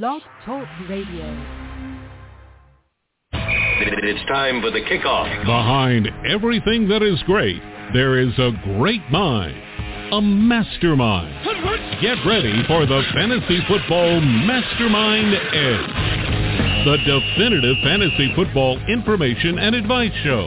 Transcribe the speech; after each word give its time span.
Blog 0.00 0.22
Talk 0.46 0.66
Radio. 0.88 1.28
It's 3.34 4.26
time 4.26 4.62
for 4.62 4.70
the 4.70 4.80
kickoff. 4.80 5.44
Behind 5.44 6.08
everything 6.26 6.88
that 6.88 7.02
is 7.02 7.22
great, 7.24 7.60
there 7.92 8.18
is 8.18 8.32
a 8.38 8.52
great 8.78 9.02
mind, 9.10 9.54
a 10.14 10.22
mastermind. 10.22 11.44
Get 12.00 12.16
ready 12.26 12.62
for 12.66 12.86
the 12.86 13.02
Fantasy 13.12 13.60
Football 13.68 14.22
Mastermind 14.22 15.34
Edge, 15.52 16.86
the 16.86 16.96
definitive 17.04 17.76
fantasy 17.84 18.32
football 18.34 18.78
information 18.88 19.58
and 19.58 19.74
advice 19.74 20.14
show. 20.24 20.46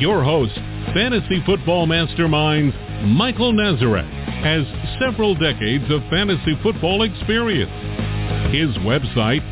Your 0.00 0.24
host, 0.24 0.54
Fantasy 0.94 1.42
Football 1.44 1.86
Masterminds 1.86 2.72
Michael 3.04 3.52
Nazarek, 3.52 4.08
has 4.42 4.64
several 4.98 5.34
decades 5.34 5.84
of 5.90 6.00
fantasy 6.08 6.56
football 6.62 7.02
experience. 7.02 8.07
His 8.50 8.70
website, 8.78 9.42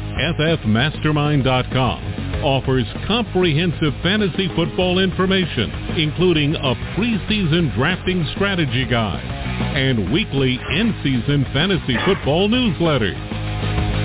ffmastermind.com, 0.41 2.43
offers 2.43 2.87
comprehensive 3.07 3.93
fantasy 4.03 4.49
football 4.57 4.99
information, 4.99 5.71
including 5.99 6.55
a 6.55 6.75
preseason 6.97 7.75
drafting 7.77 8.27
strategy 8.35 8.87
guide 8.87 9.23
and 9.77 10.11
weekly 10.13 10.59
in-season 10.73 11.45
fantasy 11.53 11.97
football 12.07 12.49
newsletters. 12.49 13.37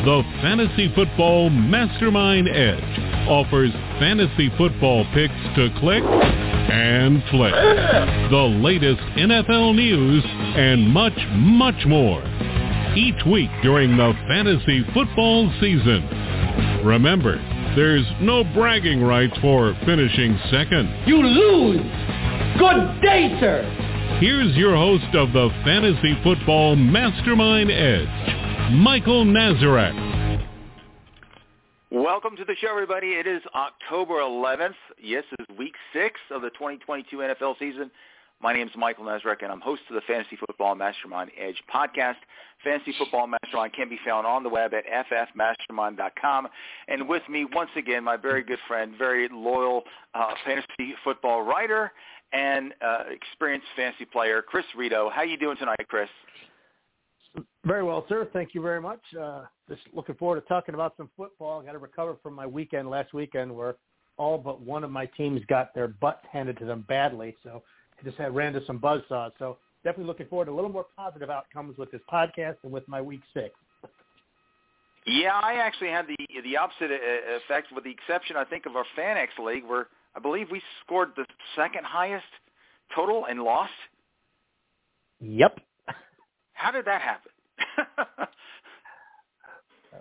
The 0.04 0.24
Fantasy 0.42 0.92
Football 0.96 1.52
Mastermind 1.52 2.50
Edge 2.50 3.28
offers 3.30 3.72
fantasy 4.00 4.50
football 4.58 5.06
picks 5.14 5.34
to 5.56 5.70
click 5.80 6.04
and 6.04 7.24
flick, 7.30 7.54
the 8.32 8.60
latest 8.62 9.00
NFL 9.16 9.76
news, 9.76 10.24
and 10.26 10.90
much, 10.90 11.14
much 11.34 11.86
more. 11.86 12.24
Each 12.96 13.26
week 13.26 13.50
during 13.64 13.96
the 13.96 14.12
fantasy 14.28 14.84
football 14.94 15.50
season. 15.62 16.06
Remember, 16.84 17.38
there's 17.74 18.06
no 18.20 18.44
bragging 18.44 19.02
rights 19.02 19.34
for 19.40 19.74
finishing 19.86 20.38
second. 20.52 21.08
You 21.08 21.24
lose! 21.24 21.80
Good 22.60 23.02
day, 23.02 23.38
sir! 23.40 24.18
Here's 24.20 24.54
your 24.58 24.76
host 24.76 25.16
of 25.16 25.32
the 25.32 25.50
Fantasy 25.64 26.20
Football 26.22 26.76
Mastermind 26.76 27.72
Edge, 27.72 28.74
Michael 28.74 29.24
Nazarek. 29.24 30.46
Welcome 31.92 32.36
to 32.36 32.44
the 32.44 32.56
show, 32.60 32.72
everybody. 32.72 33.12
It 33.12 33.26
is 33.26 33.42
October 33.56 34.16
11th. 34.16 34.76
Yes, 35.02 35.24
it's 35.40 35.50
week 35.58 35.76
six 35.94 36.20
of 36.30 36.42
the 36.42 36.50
2022 36.50 37.16
NFL 37.16 37.58
season. 37.58 37.90
My 38.42 38.54
name 38.54 38.68
is 38.68 38.74
Michael 38.76 39.06
Nazarek, 39.06 39.44
and 39.44 39.52
I'm 39.52 39.62
host 39.62 39.84
of 39.90 39.94
the 39.94 40.02
Fantasy 40.08 40.36
Football 40.36 40.74
Mastermind 40.74 41.30
Edge 41.40 41.62
podcast. 41.72 42.16
Fantasy 42.64 42.92
Football 42.98 43.28
Mastermind 43.28 43.74
can 43.74 43.88
be 43.88 44.00
found 44.04 44.26
on 44.26 44.42
the 44.42 44.50
web 44.50 44.74
at 44.74 44.84
ffmastermind.com. 44.88 46.48
And 46.88 47.08
with 47.08 47.22
me, 47.30 47.46
once 47.54 47.70
again, 47.76 48.04
my 48.04 48.18
very 48.18 48.42
good 48.42 48.58
friend, 48.68 48.94
very 48.98 49.30
loyal 49.32 49.84
uh, 50.16 50.34
fantasy 50.44 50.96
football 51.04 51.44
writer 51.44 51.92
and 52.34 52.74
uh, 52.82 53.04
experienced 53.12 53.68
fantasy 53.76 54.06
player, 54.06 54.42
Chris 54.42 54.66
Rito. 54.76 55.12
How 55.14 55.22
you 55.22 55.38
doing 55.38 55.58
tonight, 55.58 55.86
Chris? 55.88 56.10
Very 57.64 57.84
well, 57.84 58.06
sir. 58.10 58.28
Thank 58.34 58.56
you 58.56 58.62
very 58.64 58.82
much. 58.82 59.02
Uh, 59.20 59.44
just 59.70 59.82
looking 59.94 60.16
forward 60.16 60.42
to 60.42 60.48
talking 60.48 60.74
about 60.74 60.96
some 60.98 61.12
football. 61.16 61.62
Got 61.62 61.74
to 61.74 61.78
recover 61.78 62.18
from 62.24 62.34
my 62.34 62.48
weekend 62.48 62.90
last 62.90 63.14
weekend 63.14 63.56
where 63.56 63.76
all 64.18 64.40
but 64.40 64.62
one 64.62 64.84
of 64.84 64.90
my 64.90 65.06
teams 65.06 65.42
got 65.48 65.76
their 65.76 65.88
butts 65.88 66.26
handed 66.32 66.58
to 66.58 66.66
them 66.66 66.86
badly. 66.88 67.36
So 67.44 67.62
just 68.04 68.18
had 68.18 68.36
ran 68.36 68.54
to 68.54 68.66
some 68.66 68.78
buzz 68.78 69.02
saws. 69.10 69.32
So 69.40 69.58
definitely 69.84 70.08
looking 70.08 70.28
forward 70.28 70.46
to 70.46 70.52
a 70.52 70.56
little 70.56 70.72
more 70.72 70.86
positive 70.96 71.30
outcomes 71.30 71.78
with 71.78 71.92
this 71.92 72.02
podcast 72.12 72.56
and 72.64 72.72
with 72.72 72.88
my 72.88 73.02
week 73.02 73.22
six. 73.34 73.54
Yeah, 75.06 75.40
I 75.42 75.56
actually 75.56 75.90
had 75.90 76.06
the 76.08 76.16
the 76.44 76.58
opposite 76.58 76.92
uh, 76.92 77.38
effect, 77.38 77.68
with 77.74 77.84
the 77.84 77.92
exception, 77.92 78.36
I 78.36 78.44
think, 78.44 78.66
of 78.68 78.76
our 78.76 78.86
FanX 78.98 79.28
league, 79.44 79.66
where 79.66 79.88
I 80.16 80.20
believe 80.20 80.48
we 80.52 80.62
scored 80.86 81.10
the 81.16 81.26
second 81.56 81.86
highest 81.86 82.26
total 82.96 83.26
and 83.26 83.42
lost. 83.42 83.72
Yep. 85.20 85.60
How 86.54 86.72
did 86.72 86.86
that 86.86 87.02
happen? 87.02 87.32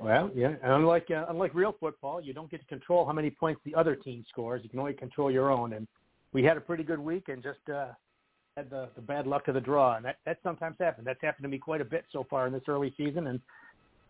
well, 0.03 0.31
yeah, 0.35 0.55
unlike 0.63 1.07
uh, 1.11 1.25
unlike 1.29 1.55
real 1.55 1.75
football, 1.81 2.21
you 2.21 2.35
don't 2.35 2.51
get 2.51 2.61
to 2.61 2.67
control 2.67 3.07
how 3.07 3.13
many 3.13 3.31
points 3.31 3.63
the 3.65 3.75
other 3.75 3.97
team 3.97 4.25
scores. 4.29 4.61
You 4.63 4.69
can 4.69 4.79
only 4.79 4.93
control 4.93 5.31
your 5.31 5.51
own. 5.51 5.73
And 5.73 5.89
we 6.33 6.43
had 6.43 6.57
a 6.57 6.61
pretty 6.61 6.85
good 6.85 6.99
week 6.99 7.29
and 7.29 7.43
just 7.43 7.59
uh, 7.73 7.89
had 8.57 8.71
the, 8.71 8.89
the 8.95 9.03
bad 9.03 9.27
luck 9.27 9.49
of 9.49 9.55
the 9.55 9.61
draw, 9.61 9.97
and 9.97 10.05
that 10.05 10.19
that 10.27 10.39
sometimes 10.43 10.77
happens. 10.79 11.07
That's 11.07 11.21
happened 11.23 11.45
to 11.45 11.49
me 11.49 11.59
quite 11.59 11.81
a 11.81 11.85
bit 11.85 12.05
so 12.13 12.27
far 12.29 12.47
in 12.47 12.53
this 12.53 12.63
early 12.69 12.93
season, 12.97 13.29
and 13.29 13.41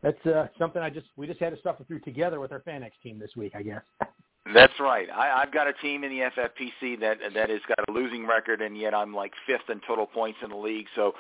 that's 0.03 0.25
uh, 0.27 0.49
something 0.59 0.83
I 0.83 0.91
just 0.91 1.07
we 1.17 1.27
just 1.27 1.41
had 1.41 1.55
to 1.55 1.63
suffer 1.63 1.85
through 1.85 2.01
together 2.01 2.41
with 2.41 2.53
our 2.53 2.61
FanX 2.61 2.93
team 3.03 3.19
this 3.19 3.37
week, 3.37 3.53
I 3.55 3.63
guess. 3.63 3.83
That's 4.55 4.73
right. 4.81 5.09
I, 5.11 5.43
I've 5.43 5.53
got 5.53 5.69
a 5.69 5.73
team 5.75 6.03
in 6.03 6.11
the 6.11 6.21
FFPC 6.21 6.99
that 7.01 7.19
that 7.35 7.51
has 7.51 7.61
got 7.69 7.79
a 7.89 7.93
losing 7.93 8.27
record, 8.27 8.63
and 8.63 8.77
yet 8.77 8.95
I'm 8.95 9.15
like 9.15 9.33
fifth 9.47 9.69
in 9.69 9.81
total 9.87 10.07
points 10.07 10.39
in 10.43 10.49
the 10.49 10.57
league. 10.57 10.87
So 10.97 11.13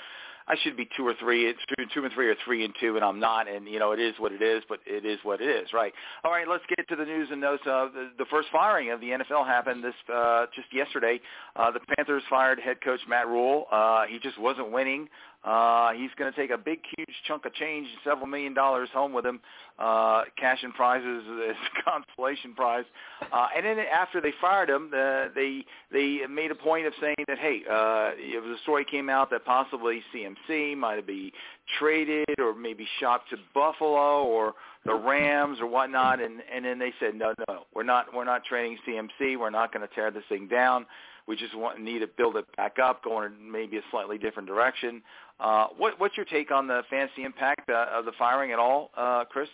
I 0.50 0.56
should 0.64 0.76
be 0.76 0.88
two 0.96 1.06
or 1.06 1.14
three. 1.20 1.48
It's 1.48 1.60
two, 1.68 1.84
two 1.94 2.04
and 2.04 2.12
three 2.12 2.28
or 2.28 2.34
three 2.44 2.64
and 2.64 2.74
two, 2.80 2.96
and 2.96 3.04
I'm 3.04 3.20
not. 3.20 3.48
And 3.48 3.68
you 3.68 3.78
know, 3.78 3.92
it 3.92 4.00
is 4.00 4.14
what 4.18 4.32
it 4.32 4.42
is. 4.42 4.64
But 4.68 4.80
it 4.84 5.06
is 5.06 5.20
what 5.22 5.40
it 5.40 5.48
is, 5.48 5.72
right? 5.72 5.92
All 6.24 6.32
right, 6.32 6.48
let's 6.48 6.64
get 6.68 6.88
to 6.88 6.96
the 6.96 7.04
news 7.04 7.28
and 7.30 7.40
notes. 7.40 7.62
Uh, 7.64 7.86
the, 7.94 8.10
the 8.18 8.24
first 8.30 8.48
firing 8.50 8.90
of 8.90 9.00
the 9.00 9.10
NFL 9.10 9.46
happened 9.46 9.84
this 9.84 9.94
uh, 10.12 10.46
just 10.52 10.66
yesterday. 10.74 11.20
Uh, 11.54 11.70
the 11.70 11.78
Panthers 11.94 12.24
fired 12.28 12.58
head 12.58 12.78
coach 12.82 12.98
Matt 13.08 13.28
Rhule. 13.28 13.66
Uh, 13.70 14.06
he 14.08 14.18
just 14.18 14.40
wasn't 14.40 14.72
winning. 14.72 15.08
Uh, 15.42 15.92
he's 15.92 16.10
going 16.18 16.30
to 16.30 16.38
take 16.38 16.50
a 16.50 16.58
big, 16.58 16.80
huge 16.96 17.14
chunk 17.26 17.46
of 17.46 17.54
change, 17.54 17.88
several 18.04 18.26
million 18.26 18.52
dollars 18.52 18.90
home 18.92 19.12
with 19.14 19.24
him, 19.24 19.40
uh, 19.78 20.22
cash 20.36 20.58
and 20.62 20.74
prizes 20.74 21.22
as 21.26 21.56
a 21.56 21.82
consolation 21.90 22.54
prize. 22.54 22.84
Uh, 23.32 23.46
and 23.56 23.64
then 23.64 23.78
after 23.78 24.20
they 24.20 24.34
fired 24.38 24.68
him, 24.68 24.90
uh, 24.94 25.28
they 25.34 25.64
they 25.90 26.20
made 26.28 26.50
a 26.50 26.54
point 26.54 26.86
of 26.86 26.92
saying 27.00 27.16
that 27.26 27.38
hey, 27.38 27.62
uh, 27.70 28.10
if 28.16 28.44
the 28.44 28.56
story 28.62 28.84
came 28.84 29.08
out 29.08 29.30
that 29.30 29.46
possibly 29.46 30.02
CMC 30.14 30.76
might 30.76 31.06
be 31.06 31.32
traded 31.78 32.38
or 32.38 32.54
maybe 32.54 32.86
shopped 32.98 33.30
to 33.30 33.36
Buffalo 33.54 34.24
or 34.24 34.52
the 34.84 34.94
Rams 34.94 35.58
or 35.58 35.66
whatnot, 35.66 36.20
and 36.20 36.42
and 36.54 36.66
then 36.66 36.78
they 36.78 36.92
said 37.00 37.14
no, 37.14 37.32
no, 37.48 37.64
we're 37.74 37.82
not 37.82 38.14
we're 38.14 38.24
not 38.24 38.44
trading 38.44 38.76
CMC. 38.86 39.38
We're 39.38 39.48
not 39.48 39.72
going 39.72 39.88
to 39.88 39.94
tear 39.94 40.10
this 40.10 40.24
thing 40.28 40.48
down. 40.48 40.84
We 41.30 41.36
just 41.36 41.56
want 41.56 41.80
need 41.80 42.00
to 42.00 42.08
build 42.08 42.34
it 42.34 42.44
back 42.56 42.80
up, 42.82 43.04
going 43.04 43.32
in 43.32 43.52
maybe 43.52 43.76
a 43.76 43.82
slightly 43.92 44.18
different 44.18 44.48
direction. 44.48 45.00
Uh, 45.38 45.68
what, 45.76 45.94
what's 46.00 46.16
your 46.16 46.26
take 46.26 46.50
on 46.50 46.66
the 46.66 46.82
fantasy 46.90 47.22
impact 47.22 47.70
uh, 47.70 47.86
of 47.92 48.04
the 48.04 48.10
firing 48.18 48.50
at 48.50 48.58
all, 48.58 48.90
uh, 48.96 49.22
Chris? 49.30 49.48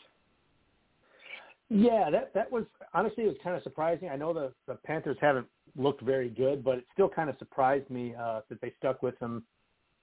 Yeah, 1.68 2.08
that 2.08 2.32
that 2.32 2.50
was 2.50 2.64
honestly 2.94 3.24
it 3.24 3.26
was 3.26 3.36
kind 3.44 3.54
of 3.54 3.62
surprising. 3.62 4.08
I 4.08 4.16
know 4.16 4.32
the 4.32 4.54
the 4.66 4.76
Panthers 4.86 5.18
haven't 5.20 5.46
looked 5.76 6.00
very 6.00 6.30
good, 6.30 6.64
but 6.64 6.78
it 6.78 6.86
still 6.94 7.10
kind 7.10 7.28
of 7.28 7.36
surprised 7.38 7.90
me 7.90 8.14
uh, 8.18 8.40
that 8.48 8.58
they 8.62 8.72
stuck 8.78 9.02
with 9.02 9.18
him 9.18 9.42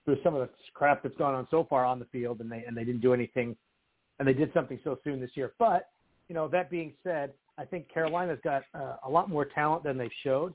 through 0.05 0.17
some 0.23 0.35
of 0.35 0.41
the 0.41 0.49
crap 0.75 1.01
that's 1.01 1.17
gone 1.17 1.33
on 1.33 1.47
so 1.49 1.65
far 1.67 1.85
on 1.85 1.97
the 1.97 2.05
field, 2.11 2.39
and 2.39 2.51
they 2.51 2.63
and 2.67 2.77
they 2.77 2.83
didn't 2.83 3.01
do 3.01 3.15
anything, 3.15 3.57
and 4.19 4.27
they 4.27 4.33
did 4.35 4.53
something 4.53 4.79
so 4.83 4.99
soon 5.03 5.19
this 5.19 5.31
year. 5.33 5.53
But 5.57 5.89
you 6.27 6.35
know, 6.35 6.47
that 6.49 6.69
being 6.69 6.93
said, 7.03 7.33
I 7.57 7.65
think 7.65 7.91
Carolina's 7.91 8.39
got 8.43 8.61
uh, 8.75 8.97
a 9.03 9.09
lot 9.09 9.27
more 9.27 9.45
talent 9.45 9.83
than 9.83 9.97
they've 9.97 10.11
showed. 10.23 10.53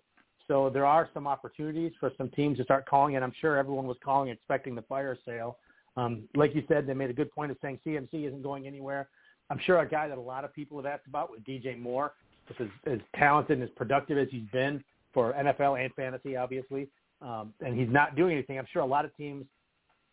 So 0.48 0.70
there 0.70 0.86
are 0.86 1.08
some 1.12 1.26
opportunities 1.26 1.92
for 2.00 2.10
some 2.16 2.30
teams 2.30 2.56
to 2.56 2.64
start 2.64 2.86
calling, 2.86 3.16
and 3.16 3.24
I'm 3.24 3.34
sure 3.40 3.56
everyone 3.58 3.86
was 3.86 3.98
calling 4.02 4.30
expecting 4.30 4.74
the 4.74 4.82
fire 4.82 5.16
sale. 5.24 5.58
Um, 5.96 6.24
like 6.34 6.54
you 6.54 6.62
said, 6.68 6.86
they 6.86 6.94
made 6.94 7.10
a 7.10 7.14
good 7.14 7.30
point 7.30 7.50
of 7.50 7.58
saying 7.60 7.80
CMC 7.86 8.26
isn't 8.26 8.42
going 8.42 8.66
anywhere. 8.66 9.08
I'm 9.50 9.60
sure 9.64 9.78
a 9.78 9.88
guy 9.88 10.08
that 10.08 10.16
a 10.16 10.20
lot 10.20 10.44
of 10.44 10.54
people 10.54 10.78
have 10.78 10.86
asked 10.86 11.06
about 11.06 11.30
with 11.30 11.44
DJ 11.44 11.78
Moore, 11.78 12.14
with 12.48 12.60
as, 12.60 12.68
as 12.86 12.98
talented 13.16 13.58
and 13.58 13.68
as 13.68 13.74
productive 13.76 14.16
as 14.16 14.28
he's 14.30 14.48
been 14.52 14.82
for 15.12 15.34
NFL 15.34 15.82
and 15.82 15.92
fantasy, 15.94 16.36
obviously, 16.36 16.88
um, 17.20 17.52
and 17.60 17.78
he's 17.78 17.88
not 17.90 18.16
doing 18.16 18.32
anything. 18.32 18.58
I'm 18.58 18.66
sure 18.72 18.82
a 18.82 18.86
lot 18.86 19.04
of 19.04 19.14
teams 19.16 19.44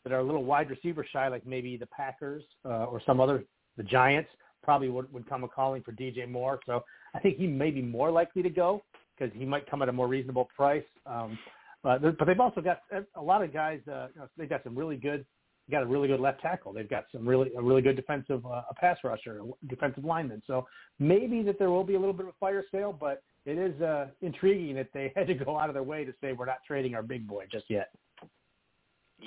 that 0.04 0.12
are 0.12 0.20
a 0.20 0.24
little 0.24 0.44
wide 0.44 0.70
receiver 0.70 1.06
shy, 1.12 1.28
like 1.30 1.46
maybe 1.46 1.78
the 1.78 1.88
Packers 1.88 2.44
uh, 2.66 2.86
or 2.86 3.02
some 3.06 3.22
other, 3.22 3.44
the 3.78 3.84
Giants, 3.84 4.30
probably 4.64 4.90
would, 4.90 5.12
would 5.14 5.30
come 5.30 5.44
a 5.44 5.48
calling 5.48 5.82
for 5.82 5.92
DJ 5.92 6.30
Moore. 6.30 6.60
So 6.66 6.84
I 7.14 7.20
think 7.20 7.38
he 7.38 7.48
may 7.48 7.72
be 7.72 7.82
more 7.82 8.12
likely 8.12 8.42
to 8.44 8.50
go 8.50 8.84
because 9.18 9.34
he 9.38 9.46
might 9.46 9.70
come 9.70 9.82
at 9.82 9.90
a 9.90 9.94
more 9.94 10.08
reasonable 10.08 10.48
price. 10.56 10.84
Um, 11.06 11.38
but, 11.84 12.02
but 12.18 12.26
they've 12.26 12.40
also 12.40 12.62
got 12.62 12.80
a 13.16 13.22
lot 13.22 13.44
of 13.44 13.54
guys. 13.54 13.80
Uh, 13.88 14.08
you 14.14 14.22
know, 14.22 14.28
they've 14.38 14.50
got 14.50 14.64
some 14.64 14.76
really 14.76 14.98
good. 14.98 15.26
Got 15.72 15.82
a 15.82 15.88
really 15.88 16.08
good 16.08 16.20
left 16.20 16.42
tackle. 16.42 16.74
They've 16.74 16.90
got 16.90 17.06
some 17.12 17.28
really 17.28 17.52
a 17.58 17.62
really 17.62 17.82
good 17.82 17.96
defensive 17.96 18.46
uh, 18.46 18.62
a 18.70 18.74
pass 18.76 18.98
rusher, 19.04 19.40
a 19.40 19.68
defensive 19.68 20.06
lineman. 20.06 20.44
So 20.46 20.68
maybe 21.00 21.42
that 21.42 21.58
there 21.58 21.72
will 21.72 21.84
be 21.84 21.96
a 21.96 22.00
little 22.00 22.14
bit 22.14 22.28
of 22.28 22.30
a 22.30 22.38
fire 22.40 22.64
sale, 22.72 22.96
but 22.98 23.24
it 23.48 23.58
is 23.58 23.82
uh, 23.82 24.08
intriguing 24.22 24.76
that 24.76 24.90
they 24.94 25.12
had 25.16 25.26
to 25.26 25.34
go 25.34 25.58
out 25.58 25.70
of 25.70 25.74
their 25.74 25.84
way 25.84 26.06
to 26.06 26.14
say 26.22 26.34
we're 26.34 26.46
not 26.46 26.58
trading 26.68 26.94
our 26.94 27.02
big 27.02 27.28
boy 27.28 27.46
just 27.52 27.66
yet. 27.68 27.90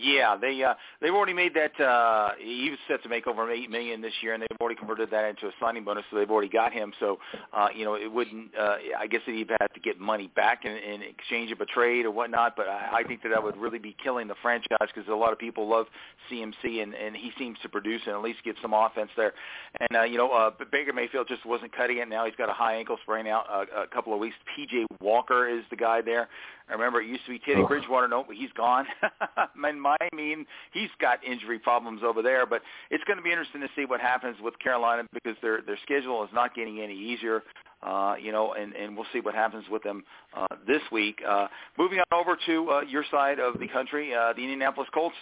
Yeah, 0.01 0.37
they 0.37 0.63
uh, 0.63 0.75
they've 1.01 1.13
already 1.13 1.33
made 1.33 1.53
that. 1.55 1.81
Uh, 1.83 2.31
he 2.39 2.71
was 2.71 2.79
set 2.87 3.03
to 3.03 3.09
make 3.09 3.27
over 3.27 3.51
eight 3.51 3.71
million 3.71 4.01
this 4.01 4.13
year, 4.23 4.35
and 4.35 4.43
they've 4.43 4.61
already 4.61 4.77
converted 4.77 5.11
that 5.11 5.25
into 5.25 5.47
a 5.47 5.51
signing 5.61 5.85
bonus, 5.85 6.05
so 6.11 6.19
they've 6.19 6.31
already 6.31 6.49
got 6.49 6.73
him. 6.73 6.93
So, 7.01 7.19
uh, 7.53 7.69
you 7.75 7.85
know, 7.85 7.95
it 7.95 8.11
wouldn't. 8.11 8.57
Uh, 8.57 8.77
I 8.99 9.07
guess 9.07 9.21
that 9.27 9.35
he'd 9.35 9.51
have 9.61 9.73
to 9.73 9.81
get 9.81 9.99
money 9.99 10.31
back 10.37 10.65
in, 10.65 10.73
in 10.73 11.03
exchange 11.03 11.51
of 11.51 11.61
a 11.61 11.67
trade 11.67 12.05
or 12.05 12.11
whatnot. 12.11 12.55
But 12.57 12.69
I, 12.69 12.99
I 12.99 13.03
think 13.03 13.23
that 13.23 13.31
that 13.31 13.43
would 13.43 13.57
really 13.57 13.79
be 13.79 13.97
killing 14.03 14.29
the 14.29 14.37
franchise 14.41 14.89
because 14.95 15.09
a 15.09 15.15
lot 15.15 15.33
of 15.33 15.39
people 15.39 15.69
love 15.69 15.87
CMC, 16.31 16.83
and 16.83 16.95
and 16.95 17.17
he 17.17 17.33
seems 17.39 17.59
to 17.63 17.69
produce 17.69 18.03
and 18.07 18.15
at 18.15 18.23
least 18.23 18.45
get 18.45 18.57
some 18.63 18.73
offense 18.73 19.11
there. 19.17 19.33
And 19.81 19.99
uh, 19.99 20.03
you 20.05 20.19
know, 20.19 20.31
uh, 20.31 20.51
Baker 20.71 20.93
Mayfield 20.93 21.27
just 21.29 21.45
wasn't 21.45 21.73
cutting 21.73 21.99
it. 21.99 22.09
Now 22.09 22.25
he's 22.27 22.37
got 22.37 22.49
a 22.49 22.55
high 22.55 22.77
ankle 22.77 22.99
sprain 23.03 23.27
out 23.27 23.47
uh, 23.51 23.65
a 23.83 23.87
couple 23.87 24.15
of 24.15 24.21
weeks. 24.21 24.37
PJ 24.57 24.85
Walker 25.01 25.49
is 25.49 25.65
the 25.71 25.77
guy 25.77 26.03
there. 26.03 26.29
I 26.69 26.73
remember 26.73 27.01
it 27.01 27.07
used 27.07 27.25
to 27.25 27.31
be 27.31 27.39
Teddy 27.39 27.65
Bridgewater. 27.67 28.09
No, 28.09 28.25
but 28.27 28.37
he's 28.37 28.53
gone. 28.53 28.87
I 29.89 30.09
mean, 30.15 30.47
he's 30.73 30.91
got 31.01 31.23
injury 31.25 31.59
problems 31.59 32.03
over 32.05 32.23
there. 32.23 32.47
But 32.47 32.63
it's 32.91 33.05
going 33.05 33.17
to 33.17 33.23
be 33.23 33.31
interesting 33.31 33.61
to 33.61 33.69
see 33.77 33.85
what 33.85 34.01
happens 34.01 34.37
with 34.43 34.59
Carolina 34.59 35.05
because 35.13 35.37
their 35.43 35.63
their 35.63 35.79
schedule 35.83 36.23
is 36.25 36.31
not 36.33 36.55
getting 36.55 36.81
any 36.81 36.97
easier. 36.97 37.43
Uh, 37.81 38.17
you 38.21 38.33
know, 38.33 38.55
and, 38.55 38.75
and 38.75 38.97
we'll 38.97 39.07
see 39.13 39.21
what 39.21 39.37
happens 39.37 39.65
with 39.71 39.85
them 39.85 40.03
uh, 40.37 40.49
this 40.67 40.83
week. 40.91 41.21
Uh, 41.27 41.47
moving 41.79 42.01
on 42.01 42.21
over 42.21 42.37
to 42.45 42.71
uh, 42.71 42.81
your 42.81 43.05
side 43.09 43.39
of 43.39 43.61
the 43.61 43.69
country, 43.69 44.13
uh, 44.13 44.33
the 44.33 44.43
Indianapolis 44.43 44.89
Colts 44.93 45.15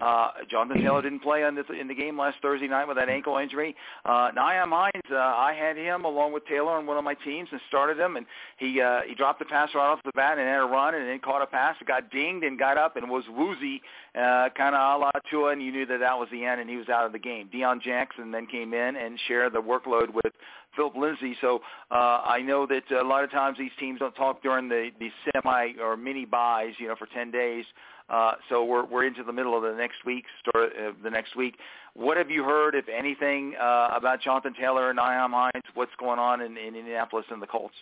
uh, 0.00 0.28
Jonathan 0.50 0.82
Taylor 0.82 1.02
didn't 1.02 1.20
play 1.20 1.44
on 1.44 1.54
the, 1.54 1.64
in 1.72 1.86
the 1.86 1.94
game 1.94 2.18
last 2.18 2.38
Thursday 2.42 2.66
night 2.66 2.88
with 2.88 2.96
that 2.96 3.08
ankle 3.08 3.36
injury. 3.38 3.76
Uh, 4.04 4.30
Nyheim 4.32 4.70
Hines, 4.70 5.10
uh, 5.10 5.16
I 5.16 5.54
had 5.58 5.76
him 5.76 6.04
along 6.04 6.32
with 6.32 6.46
Taylor 6.46 6.72
on 6.72 6.86
one 6.86 6.96
of 6.96 7.04
my 7.04 7.14
teams 7.14 7.48
and 7.52 7.60
started 7.68 7.98
him, 7.98 8.16
and 8.16 8.26
he 8.58 8.80
uh, 8.80 9.00
he 9.06 9.14
dropped 9.14 9.38
the 9.38 9.44
pass 9.44 9.68
right 9.74 9.86
off 9.86 10.00
the 10.04 10.12
bat 10.14 10.38
and 10.38 10.48
had 10.48 10.60
a 10.60 10.64
run 10.64 10.94
and 10.94 11.06
then 11.06 11.18
caught 11.20 11.42
a 11.42 11.46
pass, 11.46 11.76
got 11.86 12.10
dinged 12.10 12.44
and 12.44 12.58
got 12.58 12.78
up 12.78 12.96
and 12.96 13.08
was 13.08 13.24
woozy, 13.30 13.82
uh, 14.14 14.48
kind 14.56 14.74
of 14.74 14.80
a 14.80 14.98
la 14.98 15.10
Tua, 15.30 15.52
and 15.52 15.62
you 15.62 15.70
knew 15.70 15.86
that 15.86 16.00
that 16.00 16.18
was 16.18 16.28
the 16.32 16.44
end 16.44 16.60
and 16.60 16.68
he 16.68 16.76
was 16.76 16.88
out 16.88 17.06
of 17.06 17.12
the 17.12 17.18
game. 17.18 17.48
Deon 17.52 17.80
Jackson 17.82 18.30
then 18.30 18.46
came 18.46 18.74
in 18.74 18.96
and 18.96 19.18
shared 19.28 19.52
the 19.52 19.60
workload 19.60 20.12
with 20.12 20.32
Philip 20.74 20.96
Lindsay. 20.96 21.36
So 21.40 21.60
uh, 21.90 22.22
I 22.24 22.40
know 22.40 22.66
that 22.66 22.90
a 22.90 23.06
lot 23.06 23.24
of 23.24 23.30
times 23.30 23.58
these 23.58 23.70
teams 23.78 24.00
don't 24.00 24.14
talk 24.14 24.42
during 24.42 24.68
the 24.68 24.90
the 24.98 25.10
semi 25.32 25.72
or 25.80 25.96
mini 25.96 26.24
byes, 26.24 26.74
you 26.78 26.88
know, 26.88 26.96
for 26.96 27.06
10 27.06 27.30
days. 27.30 27.64
Uh, 28.12 28.32
so 28.50 28.62
we're 28.62 28.84
we're 28.84 29.06
into 29.06 29.24
the 29.24 29.32
middle 29.32 29.56
of 29.56 29.62
the 29.62 29.72
next 29.72 30.04
week, 30.04 30.24
start 30.40 30.72
uh, 30.76 30.92
the 31.02 31.10
next 31.10 31.34
week. 31.34 31.56
What 31.94 32.18
have 32.18 32.30
you 32.30 32.44
heard, 32.44 32.74
if 32.74 32.84
anything, 32.88 33.54
uh, 33.58 33.88
about 33.96 34.20
Jonathan 34.20 34.54
Taylor 34.58 34.90
and 34.90 34.98
Nyheim 34.98 35.30
Hines? 35.30 35.64
What's 35.74 35.92
going 35.98 36.18
on 36.18 36.42
in, 36.42 36.56
in 36.58 36.76
Indianapolis 36.76 37.24
and 37.30 37.40
the 37.40 37.46
Colts? 37.46 37.74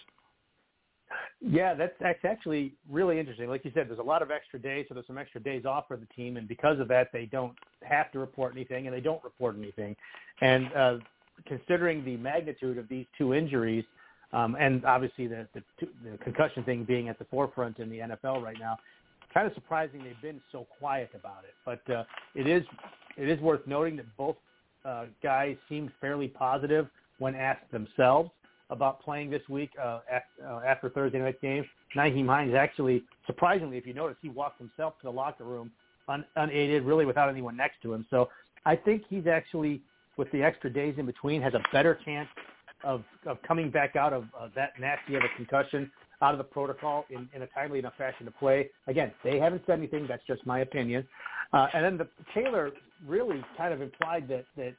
Yeah, 1.40 1.74
that's 1.74 1.94
that's 2.00 2.24
actually 2.24 2.74
really 2.88 3.18
interesting. 3.18 3.48
Like 3.48 3.64
you 3.64 3.72
said, 3.74 3.88
there's 3.88 3.98
a 3.98 4.02
lot 4.02 4.22
of 4.22 4.30
extra 4.30 4.60
days, 4.60 4.86
so 4.88 4.94
there's 4.94 5.06
some 5.08 5.18
extra 5.18 5.40
days 5.40 5.64
off 5.64 5.88
for 5.88 5.96
the 5.96 6.06
team, 6.14 6.36
and 6.36 6.46
because 6.46 6.78
of 6.78 6.86
that, 6.88 7.08
they 7.12 7.26
don't 7.26 7.54
have 7.82 8.12
to 8.12 8.20
report 8.20 8.52
anything, 8.54 8.86
and 8.86 8.94
they 8.94 9.00
don't 9.00 9.22
report 9.24 9.56
anything. 9.58 9.96
And 10.40 10.72
uh, 10.74 10.96
considering 11.46 12.04
the 12.04 12.16
magnitude 12.18 12.78
of 12.78 12.88
these 12.88 13.06
two 13.18 13.34
injuries, 13.34 13.84
um, 14.32 14.56
and 14.60 14.84
obviously 14.84 15.26
the, 15.26 15.48
the, 15.54 15.62
the 16.04 16.18
concussion 16.18 16.62
thing 16.62 16.84
being 16.84 17.08
at 17.08 17.18
the 17.18 17.24
forefront 17.24 17.80
in 17.80 17.90
the 17.90 17.98
NFL 17.98 18.42
right 18.42 18.56
now, 18.60 18.78
kind 19.32 19.46
of 19.46 19.54
surprising 19.54 20.02
they've 20.02 20.20
been 20.22 20.40
so 20.52 20.66
quiet 20.78 21.10
about 21.14 21.44
it. 21.44 21.54
But 21.64 21.92
uh, 21.92 22.04
it 22.34 22.46
is 22.46 22.64
it 23.16 23.28
is 23.28 23.40
worth 23.40 23.66
noting 23.66 23.96
that 23.96 24.06
both 24.16 24.36
uh, 24.84 25.06
guys 25.22 25.56
seemed 25.68 25.90
fairly 26.00 26.28
positive 26.28 26.88
when 27.18 27.34
asked 27.34 27.70
themselves 27.70 28.30
about 28.70 29.02
playing 29.02 29.30
this 29.30 29.42
week 29.48 29.70
uh, 29.82 30.00
uh, 30.44 30.60
after 30.66 30.88
Thursday 30.88 31.18
night 31.18 31.40
game. 31.40 31.64
Nyheim 31.96 32.26
Hines 32.26 32.54
actually, 32.54 33.02
surprisingly, 33.26 33.76
if 33.76 33.86
you 33.86 33.92
notice, 33.92 34.16
he 34.22 34.28
walked 34.28 34.58
himself 34.58 34.94
to 35.00 35.04
the 35.04 35.10
locker 35.10 35.44
room 35.44 35.70
un- 36.08 36.24
unaided, 36.36 36.84
really 36.84 37.04
without 37.04 37.28
anyone 37.28 37.56
next 37.56 37.82
to 37.82 37.92
him. 37.92 38.06
So 38.10 38.28
I 38.64 38.76
think 38.76 39.02
he's 39.08 39.26
actually, 39.26 39.80
with 40.16 40.30
the 40.30 40.42
extra 40.42 40.70
days 40.70 40.94
in 40.98 41.06
between, 41.06 41.42
has 41.42 41.54
a 41.54 41.62
better 41.72 41.98
chance 42.04 42.28
of, 42.84 43.02
of 43.26 43.42
coming 43.42 43.70
back 43.70 43.96
out 43.96 44.12
of 44.12 44.24
uh, 44.38 44.48
that 44.54 44.78
nasty 44.78 45.16
of 45.16 45.22
a 45.24 45.36
concussion 45.36 45.90
out 46.22 46.34
of 46.34 46.38
the 46.38 46.44
protocol 46.44 47.04
in, 47.10 47.28
in 47.34 47.42
a 47.42 47.46
timely 47.48 47.78
enough 47.78 47.94
fashion 47.96 48.26
to 48.26 48.32
play. 48.32 48.70
Again, 48.86 49.12
they 49.24 49.38
haven't 49.38 49.62
said 49.66 49.78
anything. 49.78 50.06
That's 50.06 50.22
just 50.26 50.44
my 50.46 50.60
opinion. 50.60 51.06
Uh, 51.52 51.68
and 51.74 51.84
then 51.84 51.96
the 51.96 52.08
Taylor 52.34 52.70
really 53.06 53.42
kind 53.56 53.72
of 53.72 53.80
implied 53.80 54.28
that 54.28 54.44
that 54.56 54.74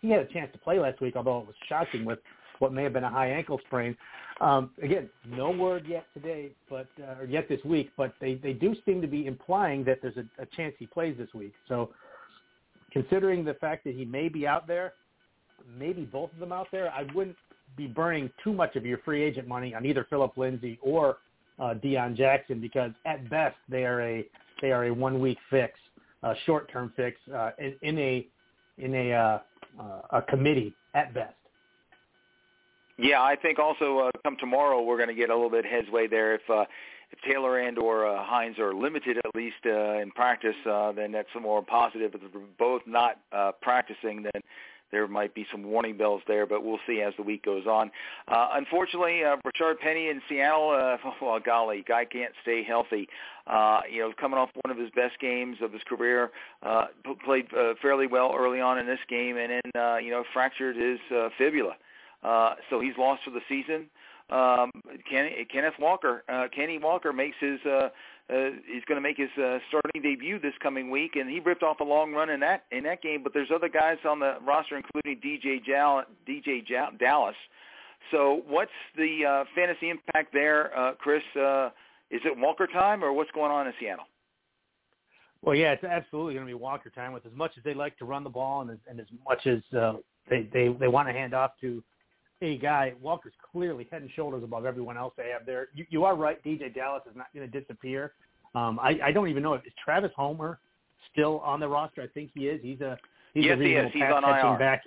he 0.00 0.10
had 0.10 0.20
a 0.20 0.26
chance 0.26 0.50
to 0.52 0.58
play 0.58 0.78
last 0.78 1.00
week, 1.00 1.14
although 1.16 1.40
it 1.40 1.46
was 1.46 1.56
shocking 1.68 2.04
with 2.04 2.18
what 2.58 2.72
may 2.72 2.82
have 2.82 2.92
been 2.92 3.04
a 3.04 3.10
high 3.10 3.28
ankle 3.28 3.60
sprain. 3.66 3.96
Um, 4.40 4.70
again, 4.82 5.08
no 5.26 5.50
word 5.50 5.86
yet 5.86 6.04
today, 6.14 6.50
but 6.68 6.88
uh, 7.00 7.20
or 7.20 7.24
yet 7.24 7.48
this 7.48 7.62
week, 7.64 7.90
but 7.96 8.14
they 8.20 8.34
they 8.34 8.52
do 8.52 8.74
seem 8.84 9.00
to 9.00 9.06
be 9.06 9.26
implying 9.26 9.84
that 9.84 10.00
there's 10.02 10.16
a, 10.16 10.24
a 10.42 10.46
chance 10.46 10.74
he 10.78 10.86
plays 10.86 11.16
this 11.16 11.32
week. 11.32 11.52
So, 11.68 11.90
considering 12.90 13.44
the 13.44 13.54
fact 13.54 13.84
that 13.84 13.94
he 13.94 14.04
may 14.04 14.28
be 14.28 14.46
out 14.46 14.66
there, 14.66 14.94
maybe 15.78 16.02
both 16.02 16.32
of 16.32 16.40
them 16.40 16.52
out 16.52 16.66
there, 16.72 16.90
I 16.90 17.04
wouldn't 17.14 17.36
be 17.76 17.86
burning 17.86 18.30
too 18.42 18.52
much 18.52 18.76
of 18.76 18.84
your 18.84 18.98
free 18.98 19.22
agent 19.22 19.48
money 19.48 19.74
on 19.74 19.84
either 19.84 20.06
Philip 20.08 20.36
Lindsay 20.36 20.78
or 20.82 21.18
uh, 21.58 21.74
Deon 21.74 22.16
Jackson 22.16 22.60
because 22.60 22.90
at 23.06 23.28
best 23.30 23.56
they 23.68 23.84
are 23.84 24.00
a 24.00 24.26
they 24.60 24.72
are 24.72 24.84
a 24.84 24.94
one 24.94 25.20
week 25.20 25.38
fix, 25.50 25.78
a 26.22 26.34
short 26.46 26.70
term 26.70 26.92
fix 26.96 27.16
uh, 27.34 27.50
in, 27.58 27.74
in 27.82 27.98
a 27.98 28.26
in 28.78 28.94
a 28.94 29.12
uh, 29.12 29.38
uh, 29.80 30.18
a 30.18 30.22
committee 30.22 30.74
at 30.94 31.12
best. 31.14 31.34
Yeah, 32.98 33.22
I 33.22 33.36
think 33.36 33.58
also 33.58 33.98
uh, 33.98 34.10
come 34.22 34.36
tomorrow 34.38 34.82
we're 34.82 34.96
going 34.96 35.08
to 35.08 35.14
get 35.14 35.30
a 35.30 35.34
little 35.34 35.50
bit 35.50 35.64
headway 35.64 36.06
there. 36.06 36.34
If 36.34 36.42
uh, 36.48 36.64
if 37.10 37.20
Taylor 37.28 37.58
and 37.58 37.78
or 37.78 38.06
uh, 38.06 38.24
Hines 38.24 38.58
are 38.58 38.74
limited 38.74 39.18
at 39.18 39.34
least 39.34 39.56
uh, 39.66 39.98
in 39.98 40.10
practice, 40.12 40.54
uh, 40.68 40.92
then 40.92 41.12
that's 41.12 41.28
more 41.40 41.62
positive. 41.62 42.14
If 42.14 42.20
they're 42.32 42.40
both 42.58 42.82
not 42.86 43.18
uh, 43.32 43.52
practicing, 43.60 44.22
then 44.22 44.42
there 44.92 45.08
might 45.08 45.34
be 45.34 45.46
some 45.50 45.64
warning 45.64 45.96
bells 45.96 46.22
there, 46.28 46.46
but 46.46 46.64
we'll 46.64 46.78
see 46.86 47.00
as 47.00 47.14
the 47.16 47.22
week 47.22 47.44
goes 47.44 47.66
on. 47.66 47.90
Uh, 48.28 48.50
unfortunately, 48.52 49.24
uh, 49.24 49.36
Rashaad 49.44 49.80
Penny 49.80 50.08
in 50.08 50.20
Seattle, 50.28 50.70
uh, 50.70 51.10
well, 51.22 51.40
golly, 51.40 51.84
guy 51.86 52.04
can't 52.04 52.32
stay 52.42 52.62
healthy. 52.62 53.08
Uh, 53.46 53.80
you 53.90 54.00
know, 54.00 54.12
coming 54.20 54.38
off 54.38 54.50
one 54.62 54.70
of 54.70 54.78
his 54.78 54.90
best 54.90 55.18
games 55.20 55.56
of 55.62 55.72
his 55.72 55.82
career, 55.82 56.30
uh, 56.62 56.84
played 57.24 57.46
uh, 57.54 57.74
fairly 57.82 58.06
well 58.06 58.32
early 58.38 58.60
on 58.60 58.78
in 58.78 58.86
this 58.86 59.00
game, 59.08 59.36
and 59.36 59.50
then 59.50 59.82
uh, 59.82 59.96
you 59.96 60.10
know 60.10 60.22
fractured 60.32 60.76
his 60.76 61.00
uh, 61.16 61.28
fibula, 61.36 61.74
uh, 62.22 62.54
so 62.70 62.80
he's 62.80 62.96
lost 62.96 63.24
for 63.24 63.30
the 63.30 63.40
season. 63.48 63.86
Um, 64.30 64.70
Ken, 65.10 65.28
Kenneth 65.52 65.74
Walker, 65.78 66.22
uh, 66.28 66.46
Kenny 66.54 66.78
Walker 66.78 67.12
makes 67.12 67.36
his 67.40 67.60
uh, 67.66 67.88
uh, 68.32 68.50
he's 68.66 68.84
going 68.86 68.96
to 68.96 69.00
make 69.00 69.18
his 69.18 69.30
uh, 69.36 69.58
starting 69.68 70.02
debut 70.02 70.38
this 70.38 70.54
coming 70.62 70.90
week, 70.90 71.16
and 71.16 71.28
he 71.28 71.40
ripped 71.40 71.62
off 71.62 71.80
a 71.80 71.84
long 71.84 72.12
run 72.12 72.30
in 72.30 72.40
that 72.40 72.64
in 72.70 72.84
that 72.84 73.02
game. 73.02 73.22
But 73.22 73.34
there's 73.34 73.50
other 73.54 73.68
guys 73.68 73.98
on 74.08 74.20
the 74.20 74.36
roster, 74.46 74.76
including 74.76 75.20
DJ 75.20 75.62
Jal, 75.64 76.04
DJ 76.28 76.66
Jal, 76.66 76.88
Dallas. 76.98 77.36
So 78.10 78.42
what's 78.48 78.70
the 78.96 79.24
uh, 79.24 79.44
fantasy 79.54 79.90
impact 79.90 80.32
there, 80.32 80.76
uh, 80.76 80.94
Chris? 80.94 81.22
Uh, 81.36 81.70
is 82.10 82.20
it 82.24 82.36
Walker 82.36 82.66
time, 82.66 83.04
or 83.04 83.12
what's 83.12 83.30
going 83.32 83.50
on 83.50 83.66
in 83.66 83.72
Seattle? 83.78 84.04
Well, 85.42 85.56
yeah, 85.56 85.72
it's 85.72 85.84
absolutely 85.84 86.34
going 86.34 86.46
to 86.46 86.50
be 86.50 86.54
Walker 86.54 86.90
time. 86.90 87.12
With 87.12 87.26
as 87.26 87.32
much 87.34 87.52
as 87.58 87.64
they 87.64 87.74
like 87.74 87.98
to 87.98 88.04
run 88.04 88.24
the 88.24 88.30
ball, 88.30 88.62
and 88.62 88.70
as, 88.70 88.78
and 88.88 89.00
as 89.00 89.06
much 89.28 89.46
as 89.46 89.60
uh, 89.76 89.94
they 90.30 90.48
they 90.52 90.68
they 90.68 90.88
want 90.88 91.08
to 91.08 91.12
hand 91.12 91.34
off 91.34 91.52
to 91.60 91.82
a 92.42 92.58
guy, 92.58 92.92
Walker's 93.00 93.32
clearly 93.52 93.86
head 93.90 94.02
and 94.02 94.10
shoulders 94.10 94.42
above 94.42 94.66
everyone 94.66 94.98
else 94.98 95.14
they 95.16 95.30
have 95.30 95.46
there. 95.46 95.68
You, 95.74 95.86
you 95.88 96.04
are 96.04 96.16
right. 96.16 96.42
DJ 96.44 96.74
Dallas 96.74 97.02
is 97.08 97.16
not 97.16 97.26
going 97.34 97.50
to 97.50 97.60
disappear. 97.60 98.12
Um, 98.54 98.78
I, 98.80 98.98
I 99.02 99.12
don't 99.12 99.28
even 99.28 99.42
know 99.42 99.54
if 99.54 99.64
is 99.64 99.72
Travis 99.82 100.10
Homer 100.16 100.58
still 101.12 101.40
on 101.40 101.60
the 101.60 101.68
roster. 101.68 102.02
I 102.02 102.08
think 102.08 102.30
he 102.34 102.48
is. 102.48 102.60
He's 102.62 102.80
a 102.80 102.98
he's 103.32 103.46
yes, 103.46 103.56
a 103.56 103.60
reasonable 103.60 103.90
he 103.92 104.00
pass 104.00 104.22
catching 104.24 104.50
IR. 104.50 104.58
back. 104.58 104.82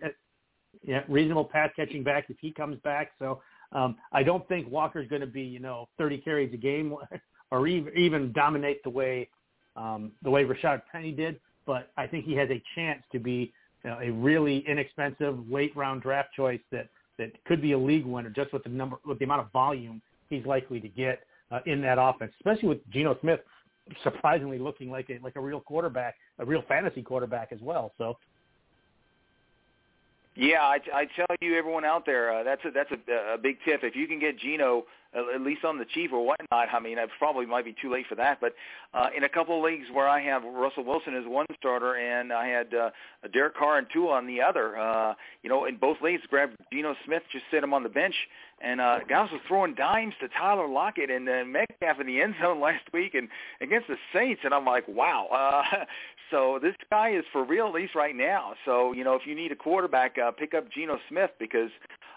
Yeah, 0.83 1.01
reasonable 1.07 1.45
pass 1.45 1.71
catching 1.75 2.03
back 2.03 2.25
if 2.29 2.37
he 2.39 2.51
comes 2.51 2.77
back. 2.83 3.11
So 3.17 3.41
um, 3.71 3.95
I 4.11 4.21
don't 4.21 4.47
think 4.47 4.69
Walker's 4.69 5.07
going 5.07 5.21
to 5.21 5.27
be 5.27 5.41
you 5.41 5.59
know 5.59 5.87
30 5.97 6.19
carries 6.19 6.53
a 6.53 6.57
game 6.57 6.93
or 7.51 7.67
even 7.67 7.97
even 7.97 8.33
dominate 8.33 8.83
the 8.83 8.89
way 8.89 9.29
um, 9.77 10.11
the 10.23 10.29
way 10.29 10.43
Rashaad 10.43 10.81
Penny 10.91 11.11
did. 11.11 11.39
But 11.65 11.91
I 11.97 12.05
think 12.05 12.25
he 12.25 12.35
has 12.35 12.49
a 12.51 12.61
chance 12.75 13.01
to 13.13 13.19
be 13.19 13.53
you 13.83 13.89
know, 13.89 13.99
a 13.99 14.11
really 14.11 14.59
inexpensive 14.67 15.39
late 15.49 15.75
round 15.75 16.01
draft 16.01 16.29
choice 16.35 16.59
that 16.71 16.89
that 17.17 17.31
could 17.45 17.61
be 17.61 17.73
a 17.73 17.77
league 17.77 18.05
winner 18.05 18.29
just 18.29 18.51
with 18.53 18.63
the 18.63 18.69
number 18.69 18.97
with 19.05 19.19
the 19.19 19.25
amount 19.25 19.41
of 19.41 19.51
volume 19.51 20.01
he's 20.29 20.45
likely 20.45 20.79
to 20.79 20.87
get 20.87 21.21
uh, 21.51 21.59
in 21.65 21.81
that 21.81 21.97
offense, 21.99 22.31
especially 22.39 22.69
with 22.69 22.89
Geno 22.89 23.17
Smith 23.21 23.39
surprisingly 24.03 24.57
looking 24.57 24.89
like 24.89 25.09
a 25.09 25.19
like 25.23 25.35
a 25.35 25.41
real 25.41 25.59
quarterback, 25.59 26.15
a 26.39 26.45
real 26.45 26.63
fantasy 26.67 27.01
quarterback 27.01 27.51
as 27.51 27.59
well. 27.61 27.91
So 27.97 28.17
yeah, 30.35 30.63
I, 30.63 30.79
I 30.93 31.05
tell 31.15 31.35
you, 31.39 31.57
everyone 31.57 31.85
out 31.85 32.05
there, 32.05 32.39
uh, 32.39 32.43
that's 32.43 32.63
a 32.65 32.71
that's 32.71 32.91
a, 32.91 33.33
a 33.35 33.37
big 33.37 33.57
tip. 33.65 33.81
If 33.83 33.95
you 33.95 34.07
can 34.07 34.19
get 34.19 34.37
Geno 34.37 34.83
at 35.15 35.41
least 35.41 35.63
on 35.63 35.77
the 35.77 35.85
chief 35.85 36.11
or 36.11 36.25
whatnot. 36.25 36.67
I 36.73 36.79
mean, 36.79 36.97
it 36.97 37.09
probably 37.17 37.45
might 37.45 37.65
be 37.65 37.75
too 37.81 37.91
late 37.91 38.05
for 38.07 38.15
that. 38.15 38.39
But 38.41 38.53
uh, 38.93 39.07
in 39.15 39.23
a 39.23 39.29
couple 39.29 39.57
of 39.57 39.63
leagues 39.63 39.87
where 39.91 40.07
I 40.07 40.21
have 40.21 40.43
Russell 40.43 40.83
Wilson 40.83 41.15
as 41.15 41.23
one 41.25 41.45
starter 41.57 41.95
and 41.95 42.33
I 42.33 42.47
had 42.47 42.73
uh, 42.73 42.89
Derek 43.31 43.55
Carr 43.55 43.77
and 43.77 43.87
two 43.91 44.09
on 44.09 44.27
the 44.27 44.41
other, 44.41 44.77
uh, 44.77 45.13
you 45.43 45.49
know, 45.49 45.65
in 45.65 45.77
both 45.77 45.97
leagues, 46.01 46.23
grab 46.29 46.51
Geno 46.71 46.95
Smith, 47.05 47.23
just 47.31 47.45
sit 47.51 47.63
him 47.63 47.73
on 47.73 47.83
the 47.83 47.89
bench, 47.89 48.15
and 48.61 48.79
uh, 48.79 48.99
guys 49.07 49.29
were 49.31 49.39
throwing 49.47 49.75
dimes 49.75 50.13
to 50.21 50.27
Tyler 50.29 50.67
Lockett 50.67 51.09
and 51.09 51.27
uh, 51.27 51.43
Metcalf 51.45 51.99
in 51.99 52.07
the 52.07 52.21
end 52.21 52.35
zone 52.41 52.61
last 52.61 52.83
week 52.93 53.13
and 53.13 53.27
against 53.61 53.87
the 53.87 53.97
Saints, 54.13 54.41
and 54.43 54.53
I'm 54.53 54.65
like, 54.65 54.87
wow. 54.87 55.27
Uh, 55.27 55.85
So 56.31 56.59
this 56.61 56.75
guy 56.89 57.11
is 57.11 57.23
for 57.31 57.43
real, 57.43 57.67
at 57.67 57.73
least 57.73 57.95
right 57.95 58.15
now. 58.15 58.53
So 58.65 58.93
you 58.93 59.03
know, 59.03 59.15
if 59.15 59.21
you 59.25 59.35
need 59.35 59.51
a 59.51 59.55
quarterback, 59.55 60.17
uh, 60.17 60.31
pick 60.31 60.53
up 60.53 60.71
Geno 60.71 60.97
Smith 61.09 61.31
because 61.39 61.69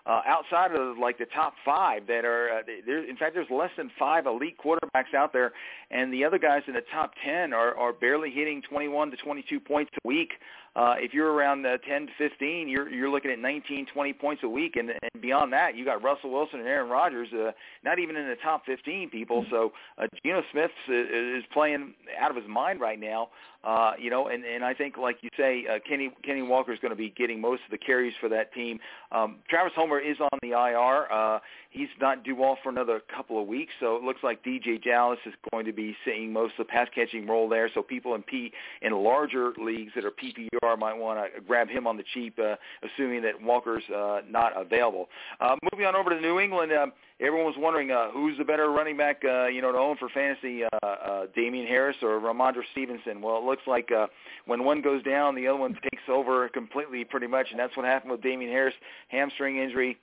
uh, 0.07 0.23
outside 0.27 0.73
of 0.73 0.97
like 0.97 1.19
the 1.19 1.27
top 1.27 1.55
five 1.65 2.07
that 2.07 2.25
are 2.25 2.59
uh, 2.59 2.63
there. 2.87 3.05
In 3.09 3.17
fact, 3.17 3.35
there's 3.35 3.51
less 3.51 3.71
than 3.77 3.91
five 3.99 4.27
elite 4.27 4.57
quarterbacks 4.59 5.15
out 5.15 5.33
there, 5.33 5.53
and 5.91 6.13
the 6.13 6.25
other 6.25 6.39
guys 6.39 6.63
in 6.67 6.75
the 6.75 6.85
top 6.93 7.13
ten 7.25 7.53
are 7.53 7.77
are 7.77 7.93
barely 7.93 8.31
hitting 8.31 8.63
21 8.63 9.11
to 9.11 9.17
22 9.19 9.61
points 9.61 9.91
a 10.03 10.09
week. 10.09 10.33
Uh, 10.79 10.95
if 10.99 11.13
you're 11.13 11.33
around 11.33 11.67
uh, 11.67 11.77
10 11.79 12.07
to 12.07 12.13
15, 12.19 12.69
you're 12.69 12.89
you're 12.89 13.11
looking 13.11 13.33
at 13.33 13.39
19, 13.41 13.87
20 13.93 14.13
points 14.13 14.45
a 14.45 14.49
week, 14.49 14.77
and, 14.77 14.91
and 14.91 15.21
beyond 15.21 15.53
that, 15.53 15.75
you 15.75 15.85
got 15.85 16.05
Russell 16.05 16.31
Wilson 16.31 16.61
and 16.61 16.69
Aaron 16.69 16.89
Rodgers, 16.89 17.27
uh, 17.33 17.51
not 17.85 17.99
even 17.99 18.15
in 18.15 18.29
the 18.29 18.37
top 18.37 18.65
15 18.65 19.11
people. 19.11 19.45
So 19.51 19.73
uh, 19.99 20.07
Geno 20.23 20.41
Smith 20.53 20.71
is 20.89 21.43
playing 21.53 21.95
out 22.21 22.31
of 22.31 22.37
his 22.37 22.47
mind 22.47 22.81
right 22.81 23.01
now. 23.01 23.31
Uh, 23.65 23.93
you 23.99 24.09
know, 24.09 24.29
and 24.29 24.45
and 24.45 24.65
I 24.65 24.73
think, 24.73 24.97
like 24.97 25.19
you 25.21 25.31
say, 25.37 25.67
uh, 25.69 25.81
Kenny 25.87 26.13
Kenny 26.25 26.43
Walker 26.43 26.73
is 26.73 26.79
going 26.79 26.91
to 26.91 26.97
be 26.97 27.11
getting 27.11 27.41
most 27.41 27.63
of 27.65 27.73
the 27.73 27.79
carries 27.79 28.15
for 28.21 28.29
that 28.29 28.55
team. 28.55 28.79
Um, 29.11 29.39
Travis 29.51 29.73
Homer 29.75 29.99
is 29.99 30.17
on 30.21 30.39
the 30.43 30.51
IR. 30.51 31.13
Uh, 31.13 31.41
he's 31.71 31.89
not 32.01 32.23
due 32.23 32.37
off 32.37 32.59
for 32.63 32.69
another 32.69 33.03
couple 33.15 33.41
of 33.41 33.49
weeks, 33.49 33.73
so 33.81 33.97
it 33.97 34.05
looks 34.05 34.21
like 34.23 34.45
DJ 34.45 34.81
Dallas 34.83 35.19
is 35.27 35.35
going 35.51 35.67
to 35.67 35.73
be 35.73 35.97
seeing 36.05 36.33
most 36.33 36.53
of 36.57 36.69
the 36.69 36.71
pass 36.71 36.87
catching 36.95 37.27
role 37.27 37.49
there. 37.49 37.69
So 37.75 37.83
people 37.83 38.15
in 38.15 38.23
P 38.23 38.53
in 38.81 38.93
larger 38.93 39.53
leagues 39.59 39.91
that 39.97 40.05
are 40.05 40.13
PPR 40.13 40.68
might 40.77 40.97
want 40.97 41.19
to 41.35 41.41
grab 41.41 41.69
him 41.69 41.87
on 41.87 41.97
the 41.97 42.05
cheap, 42.15 42.39
uh, 42.39 42.57
assuming 42.83 43.23
that 43.23 43.41
Walker's 43.41 43.85
uh, 43.95 44.21
not 44.29 44.53
available. 44.57 45.09
Uh, 45.41 45.57
moving 45.73 45.87
on 45.87 45.97
over 45.97 46.11
to 46.11 46.21
New 46.21 46.41
England. 46.41 46.73
Uh, 46.73 46.87
everyone 47.21 47.47
was 47.47 47.57
wondering 47.59 47.91
uh, 47.91 48.11
who's 48.11 48.37
the 48.39 48.45
better 48.45 48.71
running 48.71 48.97
back, 48.97 49.23
uh, 49.25 49.47
you 49.47 49.61
know, 49.63 49.73
to 49.73 49.79
own 49.79 49.97
for 49.97 50.09
fantasy, 50.09 50.63
uh, 50.65 50.87
uh, 50.87 51.27
Damien 51.35 51.67
Harris 51.67 51.97
or 52.03 52.21
Rhamondre 52.21 52.63
Stevenson. 52.73 53.21
Well, 53.21 53.39
it 53.39 53.45
looks 53.45 53.63
like 53.67 53.91
uh, 53.93 54.07
when 54.47 54.65
one 54.65 54.83
goes 54.83 55.03
down, 55.03 55.35
the 55.35 55.47
other 55.49 55.59
one 55.59 55.75
takes 55.75 56.03
over 56.09 56.49
completely, 56.49 57.05
pretty 57.05 57.27
much, 57.27 57.49
and 57.51 57.59
that's 57.59 57.77
what 57.77 57.87
happened 57.87 58.13
with 58.13 58.23
Damien 58.23 58.51
Harris, 58.51 58.75
hamstring 59.09 59.59
injury. 59.59 59.99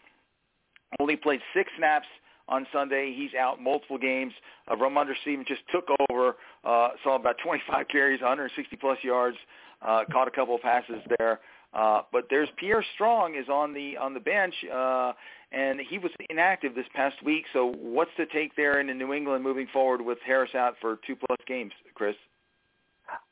Only 0.99 1.15
played 1.15 1.41
six 1.53 1.69
snaps 1.77 2.07
on 2.47 2.67
Sunday. 2.71 3.13
He's 3.15 3.33
out 3.33 3.61
multiple 3.61 3.97
games. 3.97 4.33
Uh, 4.67 4.75
Rhamondre 4.75 5.13
Stevenson 5.21 5.45
just 5.47 5.61
took 5.71 5.85
over, 6.09 6.35
uh, 6.63 6.89
saw 7.03 7.15
about 7.15 7.35
25 7.43 7.87
carries, 7.87 8.21
160 8.21 8.75
plus 8.77 8.97
yards, 9.03 9.37
uh, 9.81 10.03
caught 10.11 10.27
a 10.27 10.31
couple 10.31 10.55
of 10.55 10.61
passes 10.61 11.01
there. 11.17 11.39
Uh, 11.73 12.01
but 12.11 12.27
there's 12.29 12.47
Pierre 12.57 12.83
Strong 12.93 13.35
is 13.35 13.49
on 13.49 13.73
the 13.73 13.97
on 13.97 14.13
the 14.13 14.19
bench, 14.19 14.53
uh, 14.73 15.11
and 15.51 15.79
he 15.89 15.97
was 15.97 16.11
inactive 16.29 16.73
this 16.73 16.85
past 16.93 17.21
week. 17.23 17.43
So 17.51 17.73
what's 17.77 18.11
the 18.17 18.25
take 18.33 18.55
there 18.55 18.79
in 18.79 18.97
New 18.97 19.13
England 19.13 19.43
moving 19.43 19.67
forward 19.73 20.01
with 20.01 20.17
Harris 20.25 20.55
out 20.55 20.75
for 20.79 20.99
two 21.05 21.17
plus 21.17 21.39
games, 21.47 21.73
Chris? 21.93 22.15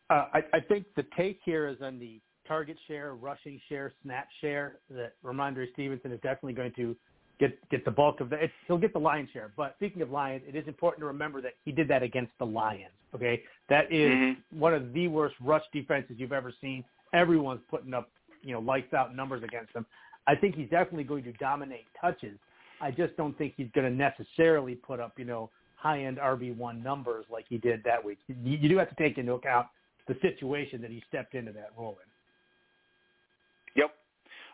Uh, 0.09 0.25
I, 0.33 0.43
I 0.53 0.59
think 0.59 0.85
the 0.97 1.05
take 1.15 1.39
here 1.45 1.67
is 1.67 1.77
on 1.81 1.99
the 1.99 2.19
target 2.45 2.77
share, 2.87 3.15
rushing 3.15 3.61
share, 3.69 3.93
snap 4.03 4.27
share. 4.41 4.79
That 4.89 5.13
Rhamondre 5.23 5.71
Stevenson 5.71 6.11
is 6.11 6.19
definitely 6.21 6.53
going 6.53 6.73
to 6.73 6.95
get 7.39 7.69
get 7.69 7.85
the 7.85 7.91
bulk 7.91 8.19
of 8.19 8.29
that. 8.29 8.39
He'll 8.67 8.77
get 8.77 8.93
the 8.93 8.99
lion's 8.99 9.29
share. 9.31 9.51
But 9.55 9.75
speaking 9.77 10.01
of 10.01 10.11
Lions, 10.11 10.43
it 10.47 10.55
is 10.55 10.67
important 10.67 11.01
to 11.01 11.05
remember 11.07 11.41
that 11.41 11.53
he 11.63 11.71
did 11.71 11.87
that 11.89 12.03
against 12.03 12.31
the 12.39 12.45
Lions. 12.45 12.93
Okay, 13.15 13.43
that 13.69 13.91
is 13.91 14.11
mm-hmm. 14.11 14.59
one 14.59 14.73
of 14.73 14.93
the 14.93 15.07
worst 15.07 15.35
rush 15.41 15.63
defenses 15.71 16.15
you've 16.17 16.33
ever 16.33 16.53
seen. 16.61 16.83
Everyone's 17.13 17.61
putting 17.69 17.93
up 17.93 18.09
you 18.41 18.53
know 18.53 18.59
lights 18.59 18.93
out 18.93 19.15
numbers 19.15 19.43
against 19.43 19.73
him. 19.73 19.85
I 20.25 20.35
think 20.35 20.55
he's 20.55 20.69
definitely 20.69 21.03
going 21.03 21.23
to 21.25 21.33
dominate 21.33 21.85
touches. 21.99 22.37
I 22.81 22.91
just 22.91 23.15
don't 23.17 23.37
think 23.37 23.53
he's 23.55 23.69
going 23.75 23.89
to 23.89 23.95
necessarily 23.95 24.75
put 24.75 24.99
up 24.99 25.13
you 25.17 25.25
know 25.25 25.49
high 25.75 26.03
end 26.03 26.17
RB 26.17 26.55
one 26.55 26.81
numbers 26.81 27.25
like 27.31 27.45
he 27.49 27.57
did 27.57 27.83
that 27.83 28.03
week. 28.03 28.19
You, 28.27 28.57
you 28.57 28.69
do 28.69 28.77
have 28.77 28.89
to 28.89 28.95
take 28.95 29.17
into 29.17 29.33
account 29.33 29.67
the 30.07 30.15
situation 30.21 30.81
that 30.81 30.91
he 30.91 31.01
stepped 31.07 31.33
into 31.33 31.51
that 31.53 31.71
role 31.77 31.97
in. 32.03 32.12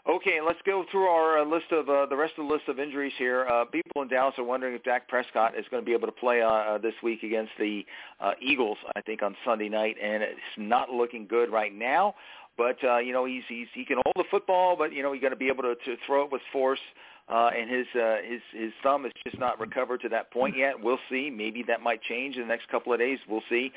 Okay, 0.08 0.40
let's 0.46 0.60
go 0.66 0.86
through 0.92 1.08
our 1.08 1.40
uh, 1.40 1.46
list 1.46 1.66
of 1.72 1.90
uh, 1.90 2.06
the 2.06 2.16
rest 2.16 2.34
of 2.38 2.48
the 2.48 2.54
list 2.54 2.70
of 2.70 2.80
injuries 2.80 3.12
here. 3.18 3.46
Uh, 3.48 3.66
people 3.66 4.02
in 4.02 4.08
Dallas 4.08 4.34
are 4.38 4.46
wondering 4.46 4.74
if 4.74 4.84
Dak 4.84 5.10
Prescott 5.10 5.58
is 5.58 5.66
going 5.70 5.84
to 5.84 5.86
be 5.86 5.94
able 5.94 6.08
to 6.08 6.14
play 6.14 6.42
uh, 6.42 6.48
uh, 6.48 6.78
this 6.78 6.94
week 7.04 7.24
against 7.24 7.52
the 7.60 7.86
uh, 8.22 8.32
Eagles. 8.42 8.78
I 8.96 9.02
think 9.02 9.22
on 9.22 9.36
Sunday 9.46 9.68
night, 9.68 9.98
and 10.02 10.24
it's 10.24 10.40
not 10.58 10.90
looking 10.90 11.28
good 11.28 11.52
right 11.52 11.74
now. 11.74 12.16
But 12.58 12.78
you 13.06 13.14
know 13.14 13.24
he's 13.24 13.44
he's 13.48 13.68
he 13.74 13.86
can 13.86 14.00
hold 14.04 14.16
the 14.18 14.26
football, 14.30 14.76
but 14.78 14.92
you 14.92 15.02
know 15.02 15.14
you 15.14 15.22
got 15.22 15.30
to 15.30 15.38
be 15.38 15.48
able 15.48 15.64
to 15.64 15.76
to 15.76 15.96
throw 16.06 16.26
it 16.26 16.32
with 16.32 16.42
force. 16.52 16.80
Uh, 17.30 17.52
and 17.56 17.70
his 17.70 17.86
uh, 17.96 18.18
his 18.28 18.42
his 18.52 18.72
thumb 18.82 19.06
is 19.06 19.12
just 19.24 19.38
not 19.38 19.60
recovered 19.60 20.02
to 20.02 20.10
that 20.10 20.32
point 20.32 20.58
yet. 20.58 20.74
We'll 20.82 21.00
see. 21.10 21.30
Maybe 21.30 21.64
that 21.68 21.82
might 21.82 22.02
change 22.02 22.36
in 22.36 22.42
the 22.42 22.48
next 22.48 22.68
couple 22.70 22.92
of 22.92 23.00
days. 23.00 23.20
We'll 23.30 23.44
see. 23.50 23.72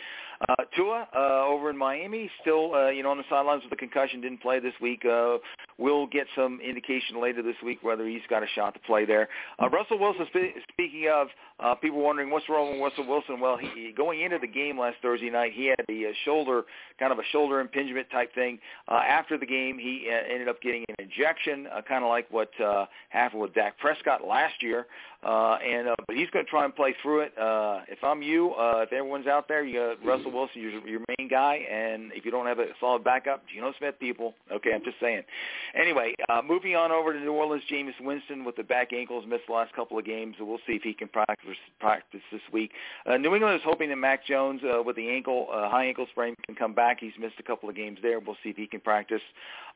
Uh, 0.49 0.65
Tua 0.75 1.07
uh, 1.15 1.47
over 1.47 1.71
in 1.71 1.77
Miami, 1.77 2.31
still 2.41 2.75
uh, 2.75 2.89
you 2.89 3.03
know 3.03 3.11
on 3.11 3.19
the 3.19 3.25
sidelines 3.29 3.63
with 3.63 3.73
a 3.73 3.77
concussion, 3.77 4.21
didn't 4.21 4.41
play 4.41 4.59
this 4.59 4.73
week. 4.81 5.05
Uh, 5.05 5.37
we'll 5.79 6.07
get 6.07 6.27
some 6.35 6.61
indication 6.61 7.21
later 7.21 7.43
this 7.43 7.57
week 7.65 7.79
whether 7.83 8.09
he's 8.09 8.23
got 8.29 8.43
a 8.43 8.47
shot 8.55 8.75
to 8.75 8.81
play 8.81 9.05
there. 9.05 9.29
Uh, 9.63 9.69
Russell 9.69 9.99
Wilson. 9.99 10.27
Spe- 10.29 10.59
speaking 10.73 11.11
of, 11.13 11.29
uh, 11.61 11.75
people 11.75 12.01
wondering 12.01 12.31
what's 12.31 12.49
wrong 12.49 12.81
with 12.81 12.81
Russell 12.81 13.07
Wilson. 13.07 13.39
Well, 13.39 13.57
he, 13.57 13.93
going 13.97 14.23
into 14.23 14.39
the 14.39 14.49
game 14.49 14.79
last 14.79 14.97
Thursday 15.03 15.31
night, 15.31 15.53
he 15.55 15.67
had 15.67 15.85
a, 15.89 15.93
a 15.93 16.13
shoulder, 16.25 16.63
kind 16.99 17.13
of 17.13 17.19
a 17.19 17.25
shoulder 17.31 17.61
impingement 17.61 18.11
type 18.11 18.35
thing. 18.35 18.59
Uh, 18.89 19.01
after 19.07 19.39
the 19.39 19.47
game, 19.47 19.79
he 19.79 20.09
uh, 20.11 20.33
ended 20.33 20.49
up 20.49 20.61
getting 20.61 20.85
an 20.89 20.97
injection, 20.99 21.69
uh, 21.69 21.83
kind 21.83 22.03
of 22.03 22.09
like 22.09 22.27
what 22.31 22.51
uh, 22.61 22.87
happened 23.11 23.42
with 23.43 23.53
Dak 23.55 23.79
Prescott 23.79 24.27
last 24.27 24.63
year. 24.63 24.87
Uh, 25.23 25.57
and 25.65 25.89
uh, 25.89 25.95
but 26.09 26.17
he's 26.17 26.29
going 26.31 26.45
to 26.45 26.51
try 26.51 26.65
and 26.65 26.75
play 26.75 26.95
through 27.01 27.21
it. 27.21 27.39
Uh, 27.39 27.81
if 27.89 28.03
I'm 28.03 28.23
you, 28.23 28.55
uh, 28.55 28.81
if 28.83 28.93
everyone's 28.93 29.29
out 29.29 29.47
there, 29.47 29.65
you 29.65 29.79
got 29.79 30.05
Russell 30.05 30.33
Wilson, 30.33 30.61
your, 30.61 30.73
your 30.87 31.01
main 31.17 31.29
guy, 31.29 31.65
and 31.71 32.11
if 32.13 32.25
you 32.25 32.33
don't 32.33 32.47
have 32.47 32.59
a 32.59 32.67
solid 32.81 33.05
backup, 33.05 33.45
Geno 33.53 33.73
Smith, 33.79 33.95
people. 34.01 34.35
Okay, 34.51 34.73
I'm 34.75 34.83
just 34.83 34.99
saying. 35.01 35.23
Anyway, 35.75 36.15
uh, 36.29 36.43
moving 36.43 36.75
on 36.75 36.91
over 36.91 37.13
to 37.13 37.21
New 37.21 37.33
Orleans, 37.33 37.63
Jameis 37.71 37.93
Winston 38.01 38.45
with 38.45 38.57
the 38.57 38.65
back 38.65 38.93
ankles 38.93 39.25
missed 39.29 39.45
the 39.47 39.53
last 39.53 39.73
couple 39.75 39.97
of 39.97 40.05
games. 40.05 40.35
We'll 40.41 40.59
see 40.67 40.73
if 40.73 40.83
he 40.83 40.93
can 40.93 41.07
practice 41.07 41.57
practice 41.79 42.21
this 42.33 42.43
week. 42.53 42.73
Uh, 43.07 43.17
New 43.17 43.35
England 43.35 43.55
is 43.55 43.63
hoping 43.65 43.91
that 43.91 43.97
Mac 43.97 44.27
Jones 44.27 44.61
uh, 44.65 44.83
with 44.83 44.97
the 44.97 45.09
ankle 45.09 45.47
uh, 45.53 45.69
high 45.69 45.87
ankle 45.87 46.07
sprain 46.11 46.35
can 46.47 46.57
come 46.57 46.75
back. 46.75 46.99
He's 46.99 47.13
missed 47.21 47.37
a 47.39 47.45
couple 47.45 47.69
of 47.69 47.77
games 47.77 47.99
there. 48.03 48.19
We'll 48.19 48.37
see 48.43 48.51
if 48.51 48.57
he 48.57 48.67
can 48.67 48.81
practice. 48.81 49.23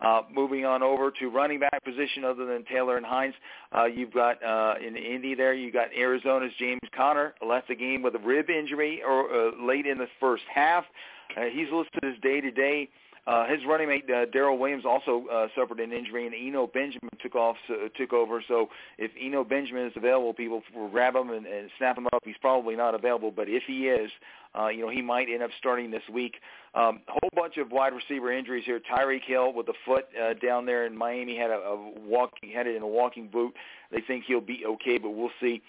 Uh, 0.00 0.22
moving 0.34 0.64
on 0.66 0.82
over 0.82 1.10
to 1.10 1.28
running 1.28 1.60
back 1.60 1.84
position, 1.84 2.24
other 2.24 2.46
than 2.46 2.64
Taylor 2.64 2.96
and 2.96 3.06
Hines, 3.06 3.34
uh, 3.76 3.84
you've 3.84 4.12
got 4.12 4.42
uh, 4.42 4.74
in 4.84 4.96
Indy 4.96 5.35
there. 5.36 5.54
You 5.54 5.70
got 5.70 5.88
Arizona's 5.96 6.52
James 6.58 6.80
Conner 6.94 7.34
left 7.46 7.68
the 7.68 7.74
game 7.74 8.02
with 8.02 8.14
a 8.14 8.18
rib 8.18 8.50
injury 8.50 9.02
or 9.06 9.30
uh, 9.30 9.50
late 9.60 9.86
in 9.86 9.98
the 9.98 10.08
first 10.18 10.44
half. 10.52 10.84
Uh, 11.36 11.42
he's 11.52 11.68
listed 11.72 12.04
as 12.04 12.20
day 12.22 12.40
to 12.40 12.50
day. 12.50 12.88
Uh, 13.26 13.44
his 13.48 13.58
running 13.66 13.88
mate 13.88 14.04
uh, 14.08 14.24
Darrel 14.26 14.56
Williams 14.56 14.84
also 14.84 15.26
uh, 15.32 15.48
suffered 15.56 15.80
an 15.80 15.92
injury, 15.92 16.26
and 16.26 16.34
Eno 16.34 16.68
Benjamin 16.68 17.10
took 17.20 17.34
off, 17.34 17.56
uh, 17.68 17.88
took 17.96 18.12
over. 18.12 18.42
So 18.46 18.68
if 18.98 19.10
Eno 19.20 19.42
Benjamin 19.42 19.86
is 19.86 19.92
available, 19.96 20.32
people 20.32 20.62
will 20.74 20.88
grab 20.88 21.16
him 21.16 21.30
and, 21.30 21.44
and 21.44 21.68
snap 21.76 21.98
him 21.98 22.06
up. 22.12 22.22
He's 22.24 22.36
probably 22.40 22.76
not 22.76 22.94
available, 22.94 23.32
but 23.32 23.48
if 23.48 23.64
he 23.66 23.88
is, 23.88 24.10
uh, 24.56 24.68
you 24.68 24.80
know 24.80 24.88
he 24.88 25.02
might 25.02 25.28
end 25.28 25.42
up 25.42 25.50
starting 25.58 25.90
this 25.90 26.04
week. 26.12 26.36
Um, 26.74 27.00
a 27.08 27.12
whole 27.12 27.30
bunch 27.34 27.56
of 27.56 27.72
wide 27.72 27.94
receiver 27.94 28.32
injuries 28.32 28.64
here. 28.64 28.78
Tyreek 28.80 29.24
Hill 29.26 29.52
with 29.52 29.68
a 29.68 29.74
foot 29.84 30.06
uh, 30.20 30.34
down 30.34 30.64
there 30.64 30.86
in 30.86 30.96
Miami 30.96 31.36
had 31.36 31.50
a, 31.50 31.54
a 31.54 31.90
walking 31.98 32.50
had 32.54 32.68
it 32.68 32.76
in 32.76 32.82
a 32.82 32.88
walking 32.88 33.26
boot. 33.26 33.54
They 33.90 34.02
think 34.06 34.24
he'll 34.26 34.40
be 34.40 34.62
okay, 34.66 34.98
but 34.98 35.10
we'll 35.10 35.30
see. 35.40 35.62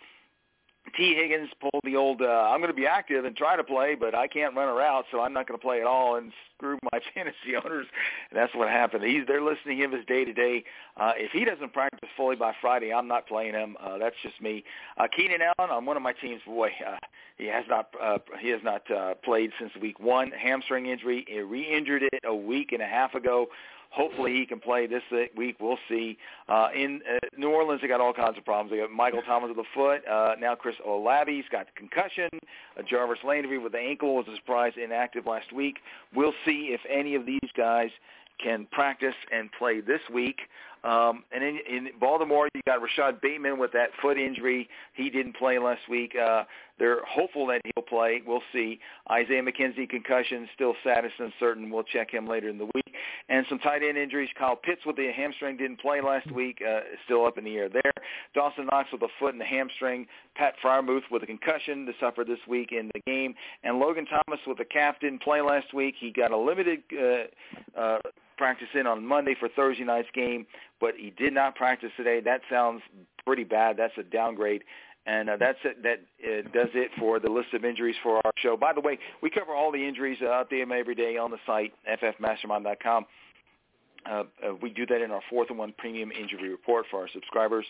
Tee 0.96 1.16
Higgins 1.16 1.50
pulled 1.60 1.84
the 1.84 1.96
old, 1.96 2.22
uh, 2.22 2.26
I'm 2.26 2.60
going 2.60 2.72
to 2.72 2.76
be 2.76 2.88
active 2.88 3.26
and 3.26 3.36
try 3.36 3.56
to 3.56 3.64
play, 3.64 3.96
but 3.96 4.16
I 4.16 4.28
can't 4.28 4.56
run 4.56 4.70
a 4.70 4.74
route, 4.74 5.06
so 5.12 5.22
I'm 5.22 5.34
not 5.34 5.48
going 5.48 5.60
to 5.60 5.62
play 5.62 5.82
at 5.82 5.88
all 5.88 6.16
and 6.16 6.32
screw 6.56 6.78
my 6.92 7.00
fantasy 7.14 7.56
owners. 7.56 7.88
And 8.30 8.38
that's 8.38 8.54
what 8.56 8.70
happened. 8.70 9.04
He's 9.04 9.26
they're 9.28 9.42
listening 9.42 9.78
to 9.78 9.84
him 9.84 9.94
as 9.94 10.06
day 10.06 10.26
to 10.26 10.34
day. 10.34 10.64
Uh, 10.96 11.14
if 11.16 11.32
he 11.32 11.46
doesn't 11.46 11.74
practice 11.74 12.10
fully 12.16 12.36
by 12.36 12.54
Friday, 12.60 12.94
I'm 12.94 13.08
not 13.08 13.28
playing 13.28 13.54
him. 13.54 13.76
Uh, 13.80 13.98
that's 13.98 14.16
just 14.24 14.42
me. 14.42 14.64
Uh, 14.98 15.08
Keenan 15.08 15.42
Allen 15.42 15.72
on 15.72 15.86
one 15.86 15.98
of 15.98 16.04
my 16.04 16.14
teams. 16.14 16.42
Boy, 16.46 16.72
uh, 16.86 16.98
he 17.38 17.46
has 17.46 17.66
not 17.70 17.90
uh, 18.02 18.18
he 18.40 18.50
has 18.50 18.62
not 18.64 18.90
uh, 18.90 19.16
played 19.16 19.52
since 19.60 19.72
week 19.82 20.00
one. 20.00 20.32
Hamstring 20.32 20.88
injury. 20.88 21.26
He 21.28 21.40
re-injured 21.40 22.04
it 22.04 22.24
a 22.26 22.36
week 22.36 22.72
and 22.72 22.82
a 22.82 22.88
half 22.88 23.14
ago. 23.14 23.48
Hopefully 23.98 24.36
he 24.36 24.46
can 24.46 24.60
play 24.60 24.86
this 24.86 25.02
week. 25.36 25.58
We'll 25.60 25.80
see. 25.90 26.20
Uh, 26.48 26.68
in 26.76 27.02
uh, 27.12 27.18
New 27.36 27.50
Orleans, 27.50 27.82
they 27.82 27.88
got 27.88 28.00
all 28.00 28.14
kinds 28.14 28.38
of 28.38 28.46
problems. 28.46 28.70
They 28.70 28.78
got 28.78 28.92
Michael 28.92 29.24
Thomas 29.24 29.48
with 29.48 29.58
the 29.58 29.64
foot. 29.74 30.08
Uh, 30.08 30.36
now 30.40 30.54
Chris 30.54 30.76
Olave's 30.86 31.46
got 31.52 31.74
concussion. 31.74 32.30
Uh, 32.78 32.84
Jarvis 32.88 33.18
Landry 33.24 33.58
with 33.58 33.72
the 33.72 33.80
ankle 33.80 34.16
was 34.16 34.28
a 34.32 34.36
surprise 34.36 34.74
inactive 34.82 35.26
last 35.26 35.52
week. 35.52 35.78
We'll 36.14 36.36
see 36.46 36.76
if 36.76 36.82
any 36.88 37.16
of 37.16 37.26
these 37.26 37.50
guys 37.56 37.90
can 38.38 38.68
practice 38.72 39.16
and 39.32 39.52
play 39.52 39.82
this 39.82 40.02
week. 40.14 40.42
Um, 40.84 41.24
and 41.32 41.44
in, 41.44 41.60
in 41.70 41.88
Baltimore, 42.00 42.48
you 42.54 42.62
got 42.66 42.82
Rashod 42.82 43.20
Bateman 43.22 43.60
with 43.60 43.72
that 43.74 43.90
foot 44.02 44.18
injury. 44.18 44.70
He 44.94 45.10
didn't 45.10 45.36
play 45.36 45.60
last 45.60 45.82
week. 45.90 46.14
Uh, 46.16 46.44
they're 46.80 47.04
hopeful 47.06 47.48
that 47.48 47.62
he'll 47.64 47.84
play. 47.84 48.22
We'll 48.26 48.44
see. 48.54 48.80
Isaiah 49.10 49.42
McKenzie 49.42 49.90
concussion 49.90 50.48
still 50.54 50.76
status 50.82 51.12
uncertain. 51.18 51.72
We'll 51.72 51.84
check 51.84 52.12
him 52.12 52.28
later 52.28 52.50
in 52.50 52.58
the 52.58 52.66
week. 52.66 52.96
And 53.30 53.46
some 53.50 53.60
tight 53.60 53.82
end 53.84 53.98
injuries. 53.98 54.30
Kyle 54.38 54.56
Pitts 54.56 54.82
with 54.86 54.96
the 54.96 55.12
hamstring 55.12 55.58
didn't 55.58 55.82
play 55.82 56.02
last 56.02 56.32
week. 56.32 56.62
Uh, 56.62 56.82
still 57.06 57.26
up 57.26 57.38
in 57.38 57.44
the 57.44 57.56
air 57.56 57.70
there. 57.70 57.92
Dawson 58.34 58.68
Knox 58.72 58.90
with 58.92 59.02
a 59.02 59.08
foot 59.20 59.34
and 59.34 59.42
the 59.42 59.46
hamstring. 59.46 60.06
Pat 60.36 60.54
Freiermuth 60.64 61.02
with 61.10 61.24
a 61.24 61.26
concussion 61.26 61.86
to 61.88 61.94
suffer 62.00 62.24
this 62.24 62.40
week 62.48 62.72
in 62.72 62.92
the 62.94 63.02
game. 63.02 63.34
And 63.64 63.80
Logan 63.80 64.06
Thomas 64.06 64.40
with 64.46 64.60
a 64.60 64.66
calf 64.66 64.96
didn't 65.02 65.24
play 65.24 65.42
last 65.42 65.74
week. 65.74 65.96
He 66.00 66.12
got 66.12 66.32
a 66.32 66.38
limited 66.38 66.84
uh, 66.94 67.80
uh, 67.80 68.00
practice 68.38 68.68
in 68.74 68.88
on 68.88 69.06
Monday 69.06 69.36
for 69.40 69.50
Thursday 69.50 69.84
night's 69.84 70.10
game, 70.14 70.46
but 70.80 70.94
he 70.98 71.12
did 71.12 71.34
not 71.34 71.56
practice 71.56 71.92
today. 71.98 72.20
That 72.20 72.42
sounds 72.50 72.82
pretty 73.26 73.44
bad. 73.44 73.78
That's 73.78 73.98
a 73.98 74.04
downgrade. 74.04 74.64
And 75.06 75.30
uh, 75.30 75.38
that's 75.38 75.60
it. 75.64 75.82
That 75.84 76.02
uh, 76.22 76.42
does 76.54 76.70
it 76.74 76.92
for 77.00 77.20
the 77.20 77.30
list 77.30 77.54
of 77.54 77.64
injuries 77.64 77.96
for 78.04 78.18
our 78.18 78.32
show. 78.38 78.58
By 78.58 78.74
the 78.74 78.82
way, 78.82 79.00
we 79.22 79.30
cover 79.30 79.56
all 79.56 79.72
the 79.72 79.88
injuries 79.88 80.18
uh, 80.22 80.28
out 80.28 80.50
there 80.50 80.62
every 80.74 80.96
day 80.96 81.18
on 81.18 81.32
the 81.32 81.38
site, 81.46 81.74
ffmastermind.com. 81.90 83.06
Uh, 84.10 84.24
uh, 84.46 84.56
we 84.62 84.70
do 84.70 84.86
that 84.86 85.02
in 85.02 85.12
our 85.12 85.22
fourth 85.30 85.50
and 85.50 85.58
one 85.58 85.74
premium 85.78 86.12
injury 86.12 86.50
report 86.50 86.86
for 86.90 87.02
our 87.02 87.10
subscribers. 87.14 87.66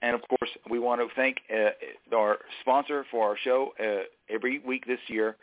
And 0.00 0.14
of 0.14 0.22
course, 0.28 0.50
we 0.70 0.78
want 0.78 1.00
to 1.00 1.08
thank 1.14 1.38
uh, 1.52 2.16
our 2.16 2.38
sponsor 2.60 3.04
for 3.10 3.28
our 3.28 3.36
show 3.42 3.72
uh, 3.80 4.04
every 4.32 4.60
week 4.60 4.86
this 4.86 5.00
year, 5.08 5.36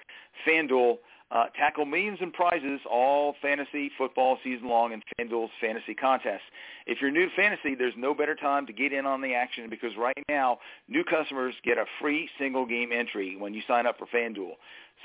FanDuel. 0.48 0.98
Uh, 1.31 1.45
tackle 1.55 1.86
millions 1.86 2.17
in 2.21 2.31
prizes 2.31 2.79
all 2.89 3.36
fantasy 3.39 3.91
football 4.00 4.39
season 4.43 4.67
long 4.67 4.93
in 4.93 5.01
FanDuel's 5.19 5.51
fantasy 5.62 5.93
contests. 5.93 6.41
If 6.88 7.00
you're 7.01 7.12
new 7.12 7.29
to 7.29 7.36
fantasy, 7.36 7.75
there's 7.75 7.93
no 7.95 8.15
better 8.15 8.33
time 8.33 8.65
to 8.65 8.74
get 8.74 8.93
in 8.93 9.05
on 9.05 9.21
the 9.21 9.36
action 9.36 9.69
because 9.69 9.91
right 9.95 10.17
now, 10.27 10.57
new 10.88 11.03
customers 11.03 11.53
get 11.63 11.77
a 11.77 11.86
free 12.01 12.27
single 12.39 12.65
game 12.65 12.91
entry 12.91 13.36
when 13.38 13.53
you 13.53 13.62
sign 13.67 13.86
up 13.86 14.00
for 14.00 14.07
FanDuel. 14.07 14.53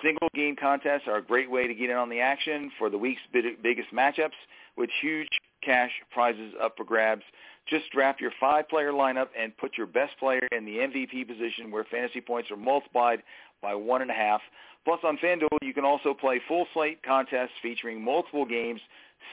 Single 0.02 0.28
game 0.34 0.56
contests 0.58 1.02
are 1.06 1.18
a 1.18 1.22
great 1.22 1.50
way 1.50 1.66
to 1.66 1.74
get 1.74 1.90
in 1.90 1.96
on 1.96 2.08
the 2.08 2.20
action 2.20 2.70
for 2.78 2.88
the 2.88 2.98
week's 2.98 3.20
biggest 3.32 3.92
matchups 3.92 4.30
with 4.78 4.88
huge 5.02 5.28
cash 5.62 5.90
prizes 6.10 6.54
up 6.62 6.74
for 6.76 6.84
grabs. 6.84 7.22
Just 7.68 7.90
draft 7.92 8.20
your 8.20 8.32
five-player 8.40 8.92
lineup 8.92 9.28
and 9.38 9.56
put 9.56 9.76
your 9.76 9.86
best 9.86 10.18
player 10.18 10.46
in 10.52 10.64
the 10.64 10.78
MVP 10.78 11.26
position 11.26 11.70
where 11.70 11.84
fantasy 11.84 12.20
points 12.20 12.50
are 12.50 12.56
multiplied 12.56 13.22
by 13.62 13.74
one 13.74 14.02
and 14.02 14.10
a 14.10 14.14
half. 14.14 14.40
Plus, 14.84 15.00
on 15.02 15.16
FanDuel, 15.18 15.58
you 15.62 15.72
can 15.72 15.84
also 15.84 16.12
play 16.14 16.40
full 16.46 16.66
slate 16.74 17.02
contests 17.02 17.52
featuring 17.62 18.02
multiple 18.02 18.44
games, 18.44 18.80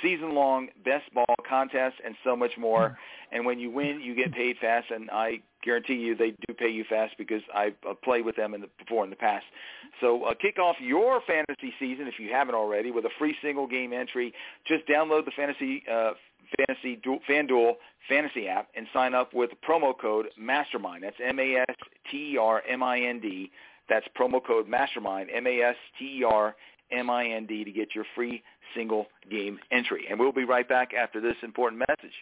season-long 0.02 0.70
best 0.86 1.14
ball 1.14 1.36
contests, 1.48 2.00
and 2.06 2.16
so 2.24 2.36
much 2.36 2.52
more. 2.58 2.98
And 3.32 3.46
when 3.46 3.60
you 3.60 3.70
win, 3.70 4.02
you 4.02 4.16
get 4.16 4.34
paid 4.34 4.58
fast, 4.62 4.92
and 4.92 5.10
I 5.12 5.42
guarantee 5.64 5.96
you 5.96 6.16
they 6.16 6.32
do 6.48 6.54
pay 6.54 6.70
you 6.70 6.86
fast 6.90 7.16
because 7.18 7.42
I've 7.54 7.74
played 8.04 8.26
with 8.26 8.36
them 8.36 8.54
in 8.54 8.62
the, 8.62 8.70
before 8.80 9.04
in 9.04 9.10
the 9.10 9.16
past. 9.16 9.46
So 10.00 10.24
uh, 10.24 10.34
kick 10.34 10.58
off 10.58 10.78
your 10.80 11.22
fantasy 11.28 11.74
season 11.80 12.08
if 12.08 12.16
you 12.20 12.32
haven't 12.32 12.56
already 12.56 12.92
with 12.92 13.06
a 13.06 13.12
free 13.20 13.36
single 13.42 13.68
game 13.68 13.94
entry. 13.94 14.34
Just 14.66 14.88
download 14.88 15.26
the 15.26 15.32
fantasy 15.32 15.84
uh, 15.92 16.12
fantasy 16.68 17.00
FanDuel 17.30 17.74
fantasy 18.10 18.48
app 18.48 18.70
and 18.76 18.88
sign 18.94 19.14
up 19.14 19.34
with 19.34 19.52
promo 19.68 19.94
code 19.98 20.28
Mastermind. 20.38 21.04
That's 21.04 21.16
M 21.24 21.40
That's 23.92 24.08
promo 24.18 24.44
code 24.44 24.68
MASTERMIND, 24.70 25.28
M-A-S-T-E-R-M-I-N-D, 25.36 27.64
to 27.66 27.72
get 27.72 27.94
your 27.94 28.06
free 28.16 28.42
single 28.74 29.08
game 29.30 29.60
entry. 29.70 30.06
And 30.10 30.18
we'll 30.18 30.32
be 30.32 30.46
right 30.46 30.70
back 30.70 30.94
after 30.94 31.20
this 31.20 31.36
important 31.44 31.84
message. 31.90 32.14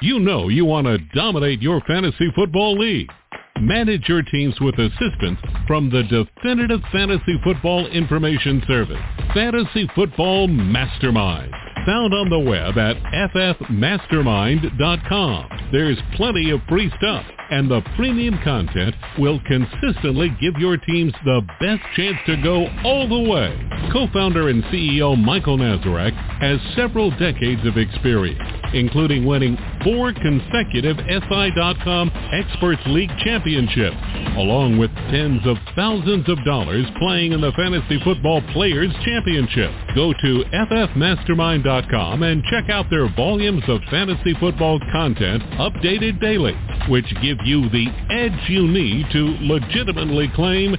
You 0.00 0.20
know 0.20 0.48
you 0.48 0.64
want 0.64 0.86
to 0.86 0.98
dominate 1.14 1.60
your 1.60 1.80
fantasy 1.80 2.30
football 2.36 2.78
league. 2.78 3.10
Manage 3.58 4.08
your 4.08 4.22
teams 4.22 4.54
with 4.60 4.78
assistance 4.78 5.40
from 5.66 5.90
the 5.90 6.04
definitive 6.04 6.80
fantasy 6.92 7.40
football 7.42 7.88
information 7.88 8.62
service, 8.68 9.02
Fantasy 9.34 9.90
Football 9.96 10.46
Mastermind. 10.46 11.50
Found 11.86 12.14
on 12.14 12.30
the 12.30 12.38
web 12.38 12.78
at 12.78 12.96
ffmastermind.com. 13.32 15.48
There's 15.72 15.98
plenty 16.14 16.50
of 16.50 16.60
free 16.68 16.92
stuff 16.98 17.26
and 17.50 17.70
the 17.70 17.80
premium 17.96 18.38
content 18.42 18.94
will 19.18 19.40
consistently 19.46 20.28
give 20.40 20.54
your 20.58 20.76
teams 20.76 21.12
the 21.24 21.42
best 21.60 21.82
chance 21.94 22.16
to 22.26 22.36
go 22.42 22.66
all 22.84 23.08
the 23.08 23.30
way. 23.30 23.56
Co-founder 23.92 24.48
and 24.48 24.62
CEO 24.64 25.16
Michael 25.16 25.58
Nazarek 25.58 26.12
has 26.40 26.58
several 26.74 27.10
decades 27.18 27.64
of 27.66 27.76
experience, 27.76 28.42
including 28.74 29.24
winning 29.24 29.56
four 29.84 30.12
consecutive 30.12 30.96
SI.com 30.98 32.10
Experts 32.32 32.82
League 32.86 33.12
championships, 33.24 33.96
along 34.36 34.78
with 34.78 34.90
tens 35.10 35.40
of 35.46 35.56
thousands 35.74 36.28
of 36.28 36.42
dollars 36.44 36.84
playing 36.98 37.32
in 37.32 37.40
the 37.40 37.52
Fantasy 37.52 37.98
Football 38.02 38.42
Players 38.52 38.92
Championship. 39.04 39.70
Go 39.94 40.12
to 40.12 40.44
ffmastermind.com 40.52 42.22
and 42.22 42.42
check 42.44 42.68
out 42.68 42.90
their 42.90 43.08
volumes 43.14 43.62
of 43.68 43.80
fantasy 43.90 44.34
football 44.40 44.80
content 44.92 45.42
updated 45.58 46.20
daily, 46.20 46.54
which 46.88 47.06
give 47.22 47.35
give 47.38 47.46
you 47.46 47.68
the 47.70 47.86
edge 48.10 48.48
you 48.48 48.66
need 48.66 49.06
to 49.12 49.36
legitimately 49.40 50.28
claim 50.34 50.76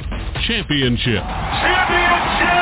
championship. 0.48 1.24
Championship! 1.24 2.58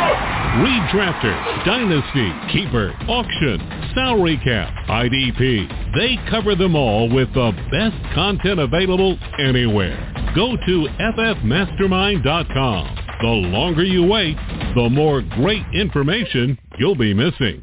Redrafter, 0.56 1.66
Dynasty, 1.66 2.32
Keeper, 2.54 2.94
Auction, 3.10 3.60
Salary 3.94 4.38
Cap, 4.42 4.74
IDP. 4.88 5.94
They 5.96 6.18
cover 6.30 6.56
them 6.56 6.76
all 6.78 7.10
with 7.14 7.34
the 7.34 7.52
best 7.72 7.98
content 8.14 8.62
available 8.62 9.18
anywhere. 9.38 9.98
Go 10.34 10.56
to 10.56 10.88
ffmastermind.com. 11.00 12.96
The 13.22 13.28
longer 13.28 13.84
you 13.84 14.06
wait, 14.06 14.38
the 14.76 14.90
more 14.90 15.22
great 15.22 15.64
information 15.74 16.58
you'll 16.78 16.96
be 16.96 17.14
missing. 17.14 17.62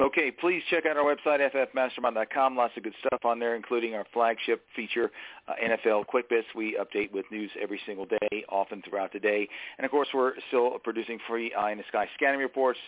Okay, 0.00 0.32
please 0.32 0.60
check 0.70 0.86
out 0.86 0.96
our 0.96 1.04
website, 1.04 1.38
ffmastermind.com. 1.54 2.56
Lots 2.56 2.76
of 2.76 2.82
good 2.82 2.94
stuff 2.98 3.24
on 3.24 3.38
there, 3.38 3.54
including 3.54 3.94
our 3.94 4.04
flagship 4.12 4.62
feature, 4.74 5.12
uh, 5.46 5.52
NFL 5.64 6.06
Quick 6.06 6.28
Bits. 6.28 6.48
We 6.56 6.76
update 6.76 7.12
with 7.12 7.26
news 7.30 7.50
every 7.62 7.80
single 7.86 8.04
day, 8.04 8.44
often 8.48 8.82
throughout 8.82 9.12
the 9.12 9.20
day. 9.20 9.48
And, 9.78 9.84
of 9.84 9.92
course, 9.92 10.08
we're 10.12 10.32
still 10.48 10.78
producing 10.82 11.20
free 11.28 11.54
Eye 11.54 11.70
in 11.70 11.78
the 11.78 11.84
Sky 11.86 12.08
scanning 12.16 12.40
reports 12.40 12.80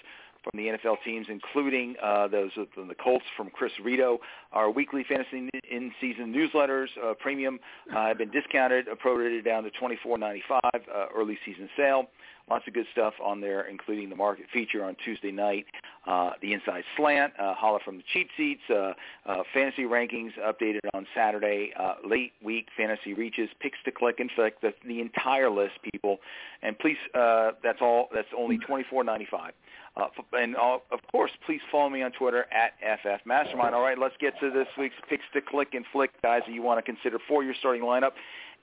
from 0.43 0.61
the 0.61 0.69
NFL 0.69 0.97
teams, 1.05 1.27
including 1.29 1.95
uh, 2.03 2.27
those 2.27 2.51
from 2.75 2.89
the 2.89 2.95
Colts 2.95 3.25
from 3.37 3.51
Chris 3.51 3.73
Rito. 3.85 4.19
Our 4.53 4.71
weekly 4.71 5.05
fantasy 5.09 5.49
in-season 5.71 6.35
newsletters, 6.35 6.89
uh, 7.05 7.15
premium, 7.15 7.61
uh, 7.95 8.09
have 8.09 8.19
been 8.19 8.31
discounted, 8.31 8.87
prorated 9.05 9.45
down 9.45 9.63
to 9.63 9.71
$24.95 9.71 10.41
uh, 10.53 11.07
early 11.15 11.39
season 11.45 11.69
sale. 11.77 12.07
Lots 12.49 12.69
of 12.69 12.75
good 12.75 12.87
stuff 12.93 13.15
on 13.21 13.41
there, 13.41 13.63
including 13.63 14.09
the 14.09 14.15
market 14.15 14.47
feature 14.53 14.85
on 14.85 14.95
Tuesday 15.05 15.33
night, 15.33 15.67
uh, 16.07 16.31
the 16.41 16.53
inside 16.53 16.85
slant, 16.97 17.33
uh, 17.41 17.55
holla 17.55 17.81
from 17.85 17.97
the 17.97 18.05
cheat 18.13 18.29
seats, 18.37 18.61
uh, 18.71 18.93
uh, 19.27 19.43
fantasy 19.53 19.83
rankings 19.83 20.31
updated 20.39 20.79
on 20.95 21.09
Saturday, 21.13 21.73
uh, 21.77 21.95
late 22.09 22.35
week 22.45 22.69
fantasy 22.77 23.15
reaches, 23.15 23.49
picks 23.59 23.79
to 23.85 23.91
click 23.91 24.21
and 24.21 24.31
flick, 24.37 24.61
the, 24.61 24.73
the 24.87 25.01
entire 25.01 25.51
list, 25.51 25.73
people. 25.93 26.19
And 26.63 26.79
please, 26.79 26.99
uh, 27.15 27.53
that's 27.65 27.81
all. 27.81 28.09
That's 28.15 28.29
only 28.37 28.59
twenty 28.59 28.85
four 28.89 29.03
ninety 29.03 29.27
five. 29.29 29.53
Uh, 29.97 30.09
and 30.35 30.57
uh, 30.57 30.79
of 30.93 31.01
course, 31.11 31.31
please 31.47 31.61
follow 31.73 31.89
me 31.89 32.03
on 32.03 32.13
Twitter 32.13 32.47
at 32.53 32.75
FF 33.01 33.27
Mastermind. 33.27 33.75
All 33.75 33.83
right, 33.83 33.99
let's 33.99 34.15
get 34.21 34.39
to 34.41 34.51
this 34.51 34.69
week's 34.79 34.95
picks 35.09 35.25
to 35.33 35.41
click 35.41 35.69
and 35.73 35.85
flick, 35.93 36.11
guys, 36.23 36.43
that 36.47 36.53
you 36.53 36.63
want 36.63 36.79
to 36.79 36.83
consider 36.83 37.19
for 37.27 37.43
your 37.43 37.55
starting 37.59 37.83
lineup. 37.83 38.13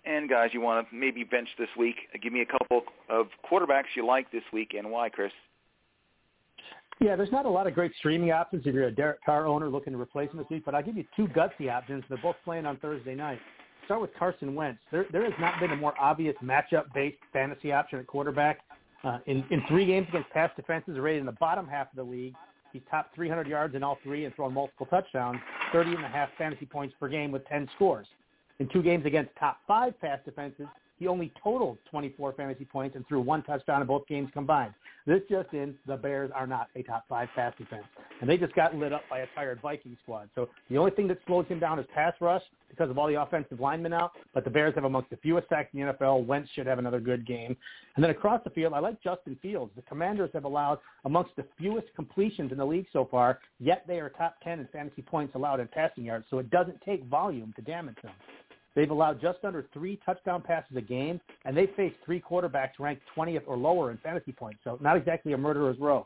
And 0.05 0.29
guys, 0.29 0.49
you 0.53 0.59
want 0.61 0.89
to 0.89 0.95
maybe 0.95 1.23
bench 1.23 1.47
this 1.57 1.69
week. 1.77 1.95
Give 2.21 2.33
me 2.33 2.41
a 2.41 2.45
couple 2.45 2.83
of 3.09 3.27
quarterbacks 3.49 3.95
you 3.95 4.05
like 4.05 4.31
this 4.31 4.43
week 4.51 4.73
and 4.77 4.91
why, 4.91 5.09
Chris. 5.09 5.31
Yeah, 6.99 7.15
there's 7.15 7.31
not 7.31 7.45
a 7.45 7.49
lot 7.49 7.67
of 7.67 7.73
great 7.73 7.91
streaming 7.97 8.31
options 8.31 8.63
if 8.65 8.73
you're 8.73 8.87
a 8.87 8.91
Derek 8.91 9.23
Carr 9.25 9.45
owner 9.47 9.69
looking 9.69 9.93
to 9.93 9.99
replace 9.99 10.31
him 10.31 10.37
this 10.37 10.47
week, 10.49 10.63
but 10.65 10.75
I'll 10.75 10.83
give 10.83 10.97
you 10.97 11.05
two 11.15 11.27
gutsy 11.27 11.71
options. 11.71 12.03
They're 12.07 12.17
both 12.21 12.35
playing 12.43 12.65
on 12.65 12.77
Thursday 12.77 13.15
night. 13.15 13.39
Start 13.85 14.01
with 14.01 14.11
Carson 14.17 14.55
Wentz. 14.55 14.79
There, 14.91 15.05
there 15.11 15.23
has 15.23 15.33
not 15.39 15.59
been 15.59 15.71
a 15.71 15.75
more 15.75 15.93
obvious 15.99 16.35
matchup-based 16.43 17.17
fantasy 17.33 17.71
option 17.71 17.99
at 17.99 18.07
quarterback. 18.07 18.59
Uh, 19.03 19.17
in, 19.25 19.43
in 19.51 19.61
three 19.67 19.85
games 19.85 20.07
against 20.09 20.29
pass 20.29 20.49
defenses, 20.55 20.97
rated 20.97 21.19
in 21.19 21.25
the 21.25 21.33
bottom 21.33 21.67
half 21.67 21.87
of 21.91 21.97
the 21.97 22.03
league. 22.03 22.33
He's 22.71 22.81
topped 22.89 23.13
300 23.15 23.47
yards 23.47 23.75
in 23.75 23.83
all 23.83 23.97
three 24.01 24.23
and 24.23 24.33
thrown 24.33 24.53
multiple 24.53 24.85
touchdowns, 24.85 25.39
30 25.73 25.95
and 25.95 26.05
a 26.05 26.07
half 26.07 26.29
fantasy 26.37 26.65
points 26.65 26.95
per 26.99 27.09
game 27.09 27.31
with 27.31 27.45
10 27.47 27.67
scores. 27.75 28.07
In 28.59 28.69
two 28.69 28.83
games 28.83 29.05
against 29.05 29.31
top 29.39 29.57
five 29.67 29.99
pass 29.99 30.19
defenses, 30.25 30.67
he 30.99 31.07
only 31.07 31.33
totaled 31.43 31.79
24 31.89 32.33
fantasy 32.33 32.65
points 32.65 32.95
and 32.95 33.05
threw 33.07 33.19
one 33.19 33.43
touchdown 33.43 33.81
in 33.81 33.87
both 33.87 34.07
games 34.07 34.29
combined. 34.31 34.73
This 35.05 35.21
just 35.29 35.51
in, 35.53 35.75
the 35.85 35.97
Bears 35.97 36.31
are 36.33 36.47
not 36.47 36.69
a 36.75 36.83
top 36.83 37.05
five 37.09 37.27
pass 37.35 37.53
defense. 37.57 37.83
And 38.21 38.29
they 38.29 38.37
just 38.37 38.55
got 38.55 38.73
lit 38.73 38.93
up 38.93 39.01
by 39.09 39.19
a 39.19 39.27
tired 39.35 39.59
Viking 39.61 39.97
squad. 40.01 40.29
So 40.33 40.47
the 40.69 40.77
only 40.77 40.91
thing 40.91 41.09
that 41.09 41.17
slows 41.27 41.45
him 41.47 41.59
down 41.59 41.77
is 41.77 41.85
pass 41.93 42.13
rush 42.21 42.43
because 42.69 42.89
of 42.89 42.97
all 42.97 43.07
the 43.07 43.21
offensive 43.21 43.59
linemen 43.59 43.91
out. 43.91 44.11
But 44.33 44.45
the 44.45 44.49
Bears 44.49 44.75
have 44.75 44.85
amongst 44.85 45.09
the 45.09 45.17
fewest 45.17 45.49
sacks 45.49 45.69
in 45.73 45.81
the 45.81 45.93
NFL. 45.93 46.25
Wentz 46.25 46.49
should 46.55 46.67
have 46.67 46.79
another 46.79 47.01
good 47.01 47.27
game. 47.27 47.57
And 47.95 48.03
then 48.03 48.11
across 48.11 48.41
the 48.45 48.49
field, 48.51 48.73
I 48.73 48.79
like 48.79 49.01
Justin 49.03 49.37
Fields. 49.41 49.73
The 49.75 49.81
Commanders 49.83 50.29
have 50.33 50.45
allowed 50.45 50.79
amongst 51.03 51.35
the 51.35 51.45
fewest 51.59 51.87
completions 51.95 52.53
in 52.53 52.57
the 52.57 52.65
league 52.65 52.87
so 52.93 53.05
far, 53.11 53.39
yet 53.59 53.83
they 53.87 53.99
are 53.99 54.09
top 54.09 54.37
10 54.41 54.59
in 54.59 54.67
fantasy 54.71 55.01
points 55.01 55.35
allowed 55.35 55.59
in 55.59 55.67
passing 55.67 56.05
yards. 56.05 56.25
So 56.29 56.39
it 56.39 56.49
doesn't 56.49 56.79
take 56.81 57.03
volume 57.05 57.53
to 57.57 57.61
damage 57.61 57.97
them. 58.01 58.13
They've 58.75 58.89
allowed 58.89 59.21
just 59.21 59.39
under 59.43 59.65
three 59.73 59.99
touchdown 60.05 60.41
passes 60.41 60.75
a 60.75 60.81
game, 60.81 61.21
and 61.45 61.55
they 61.55 61.67
faced 61.75 61.95
three 62.05 62.19
quarterbacks 62.19 62.79
ranked 62.79 63.03
20th 63.15 63.43
or 63.45 63.55
lower 63.57 63.91
in 63.91 63.97
fantasy 63.97 64.31
points. 64.31 64.59
So 64.63 64.77
not 64.81 64.97
exactly 64.97 65.33
a 65.33 65.37
murderer's 65.37 65.79
row. 65.79 66.05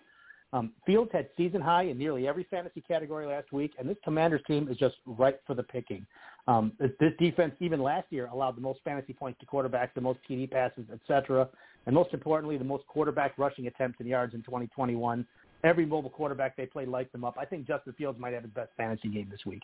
Um, 0.53 0.71
Fields 0.85 1.11
had 1.11 1.27
season 1.35 1.59
high 1.59 1.83
in 1.83 1.97
nearly 1.97 2.27
every 2.27 2.45
fantasy 2.49 2.81
category 2.81 3.25
last 3.25 3.51
week, 3.51 3.73
and 3.77 3.89
this 3.89 3.97
Commanders 4.03 4.41
team 4.47 4.69
is 4.69 4.77
just 4.77 4.95
ripe 5.05 5.41
for 5.45 5.53
the 5.53 5.63
picking. 5.63 6.05
Um, 6.47 6.71
this 6.79 7.11
defense, 7.19 7.53
even 7.59 7.81
last 7.81 8.05
year, 8.11 8.27
allowed 8.31 8.55
the 8.55 8.61
most 8.61 8.79
fantasy 8.85 9.11
points 9.11 9.39
to 9.41 9.45
quarterbacks, 9.45 9.89
the 9.93 10.01
most 10.01 10.19
TD 10.29 10.49
passes, 10.49 10.85
etc., 10.93 11.49
and 11.85 11.93
most 11.93 12.13
importantly, 12.13 12.57
the 12.57 12.63
most 12.63 12.85
quarterback 12.87 13.37
rushing 13.37 13.67
attempts 13.67 13.99
and 13.99 14.07
yards 14.07 14.33
in 14.33 14.41
2021. 14.43 15.25
Every 15.63 15.85
mobile 15.85 16.09
quarterback 16.09 16.55
they 16.55 16.65
played 16.65 16.87
lights 16.87 17.11
them 17.11 17.23
up. 17.23 17.37
I 17.39 17.45
think 17.45 17.65
Justin 17.65 17.93
Fields 17.97 18.19
might 18.19 18.33
have 18.33 18.43
his 18.43 18.51
best 18.51 18.71
fantasy 18.77 19.09
game 19.09 19.27
this 19.29 19.45
week. 19.45 19.63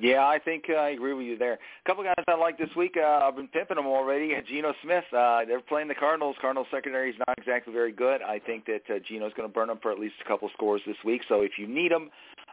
Yeah, 0.00 0.26
I 0.26 0.38
think 0.38 0.64
uh, 0.70 0.74
I 0.74 0.90
agree 0.90 1.12
with 1.12 1.26
you 1.26 1.36
there. 1.36 1.54
A 1.54 1.88
couple 1.88 2.02
guys 2.02 2.14
I 2.26 2.34
like 2.34 2.56
this 2.56 2.70
week. 2.74 2.96
Uh, 2.96 3.20
I've 3.22 3.36
been 3.36 3.48
pimping 3.48 3.76
them 3.76 3.86
already. 3.86 4.34
Geno 4.48 4.72
Smith. 4.82 5.04
Uh, 5.12 5.44
they're 5.46 5.60
playing 5.60 5.88
the 5.88 5.94
Cardinals. 5.94 6.36
Cardinals 6.40 6.68
secondary 6.70 7.10
is 7.10 7.16
not 7.18 7.38
exactly 7.38 7.72
very 7.72 7.92
good. 7.92 8.22
I 8.22 8.38
think 8.38 8.64
that 8.64 8.82
uh, 8.88 8.98
Geno's 9.06 9.32
going 9.36 9.48
to 9.48 9.52
burn 9.52 9.68
them 9.68 9.78
for 9.82 9.92
at 9.92 9.98
least 9.98 10.14
a 10.24 10.28
couple 10.28 10.48
scores 10.54 10.80
this 10.86 10.96
week. 11.04 11.22
So 11.28 11.42
if 11.42 11.52
you 11.58 11.66
need 11.66 11.92
them, 11.92 12.10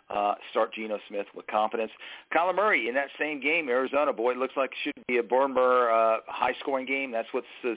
uh, 0.09 0.35
start 0.51 0.73
Geno 0.73 0.99
Smith 1.07 1.27
with 1.35 1.45
confidence. 1.47 1.91
Kyler 2.33 2.55
Murray 2.55 2.87
in 2.87 2.95
that 2.95 3.09
same 3.19 3.41
game, 3.41 3.69
Arizona. 3.69 4.13
Boy, 4.13 4.31
it 4.31 4.37
looks 4.37 4.55
like 4.55 4.71
it 4.71 4.77
should 4.83 5.07
be 5.07 5.17
a 5.17 5.23
Burnber 5.23 5.91
uh, 5.91 6.21
high-scoring 6.27 6.85
game. 6.85 7.11
That's 7.11 7.27
what 7.33 7.43
uh, 7.65 7.73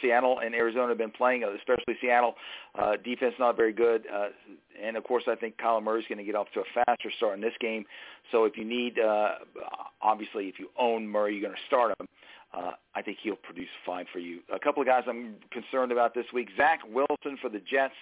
Seattle 0.00 0.40
and 0.40 0.54
Arizona 0.54 0.88
have 0.88 0.98
been 0.98 1.10
playing, 1.10 1.44
especially 1.44 1.96
Seattle. 2.00 2.34
Uh, 2.78 2.92
defense 3.02 3.34
not 3.38 3.56
very 3.56 3.72
good. 3.72 4.04
Uh, 4.12 4.28
and, 4.82 4.96
of 4.96 5.04
course, 5.04 5.24
I 5.26 5.34
think 5.34 5.56
Kyler 5.56 5.82
Murray's 5.82 6.04
going 6.08 6.18
to 6.18 6.24
get 6.24 6.34
off 6.34 6.48
to 6.54 6.60
a 6.60 6.84
faster 6.84 7.10
start 7.16 7.34
in 7.34 7.40
this 7.40 7.54
game. 7.60 7.84
So 8.30 8.44
if 8.44 8.56
you 8.56 8.64
need, 8.64 8.98
uh, 8.98 9.36
obviously, 10.02 10.48
if 10.48 10.58
you 10.58 10.68
own 10.78 11.06
Murray, 11.06 11.34
you're 11.34 11.42
going 11.42 11.54
to 11.54 11.66
start 11.66 11.94
him. 11.98 12.06
Uh, 12.52 12.72
I 12.94 13.02
think 13.02 13.18
he'll 13.22 13.36
produce 13.36 13.68
fine 13.86 14.06
for 14.12 14.18
you. 14.18 14.40
A 14.52 14.58
couple 14.58 14.82
of 14.82 14.86
guys 14.88 15.04
I'm 15.06 15.36
concerned 15.52 15.92
about 15.92 16.14
this 16.14 16.26
week. 16.34 16.48
Zach 16.56 16.80
Wilson 16.92 17.38
for 17.40 17.48
the 17.48 17.60
Jets. 17.60 17.94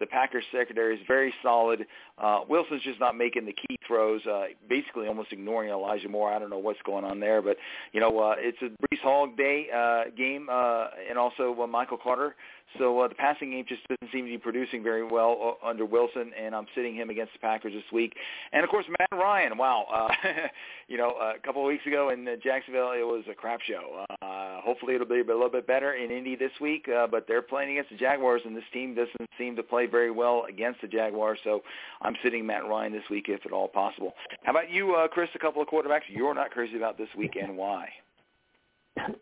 The 0.00 0.06
Packers 0.06 0.44
secondary 0.50 0.96
is 0.96 1.00
very 1.06 1.32
solid. 1.42 1.86
Uh, 2.18 2.40
Wilson's 2.48 2.82
just 2.82 2.98
not 2.98 3.16
making 3.16 3.44
the 3.44 3.52
key 3.52 3.78
throws, 3.86 4.24
uh, 4.26 4.46
basically 4.68 5.06
almost 5.06 5.32
ignoring 5.32 5.70
Elijah 5.70 6.08
Moore. 6.08 6.32
I 6.32 6.38
don't 6.38 6.50
know 6.50 6.58
what's 6.58 6.80
going 6.84 7.04
on 7.04 7.20
there, 7.20 7.42
but 7.42 7.56
you 7.92 8.00
know 8.00 8.18
uh, 8.18 8.34
it's 8.38 8.58
a 8.62 8.66
Breece 8.66 9.00
Hall 9.02 9.28
day 9.36 9.66
uh, 9.74 10.10
game, 10.16 10.48
uh, 10.50 10.86
and 11.08 11.18
also 11.18 11.54
uh, 11.60 11.66
Michael 11.66 11.98
Carter 12.02 12.34
so 12.78 13.00
uh, 13.00 13.08
the 13.08 13.14
passing 13.14 13.50
game 13.50 13.64
just 13.68 13.82
doesn't 13.88 14.12
seem 14.12 14.24
to 14.24 14.30
be 14.30 14.38
producing 14.38 14.82
very 14.82 15.04
well 15.04 15.58
uh, 15.62 15.66
under 15.66 15.84
Wilson, 15.84 16.32
and 16.40 16.54
I'm 16.54 16.66
sitting 16.74 16.94
him 16.94 17.10
against 17.10 17.32
the 17.32 17.38
Packers 17.38 17.72
this 17.72 17.84
week. 17.92 18.14
And 18.52 18.64
of 18.64 18.70
course, 18.70 18.84
Matt 18.88 19.18
Ryan. 19.18 19.58
Wow, 19.58 19.86
uh, 19.92 20.28
you 20.88 20.96
know, 20.96 21.10
a 21.10 21.38
couple 21.44 21.62
of 21.62 21.68
weeks 21.68 21.86
ago 21.86 22.10
in 22.10 22.26
uh, 22.26 22.32
Jacksonville, 22.42 22.92
it 22.92 23.06
was 23.06 23.24
a 23.30 23.34
crap 23.34 23.60
show. 23.60 24.04
Uh, 24.22 24.60
hopefully, 24.60 24.94
it'll 24.94 25.06
be 25.06 25.20
a 25.20 25.24
little 25.24 25.50
bit 25.50 25.66
better 25.66 25.94
in 25.94 26.10
Indy 26.10 26.36
this 26.36 26.52
week. 26.60 26.88
Uh, 26.88 27.06
but 27.06 27.26
they're 27.26 27.42
playing 27.42 27.72
against 27.72 27.90
the 27.90 27.96
Jaguars, 27.96 28.42
and 28.44 28.56
this 28.56 28.64
team 28.72 28.94
doesn't 28.94 29.30
seem 29.38 29.56
to 29.56 29.62
play 29.62 29.86
very 29.86 30.10
well 30.10 30.44
against 30.48 30.80
the 30.80 30.88
Jaguars. 30.88 31.38
So 31.44 31.62
I'm 32.02 32.14
sitting 32.22 32.46
Matt 32.46 32.66
Ryan 32.68 32.92
this 32.92 33.04
week, 33.10 33.26
if 33.28 33.44
at 33.46 33.52
all 33.52 33.68
possible. 33.68 34.12
How 34.44 34.52
about 34.52 34.70
you, 34.70 34.94
uh, 34.94 35.08
Chris? 35.08 35.28
A 35.34 35.38
couple 35.38 35.62
of 35.62 35.68
quarterbacks 35.68 36.02
you're 36.08 36.34
not 36.34 36.50
crazy 36.50 36.76
about 36.76 36.98
this 36.98 37.08
week, 37.16 37.36
and 37.40 37.56
why? 37.56 37.88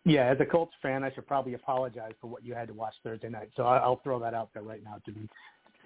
Yeah, 0.05 0.27
as 0.27 0.39
a 0.41 0.47
Colts 0.47 0.75
fan, 0.83 1.05
I 1.05 1.13
should 1.13 1.27
probably 1.27 1.55
apologize 1.55 2.13
for 2.21 2.27
what 2.29 2.45
you 2.45 2.55
had 2.55 2.69
to 2.69 2.75
watch 2.75 2.95
Thursday 3.03 3.29
night. 3.29 3.51
So 3.57 3.65
I'll 3.65 4.01
throw 4.03 4.19
that 4.21 4.35
out 4.35 4.51
there 4.55 4.63
right 4.63 4.83
now 4.83 4.97
to 5.05 5.13
be 5.13 5.29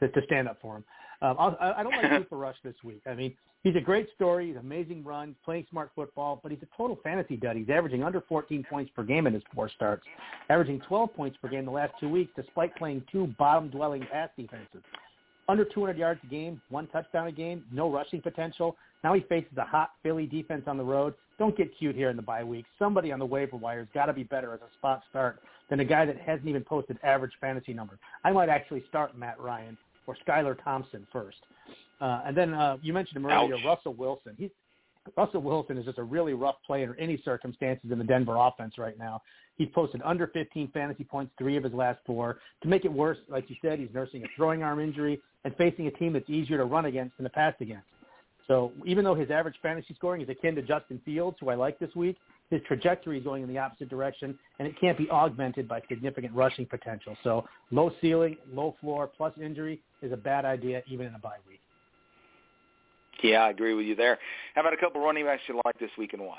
to, 0.01 0.23
stand 0.27 0.49
up 0.49 0.59
for 0.61 0.77
him. 0.77 0.85
Um, 1.21 1.37
I'll, 1.39 1.57
I 1.61 1.83
don't 1.83 1.93
like 1.93 2.11
Cooper 2.11 2.37
Rush 2.37 2.57
this 2.65 2.75
week. 2.83 3.03
I 3.07 3.15
mean, 3.15 3.35
he's 3.63 3.77
a 3.77 3.81
great 3.81 4.09
story. 4.15 4.49
He's 4.49 4.57
amazing 4.57 5.05
run, 5.05 5.37
playing 5.45 5.67
smart 5.71 5.91
football, 5.95 6.41
but 6.43 6.51
he's 6.51 6.63
a 6.63 6.77
total 6.77 6.99
fantasy 7.03 7.37
dud. 7.37 7.57
He's 7.57 7.69
averaging 7.69 8.03
under 8.03 8.21
14 8.23 8.65
points 8.69 8.91
per 8.95 9.05
game 9.05 9.27
in 9.27 9.35
his 9.35 9.43
four 9.55 9.69
starts, 9.69 10.05
averaging 10.49 10.81
12 10.89 11.15
points 11.15 11.39
per 11.41 11.49
game 11.49 11.65
the 11.65 11.71
last 11.71 11.93
two 12.01 12.09
weeks, 12.09 12.33
despite 12.37 12.75
playing 12.77 13.05
two 13.11 13.29
bottom-dwelling 13.39 14.07
pass 14.11 14.31
defenses. 14.37 14.83
Under 15.53 15.67
200 15.67 15.99
yards 15.99 16.19
a 16.25 16.27
game, 16.29 16.63
one 16.71 16.87
touchdown 16.87 17.27
a 17.27 17.31
game, 17.31 17.63
no 17.71 17.91
rushing 17.91 18.23
potential. 18.23 18.75
Now 19.05 19.13
he 19.13 19.21
faces 19.21 19.53
a 19.59 19.65
hot 19.67 19.91
Philly 20.03 20.25
defense 20.25 20.63
on 20.67 20.79
the 20.79 20.83
road. 20.83 21.13
Don't 21.39 21.55
get 21.55 21.77
cute 21.77 21.95
here 21.95 22.09
in 22.09 22.17
the 22.17 22.23
bye 22.23 22.43
week. 22.43 22.65
Somebody 22.79 23.13
on 23.13 23.19
the 23.19 23.27
waiver 23.27 23.59
wire 23.59 23.81
has 23.81 23.89
got 23.93 24.07
to 24.07 24.15
be 24.15 24.23
better 24.23 24.55
as 24.55 24.61
a 24.61 24.73
spot 24.79 25.03
start 25.11 25.43
than 25.69 25.81
a 25.81 25.85
guy 25.85 26.07
that 26.07 26.19
hasn't 26.19 26.49
even 26.49 26.65
posted 26.65 26.99
average 27.03 27.33
fantasy 27.39 27.75
numbers. 27.75 27.99
I 28.25 28.33
might 28.33 28.49
actually 28.49 28.83
start 28.89 29.15
Matt 29.15 29.39
Ryan 29.39 29.77
or 30.07 30.17
Skylar 30.27 30.57
Thompson 30.65 31.07
first. 31.13 31.37
Uh, 32.01 32.23
and 32.25 32.35
then 32.35 32.55
uh, 32.55 32.79
you 32.81 32.95
mentioned 32.95 33.19
him 33.19 33.27
earlier, 33.27 33.57
Ouch. 33.57 33.61
Russell 33.67 33.93
Wilson. 33.93 34.35
He's 34.39 34.49
Russell 35.17 35.43
Wilson 35.43 35.79
is 35.79 35.85
just 35.85 35.99
a 35.99 36.03
really 36.03 36.33
rough 36.33 36.57
play 36.67 36.83
under 36.83 36.99
any 36.99 37.21
circumstances 37.25 37.91
in 37.91 37.99
the 37.99 38.05
Denver 38.05 38.37
offense 38.37 38.79
right 38.79 38.99
now. 38.99 39.21
He's 39.57 39.69
posted 39.75 40.01
under 40.05 40.29
15 40.29 40.71
fantasy 40.73 41.05
points 41.05 41.33
three 41.39 41.57
of 41.57 41.65
his 41.65 41.73
last 41.73 42.01
four. 42.07 42.39
To 42.63 42.69
make 42.69 42.85
it 42.85 42.93
worse, 42.93 43.19
like 43.29 43.51
you 43.51 43.57
said, 43.63 43.79
he's 43.79 43.91
nursing 43.93 44.23
a 44.23 44.27
throwing 44.37 44.63
arm 44.63 44.81
injury 44.81 45.21
and 45.45 45.55
facing 45.57 45.87
a 45.87 45.91
team 45.91 46.13
that's 46.13 46.29
easier 46.31 46.57
to 46.57 46.65
run 46.65 46.87
against 46.87 47.17
than 47.17 47.25
to 47.25 47.31
pass 47.31 47.55
against. 47.61 47.87
So 48.47 48.73
even 48.85 49.05
though 49.05 49.15
his 49.15 49.31
average 49.31 49.57
fantasy 49.63 49.95
scoring 49.95 50.23
is 50.23 50.29
akin 50.29 50.55
to 50.57 50.63
Justin 50.63 51.01
Fields, 51.05 51.37
who 51.41 51.49
I 51.49 51.55
like 51.55 51.79
this 51.79 51.95
week, 51.95 52.17
his 52.51 52.61
trajectory 52.67 53.19
is 53.19 53.25
going 53.25 53.43
in 53.43 53.49
the 53.49 53.59
opposite 53.59 53.89
direction, 53.89 54.39
and 54.59 54.69
it 54.69 54.79
can't 54.79 54.99
be 54.99 55.09
augmented 55.11 55.67
by 55.67 55.81
significant 55.89 56.35
rushing 56.35 56.67
potential. 56.67 57.17
So 57.25 57.47
low 57.71 57.93
ceiling, 58.01 58.37
low 58.53 58.77
floor, 58.81 59.11
plus 59.17 59.33
injury 59.43 59.81
is 60.03 60.13
a 60.13 60.17
bad 60.17 60.45
idea 60.45 60.83
even 60.87 61.07
in 61.07 61.15
a 61.15 61.19
bye 61.19 61.39
week. 61.49 61.61
Yeah, 63.23 63.45
I 63.45 63.51
agree 63.51 63.75
with 63.75 63.87
you 63.87 63.95
there. 63.95 64.19
How 64.55 64.63
about 64.63 64.73
a 64.73 64.77
couple 64.77 65.01
running 65.01 65.25
backs 65.25 65.43
you 65.49 65.61
like 65.65 65.79
this 65.79 65.91
week 65.97 66.13
and 66.13 66.23
why? 66.23 66.39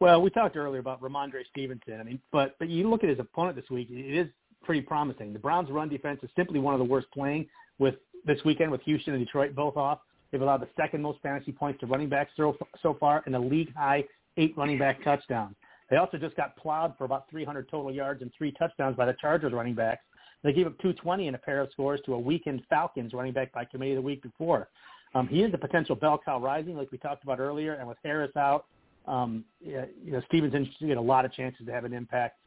Well, 0.00 0.20
we 0.20 0.28
talked 0.30 0.56
earlier 0.56 0.80
about 0.80 1.00
Rhamondre 1.00 1.46
Stevenson. 1.50 2.00
I 2.00 2.02
mean, 2.02 2.20
but 2.32 2.56
but 2.58 2.68
you 2.68 2.90
look 2.90 3.02
at 3.02 3.10
his 3.10 3.18
opponent 3.18 3.56
this 3.56 3.70
week; 3.70 3.88
it 3.90 4.18
is 4.18 4.28
pretty 4.62 4.82
promising. 4.82 5.32
The 5.32 5.38
Browns' 5.38 5.70
run 5.70 5.88
defense 5.88 6.20
is 6.22 6.30
simply 6.36 6.58
one 6.58 6.74
of 6.74 6.78
the 6.78 6.84
worst 6.84 7.06
playing 7.14 7.46
with 7.78 7.94
this 8.26 8.38
weekend 8.44 8.70
with 8.70 8.82
Houston 8.82 9.14
and 9.14 9.24
Detroit 9.24 9.54
both 9.54 9.76
off. 9.76 10.00
They've 10.30 10.42
allowed 10.42 10.60
the 10.60 10.68
second 10.76 11.00
most 11.00 11.20
fantasy 11.22 11.52
points 11.52 11.80
to 11.80 11.86
running 11.86 12.08
backs 12.08 12.32
so, 12.36 12.56
so 12.82 12.96
far 12.98 13.22
and 13.26 13.36
a 13.36 13.38
league 13.38 13.72
high 13.74 14.04
eight 14.36 14.54
running 14.56 14.78
back 14.78 15.02
touchdowns. 15.02 15.54
They 15.88 15.96
also 15.96 16.18
just 16.18 16.36
got 16.36 16.56
plowed 16.56 16.98
for 16.98 17.04
about 17.04 17.30
300 17.30 17.68
total 17.70 17.92
yards 17.92 18.20
and 18.20 18.30
three 18.36 18.52
touchdowns 18.52 18.96
by 18.96 19.06
the 19.06 19.14
Chargers 19.20 19.52
running 19.52 19.74
backs. 19.74 20.02
They 20.42 20.52
gave 20.52 20.66
up 20.66 20.76
220 20.78 21.28
in 21.28 21.34
a 21.36 21.38
pair 21.38 21.60
of 21.60 21.70
scores 21.72 22.00
to 22.06 22.14
a 22.14 22.18
weakened 22.18 22.62
Falcons 22.68 23.14
running 23.14 23.32
back 23.32 23.52
by 23.52 23.64
committee 23.64 23.94
the 23.94 24.02
week 24.02 24.22
before. 24.22 24.68
Um, 25.16 25.26
he 25.28 25.42
is 25.42 25.54
a 25.54 25.58
potential 25.58 25.96
bell 25.96 26.20
cow 26.22 26.38
rising, 26.38 26.76
like 26.76 26.92
we 26.92 26.98
talked 26.98 27.24
about 27.24 27.40
earlier, 27.40 27.72
and 27.72 27.88
with 27.88 27.96
Harris 28.04 28.36
out, 28.36 28.66
um, 29.06 29.46
you 29.62 29.86
know, 30.04 30.20
Stevenson 30.28 30.68
should 30.78 30.88
get 30.88 30.98
a 30.98 31.00
lot 31.00 31.24
of 31.24 31.32
chances 31.32 31.64
to 31.64 31.72
have 31.72 31.86
an 31.86 31.94
impact. 31.94 32.38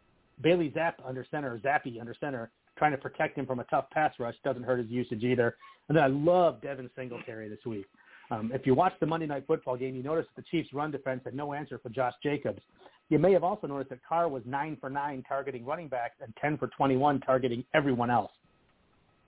Bailey 0.42 0.72
Zapp 0.76 1.02
under 1.04 1.26
center, 1.32 1.56
or 1.56 1.58
Zappe 1.58 2.00
under 2.00 2.16
center, 2.20 2.52
trying 2.78 2.92
to 2.92 2.98
protect 2.98 3.40
him 3.40 3.48
from 3.48 3.60
a 3.60 3.64
tough 3.66 3.90
pass 3.90 4.14
rush 4.20 4.36
doesn't 4.44 4.62
hurt 4.62 4.78
his 4.78 4.88
usage 4.88 5.24
either. 5.24 5.58
And 5.88 5.98
then 5.98 6.04
I 6.04 6.08
love 6.08 6.62
Devin 6.62 6.92
Singletary 6.96 7.50
this 7.50 7.66
week. 7.66 7.88
Um, 8.30 8.52
if 8.54 8.68
you 8.68 8.76
watch 8.76 8.94
the 9.00 9.08
Monday 9.08 9.26
Night 9.26 9.46
Football 9.48 9.76
game, 9.76 9.96
you 9.96 10.04
notice 10.04 10.28
that 10.36 10.44
the 10.44 10.48
Chiefs' 10.52 10.72
run 10.72 10.92
defense 10.92 11.22
had 11.26 11.34
no 11.34 11.54
answer 11.54 11.80
for 11.80 11.90
Josh 11.90 12.14
Jacobs. 12.22 12.62
You 13.10 13.18
may 13.18 13.34
have 13.34 13.44
also 13.44 13.66
noticed 13.66 13.90
that 13.90 14.06
Carr 14.08 14.30
was 14.30 14.44
9 14.46 14.78
for 14.80 14.92
9 14.92 15.24
targeting 15.28 15.66
running 15.66 15.88
backs 15.88 16.18
and 16.22 16.32
10 16.40 16.60
for 16.60 16.68
21 16.68 17.22
targeting 17.22 17.64
everyone 17.74 18.12
else. 18.12 18.32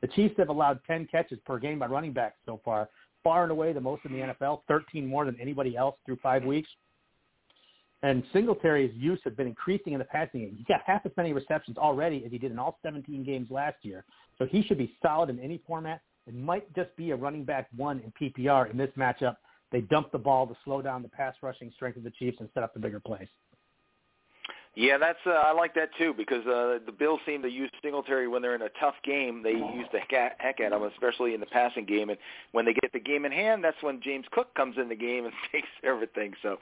The 0.02 0.08
Chiefs 0.10 0.36
have 0.38 0.50
allowed 0.50 0.80
10 0.86 1.08
catches 1.12 1.40
per 1.46 1.58
game 1.58 1.80
by 1.80 1.88
running 1.88 2.14
backs 2.14 2.38
so 2.46 2.60
far, 2.64 2.90
far 3.24 3.44
and 3.44 3.52
away 3.52 3.74
the 3.74 3.82
most 3.82 4.04
in 4.06 4.14
the 4.14 4.20
NFL, 4.20 4.62
13 4.68 5.06
more 5.06 5.26
than 5.26 5.40
anybody 5.40 5.78
else 5.78 5.96
through 6.06 6.18
five 6.22 6.44
weeks. 6.44 6.70
And 8.04 8.24
Singletary's 8.34 8.94
use 8.96 9.20
has 9.24 9.34
been 9.34 9.48
increasing 9.48 9.94
in 9.94 10.00
the 10.00 10.06
passing 10.06 10.42
game. 10.42 10.56
He's 10.58 10.66
got 10.66 10.82
half 10.86 11.06
as 11.06 11.12
many 11.18 11.34
receptions 11.34 11.78
already 11.78 12.24
as 12.26 12.32
he 12.32 12.40
did 12.40 12.52
in 12.52 12.58
all 12.58 12.80
17 12.84 13.24
games 13.24 13.52
last 13.52 13.78
year. 13.84 14.06
So 14.40 14.46
he 14.46 14.64
should 14.64 14.80
be 14.80 14.96
solid 15.04 15.30
in 15.30 15.40
any 15.40 15.62
format. 15.68 16.02
It 16.28 16.34
might 16.34 16.74
just 16.76 16.96
be 16.96 17.12
a 17.12 17.16
running 17.16 17.44
back 17.46 17.68
one 17.76 18.00
in 18.00 18.12
PPR 18.20 18.72
in 18.72 18.78
this 18.78 18.90
matchup. 18.98 19.36
They 19.72 19.82
dump 19.82 20.12
the 20.12 20.18
ball 20.18 20.48
to 20.48 20.56
slow 20.66 20.82
down 20.82 21.04
the 21.04 21.10
pass 21.10 21.36
rushing 21.42 21.72
strength 21.76 21.98
of 21.98 22.04
the 22.04 22.12
Chiefs 22.12 22.38
and 22.40 22.50
set 22.54 22.64
up 22.64 22.74
the 22.74 22.80
bigger 22.80 23.00
plays. 23.00 23.28
Yeah, 24.74 24.98
that's 24.98 25.20
uh, 25.26 25.32
I 25.32 25.52
like 25.52 25.76
that 25.76 25.90
too 25.98 26.14
because 26.16 26.46
uh, 26.48 26.80
the 26.86 26.94
Bills 26.98 27.20
seem 27.26 27.42
to 27.42 27.50
use 27.50 27.70
Singletary 27.84 28.30
when 28.30 28.42
they're 28.42 28.56
in 28.56 28.62
a 28.62 28.70
tough 28.80 28.96
game. 29.04 29.44
They 29.44 29.52
use 29.52 29.88
the 29.92 30.00
heck, 30.00 30.40
heck 30.40 30.62
at 30.62 30.72
him, 30.72 30.84
especially 30.84 31.34
in 31.34 31.42
the 31.42 31.46
passing 31.46 31.86
game. 31.86 32.10
And 32.10 32.18
when 32.54 32.64
they 32.64 32.74
get 32.74 32.94
the 32.94 33.00
game 33.00 33.26
in 33.26 33.34
hand, 33.34 33.66
that's 33.66 33.82
when 33.82 34.02
James 34.02 34.26
Cook 34.32 34.54
comes 34.56 34.78
in 34.78 34.88
the 34.88 34.96
game 34.96 35.26
and 35.26 35.34
takes 35.52 35.68
everything. 35.84 36.36
So, 36.42 36.58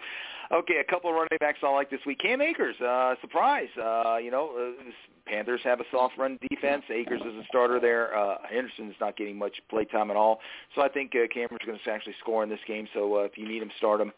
okay, 0.51 0.77
a 0.77 0.91
couple 0.91 1.11
of 1.11 1.15
running 1.15 1.37
backs 1.39 1.59
I 1.61 1.69
like 1.69 1.91
this 1.91 1.99
week. 2.07 2.19
Cam 2.19 2.41
Akers, 2.41 2.81
uh, 2.81 3.13
surprise. 3.21 3.69
Uh, 3.77 4.17
you 4.17 4.31
know, 4.31 4.53
uh, 4.57 4.83
Panthers 5.25 5.61
have 5.63 5.79
a 5.79 5.83
soft 5.91 6.17
run 6.17 6.39
defense. 6.49 6.83
Akers 6.89 7.21
is 7.21 7.35
a 7.35 7.43
starter 7.47 7.79
there. 7.79 8.15
Uh, 8.17 8.37
Henderson's 8.49 8.95
not 8.99 9.17
getting 9.17 9.37
much 9.37 9.55
play 9.69 9.85
time 9.85 10.11
at 10.11 10.17
all. 10.17 10.39
So 10.75 10.81
I 10.81 10.89
think 10.89 11.13
uh, 11.15 11.27
Cameron's 11.33 11.65
going 11.65 11.79
to 11.83 11.91
actually 11.91 12.15
score 12.19 12.43
in 12.43 12.49
this 12.49 12.59
game. 12.67 12.87
So 12.93 13.17
uh, 13.17 13.23
if 13.23 13.37
you 13.37 13.47
need 13.47 13.61
him, 13.61 13.71
start 13.77 14.01
him. 14.01 14.11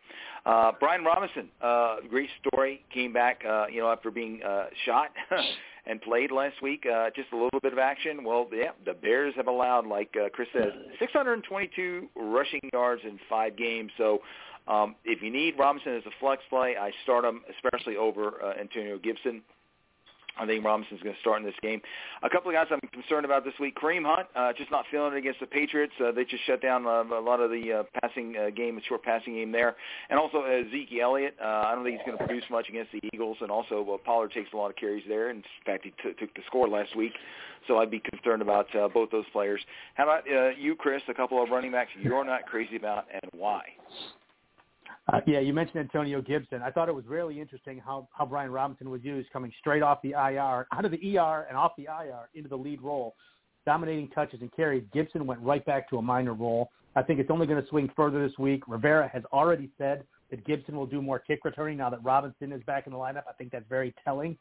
Uh, 0.46 0.72
Brian 0.80 1.04
Robinson, 1.04 1.50
uh, 1.62 1.98
great 2.10 2.30
story. 2.46 2.84
Came 2.94 3.14
back, 3.14 3.44
uh, 3.48 3.66
you 3.72 3.82
know, 3.82 3.92
after 3.92 4.12
being 4.12 4.42
uh, 4.44 4.66
shot 4.86 5.10
and 5.86 6.02
played 6.02 6.32
last 6.32 6.62
week. 6.62 6.86
Uh, 6.86 7.10
just 7.16 7.32
a 7.32 7.36
little 7.36 7.60
bit 7.62 7.74
of 7.74 7.80
action. 7.80 8.24
Well, 8.24 8.48
yeah, 8.52 8.72
the 8.86 8.94
Bears 8.94 9.34
have 9.36 9.48
allowed, 9.48 9.86
like 9.86 10.14
uh, 10.16 10.30
Chris 10.30 10.48
says, 10.54 10.72
622 11.00 12.10
rushing 12.16 12.62
yards 12.74 13.02
in 13.04 13.20
five 13.30 13.56
games. 13.58 13.92
So 13.98 14.20
um, 14.68 14.96
if 15.06 15.22
you 15.22 15.32
need 15.32 15.56
Robinson 15.58 15.96
as 15.96 16.04
a 16.06 16.12
flex 16.20 16.44
play, 16.50 16.76
I 16.80 16.92
start 17.04 17.26
him, 17.26 17.42
especially 17.56 17.98
over 17.98 18.42
uh, 18.44 18.60
Antonio 18.60 18.98
Gibson. 18.98 19.42
I 20.40 20.46
think 20.46 20.64
Robinson's 20.64 21.02
going 21.02 21.16
to 21.16 21.22
start 21.22 21.40
in 21.40 21.46
this 21.46 21.56
game. 21.62 21.82
A 22.24 22.30
couple 22.30 22.50
of 22.50 22.56
guys 22.56 22.68
I'm 22.72 22.80
concerned 22.92 23.26
about 23.26 23.44
this 23.44 23.54
week. 23.60 23.76
Kareem 23.76 24.06
Hunt, 24.06 24.28
uh, 24.36 24.54
just 24.54 24.72
not 24.72 24.86
feeling 24.90 25.14
it 25.14 25.18
against 25.18 25.40
the 25.40 25.46
Patriots. 25.46 25.94
Uh, 26.04 26.12
they 26.12 26.26
just 26.26 26.44
shut 26.46 26.62
down 26.62 26.86
uh, 26.86 27.04
a 27.04 27.22
lot 27.22 27.40
of 27.40 27.52
the 27.52 27.72
uh, 27.72 27.84
passing 28.02 28.36
uh, 28.38 28.50
game, 28.50 28.76
the 28.76 28.82
short 28.84 29.04
passing 29.04 29.36
game 29.36 29.52
there. 29.52 29.76
And 30.10 30.20
also 30.20 30.40
uh, 30.40 30.64
Zeke 30.72 31.00
Elliott. 31.02 31.36
Uh, 31.42 31.64
I 31.66 31.76
don't 31.76 31.84
think 31.84 31.98
he's 31.98 32.06
going 32.06 32.18
to 32.18 32.26
produce 32.26 32.46
much 32.50 32.70
against 32.70 32.92
the 32.92 33.02
Eagles. 33.14 33.38
And 33.42 33.52
also 33.52 33.86
uh, 33.94 33.98
Pollard 33.98 34.32
takes 34.32 34.54
a 34.54 34.58
lot 34.58 34.70
of 34.70 34.76
carries 34.76 35.04
there. 35.08 35.30
In 35.30 35.44
fact, 35.66 35.84
he 35.84 35.92
t- 36.02 36.16
took 36.20 36.34
the 36.34 36.42
score 36.48 36.68
last 36.68 36.96
week. 36.96 37.14
So 37.68 37.78
I'd 37.78 37.92
be 37.92 38.00
concerned 38.00 38.42
about 38.42 38.74
uh, 38.76 38.88
both 38.88 39.12
those 39.12 39.26
players. 39.32 39.62
How 39.96 40.04
about 40.04 40.24
uh, 40.32 40.50
you, 40.58 40.76
Chris? 40.76 41.02
A 41.08 41.14
couple 41.14 41.42
of 41.42 41.50
running 41.50 41.72
backs 41.72 41.92
you're 42.02 42.24
not 42.26 42.46
crazy 42.46 42.76
about, 42.76 43.06
and 43.12 43.30
why? 43.34 43.62
Yeah, 45.28 45.40
you 45.40 45.54
mentioned 45.54 45.80
Antonio 45.80 46.22
Gibson. 46.22 46.62
I 46.62 46.72
thought 46.72 46.90
it 46.90 46.96
was 46.96 47.06
really 47.06 47.40
interesting 47.40 47.82
how, 47.84 48.08
how 48.14 48.26
Brian 48.26 48.52
Robinson 48.52 48.90
was 48.90 49.04
used 49.04 49.30
coming 49.32 49.52
straight 49.60 49.82
off 49.82 50.02
the 50.02 50.12
IR, 50.12 50.68
out 50.72 50.86
of 50.86 50.92
the 50.92 51.18
ER 51.18 51.46
and 51.50 51.58
off 51.58 51.74
the 51.78 51.86
IR 51.86 52.30
into 52.34 52.50
the 52.50 52.56
lead 52.56 52.82
role, 52.82 53.16
dominating 53.66 54.10
touches 54.10 54.42
and 54.42 54.52
carries. 54.56 54.84
Gibson 54.94 55.26
went 55.26 55.42
right 55.42 55.66
back 55.66 55.90
to 55.90 55.98
a 55.98 56.02
minor 56.02 56.34
role. 56.34 56.70
I 56.96 57.02
think 57.02 57.20
it's 57.20 57.32
only 57.32 57.48
going 57.48 57.62
to 57.62 57.68
swing 57.70 57.90
further 57.96 58.26
this 58.28 58.38
week. 58.38 58.64
Rivera 58.68 59.10
has 59.12 59.24
already 59.32 59.70
said 59.78 60.04
that 60.30 60.46
Gibson 60.46 60.76
will 60.76 60.86
do 60.86 61.02
more 61.02 61.20
kick 61.20 61.40
returning 61.44 61.78
now 61.78 61.90
that 61.90 62.04
Robinson 62.04 62.52
is 62.52 62.62
back 62.64 62.86
in 62.86 62.94
the 62.94 63.00
lineup. 63.00 63.24
I 63.30 63.34
think 63.38 63.52
that's 63.52 63.68
very 63.70 63.94
telling. 64.04 64.38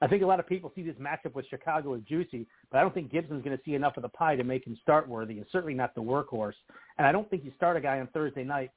I 0.00 0.08
think 0.08 0.22
a 0.22 0.26
lot 0.26 0.40
of 0.40 0.48
people 0.48 0.72
see 0.74 0.82
this 0.82 0.96
matchup 0.96 1.34
with 1.34 1.46
Chicago 1.48 1.94
as 1.94 2.02
juicy, 2.02 2.46
but 2.70 2.78
I 2.78 2.80
don't 2.80 2.92
think 2.92 3.12
Gibson's 3.12 3.44
going 3.44 3.56
to 3.56 3.62
see 3.64 3.74
enough 3.74 3.96
of 3.96 4.02
the 4.02 4.08
pie 4.08 4.34
to 4.34 4.42
make 4.42 4.66
him 4.66 4.76
start 4.82 5.08
worthy, 5.08 5.38
and 5.38 5.46
certainly 5.52 5.74
not 5.74 5.94
the 5.94 6.02
workhorse. 6.02 6.54
And 6.98 7.06
I 7.06 7.12
don't 7.12 7.30
think 7.30 7.44
you 7.44 7.52
start 7.56 7.76
a 7.76 7.80
guy 7.80 8.00
on 8.00 8.08
Thursday 8.08 8.42
night 8.42 8.72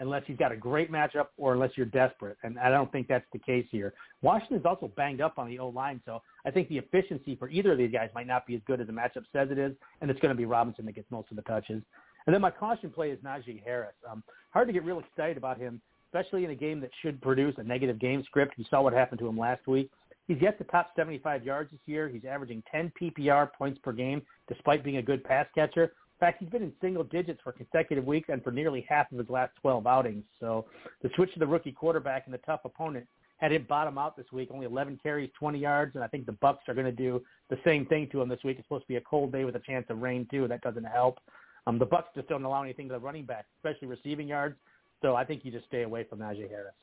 unless 0.00 0.22
he's 0.26 0.36
got 0.36 0.50
a 0.50 0.56
great 0.56 0.90
matchup 0.90 1.28
or 1.36 1.52
unless 1.52 1.70
you're 1.76 1.86
desperate. 1.86 2.36
And 2.42 2.58
I 2.58 2.70
don't 2.70 2.90
think 2.90 3.06
that's 3.06 3.26
the 3.32 3.38
case 3.38 3.66
here. 3.70 3.92
Washington's 4.22 4.66
also 4.66 4.88
banged 4.96 5.20
up 5.20 5.38
on 5.38 5.48
the 5.48 5.58
O-line, 5.58 6.00
so 6.04 6.22
I 6.44 6.50
think 6.50 6.68
the 6.68 6.78
efficiency 6.78 7.36
for 7.36 7.48
either 7.48 7.72
of 7.72 7.78
these 7.78 7.92
guys 7.92 8.10
might 8.14 8.26
not 8.26 8.46
be 8.46 8.54
as 8.54 8.62
good 8.66 8.80
as 8.80 8.86
the 8.86 8.92
matchup 8.92 9.24
says 9.32 9.48
it 9.50 9.58
is, 9.58 9.72
and 10.00 10.10
it's 10.10 10.20
going 10.20 10.34
to 10.34 10.38
be 10.38 10.46
Robinson 10.46 10.84
that 10.86 10.94
gets 10.94 11.10
most 11.10 11.30
of 11.30 11.36
the 11.36 11.42
touches. 11.42 11.82
And 12.26 12.34
then 12.34 12.40
my 12.40 12.50
caution 12.50 12.90
play 12.90 13.10
is 13.10 13.18
Najee 13.20 13.62
Harris. 13.62 13.94
Um, 14.10 14.22
hard 14.50 14.68
to 14.68 14.72
get 14.72 14.84
real 14.84 15.00
excited 15.00 15.36
about 15.36 15.58
him, 15.58 15.80
especially 16.08 16.44
in 16.44 16.50
a 16.50 16.54
game 16.54 16.80
that 16.80 16.90
should 17.02 17.20
produce 17.20 17.54
a 17.58 17.62
negative 17.62 17.98
game 17.98 18.22
script. 18.24 18.54
You 18.56 18.64
saw 18.68 18.82
what 18.82 18.92
happened 18.92 19.20
to 19.20 19.28
him 19.28 19.38
last 19.38 19.66
week. 19.66 19.90
He's 20.28 20.40
yet 20.40 20.58
to 20.58 20.64
top 20.64 20.92
75 20.94 21.44
yards 21.44 21.72
this 21.72 21.80
year. 21.86 22.08
He's 22.08 22.24
averaging 22.24 22.62
10 22.70 22.92
PPR 23.00 23.52
points 23.52 23.80
per 23.82 23.92
game, 23.92 24.22
despite 24.48 24.84
being 24.84 24.98
a 24.98 25.02
good 25.02 25.24
pass 25.24 25.46
catcher. 25.54 25.92
Fact, 26.20 26.38
he's 26.38 26.50
been 26.50 26.62
in 26.62 26.72
single 26.82 27.02
digits 27.02 27.40
for 27.42 27.50
consecutive 27.50 28.04
weeks 28.04 28.28
and 28.30 28.44
for 28.44 28.50
nearly 28.50 28.84
half 28.88 29.10
of 29.10 29.18
his 29.18 29.30
last 29.30 29.52
12 29.62 29.86
outings. 29.86 30.22
So 30.38 30.66
the 31.02 31.10
switch 31.16 31.32
to 31.32 31.38
the 31.38 31.46
rookie 31.46 31.72
quarterback 31.72 32.26
and 32.26 32.34
the 32.34 32.38
tough 32.38 32.60
opponent 32.64 33.06
had 33.38 33.52
him 33.52 33.64
bottom 33.66 33.96
out 33.96 34.18
this 34.18 34.26
week. 34.30 34.50
Only 34.52 34.66
11 34.66 35.00
carries, 35.02 35.30
20 35.38 35.58
yards, 35.58 35.94
and 35.94 36.04
I 36.04 36.08
think 36.08 36.26
the 36.26 36.32
Bucs 36.32 36.68
are 36.68 36.74
going 36.74 36.86
to 36.86 36.92
do 36.92 37.22
the 37.48 37.58
same 37.64 37.86
thing 37.86 38.06
to 38.12 38.20
him 38.20 38.28
this 38.28 38.44
week. 38.44 38.58
It's 38.58 38.66
supposed 38.66 38.84
to 38.84 38.88
be 38.88 38.96
a 38.96 39.00
cold 39.00 39.32
day 39.32 39.44
with 39.44 39.56
a 39.56 39.60
chance 39.60 39.86
of 39.88 40.02
rain 40.02 40.26
too. 40.30 40.46
That 40.46 40.60
doesn't 40.60 40.84
help. 40.84 41.18
Um, 41.66 41.78
the 41.78 41.86
Bucs 41.86 42.14
just 42.14 42.28
don't 42.28 42.44
allow 42.44 42.62
anything 42.62 42.88
to 42.88 42.94
the 42.94 43.00
running 43.00 43.24
back, 43.24 43.46
especially 43.58 43.88
receiving 43.88 44.28
yards. 44.28 44.56
So 45.00 45.16
I 45.16 45.24
think 45.24 45.44
you 45.44 45.50
just 45.50 45.66
stay 45.66 45.82
away 45.82 46.04
from 46.04 46.18
Najee 46.18 46.50
Harris. 46.50 46.74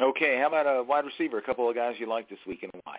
Okay, 0.00 0.38
how 0.38 0.48
about 0.48 0.66
a 0.66 0.82
wide 0.82 1.04
receiver? 1.06 1.38
A 1.38 1.42
couple 1.42 1.68
of 1.68 1.74
guys 1.74 1.94
you 1.98 2.06
like 2.06 2.28
this 2.28 2.38
week 2.46 2.62
and 2.62 2.72
why? 2.84 2.98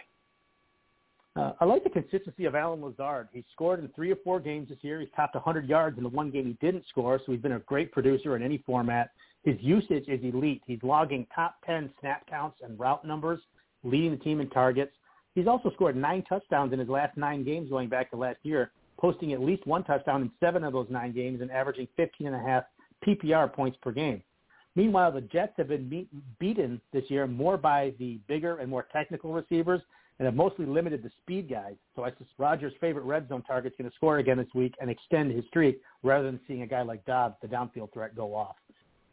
Uh, 1.36 1.54
I 1.62 1.66
like 1.66 1.84
the 1.84 1.90
consistency 1.90 2.46
of 2.46 2.56
Allen 2.56 2.82
Lazard. 2.82 3.30
He's 3.32 3.46
scored 3.54 3.80
in 3.80 3.88
three 3.90 4.12
or 4.12 4.18
four 4.18 4.40
games 4.42 4.68
this 4.68 4.78
year. 4.82 5.00
He's 5.00 5.10
topped 5.16 5.36
100 5.36 5.68
yards 5.68 5.98
in 5.98 6.04
the 6.04 6.10
one 6.10 6.30
game 6.30 6.46
he 6.46 6.66
didn't 6.66 6.84
score, 6.90 7.20
so 7.26 7.32
he's 7.32 7.42
been 7.42 7.54
a 7.54 7.60
great 7.60 7.92
producer 7.92 8.36
in 8.36 8.44
any 8.44 8.58
format. 8.66 9.12
His 9.44 9.56
usage 9.62 10.06
is 10.08 10.20
elite. 10.24 10.62
He's 10.68 10.84
logging 10.84 11.26
top 11.34 11.56
10 11.66 11.90
snap 12.02 12.28
counts 12.28 12.58
and 12.62 12.78
route 12.78 13.06
numbers, 13.06 13.40
leading 13.84 14.12
the 14.12 14.18
team 14.18 14.42
in 14.42 14.50
targets. 14.50 14.92
He's 15.34 15.48
also 15.48 15.72
scored 15.72 15.96
nine 15.96 16.24
touchdowns 16.28 16.74
in 16.74 16.80
his 16.80 16.90
last 16.90 17.16
nine 17.16 17.46
games 17.46 17.70
going 17.70 17.88
back 17.88 18.12
to 18.12 18.18
last 18.18 18.40
year, 18.44 18.72
posting 19.00 19.32
at 19.32 19.40
least 19.40 19.66
one 19.66 19.86
touchdown 19.86 20.24
in 20.24 20.32
seven 20.42 20.66
of 20.66 20.74
those 20.74 20.88
nine 20.90 21.14
games 21.14 21.42
and 21.42 21.50
averaging 21.50 21.88
15 21.96 22.28
and 22.28 22.36
a 22.36 22.40
half 22.40 22.64
PPR 23.08 23.52
points 23.52 23.78
per 23.82 23.92
game. 23.92 24.22
Meanwhile, 24.76 25.14
the 25.14 25.22
Jets 25.22 25.54
have 25.58 25.70
been 25.70 25.88
beat, 25.88 26.10
beaten 26.40 26.82
this 26.92 27.04
year 27.10 27.26
more 27.26 27.58
by 27.58 27.94
the 28.00 28.20
bigger 28.28 28.58
and 28.58 28.70
more 28.70 28.88
technical 28.92 29.34
receivers 29.34 29.82
and 30.22 30.28
have 30.28 30.36
mostly 30.36 30.68
limited 30.68 31.02
the 31.02 31.10
speed 31.24 31.50
guys. 31.50 31.74
So 31.96 32.04
I 32.04 32.12
Rodgers' 32.38 32.74
favorite 32.80 33.06
red 33.06 33.28
zone 33.28 33.42
target 33.42 33.74
is 33.74 33.78
going 33.80 33.90
to 33.90 33.96
score 33.96 34.20
again 34.20 34.38
this 34.38 34.54
week 34.54 34.76
and 34.80 34.88
extend 34.88 35.32
his 35.32 35.44
streak 35.48 35.82
rather 36.04 36.26
than 36.26 36.40
seeing 36.48 36.62
a 36.62 36.68
guy 36.68 36.84
like 36.84 37.04
Doubs, 37.06 37.38
the 37.42 37.48
downfield 37.48 37.92
threat, 37.92 38.16
go 38.16 38.36
off. 38.36 38.56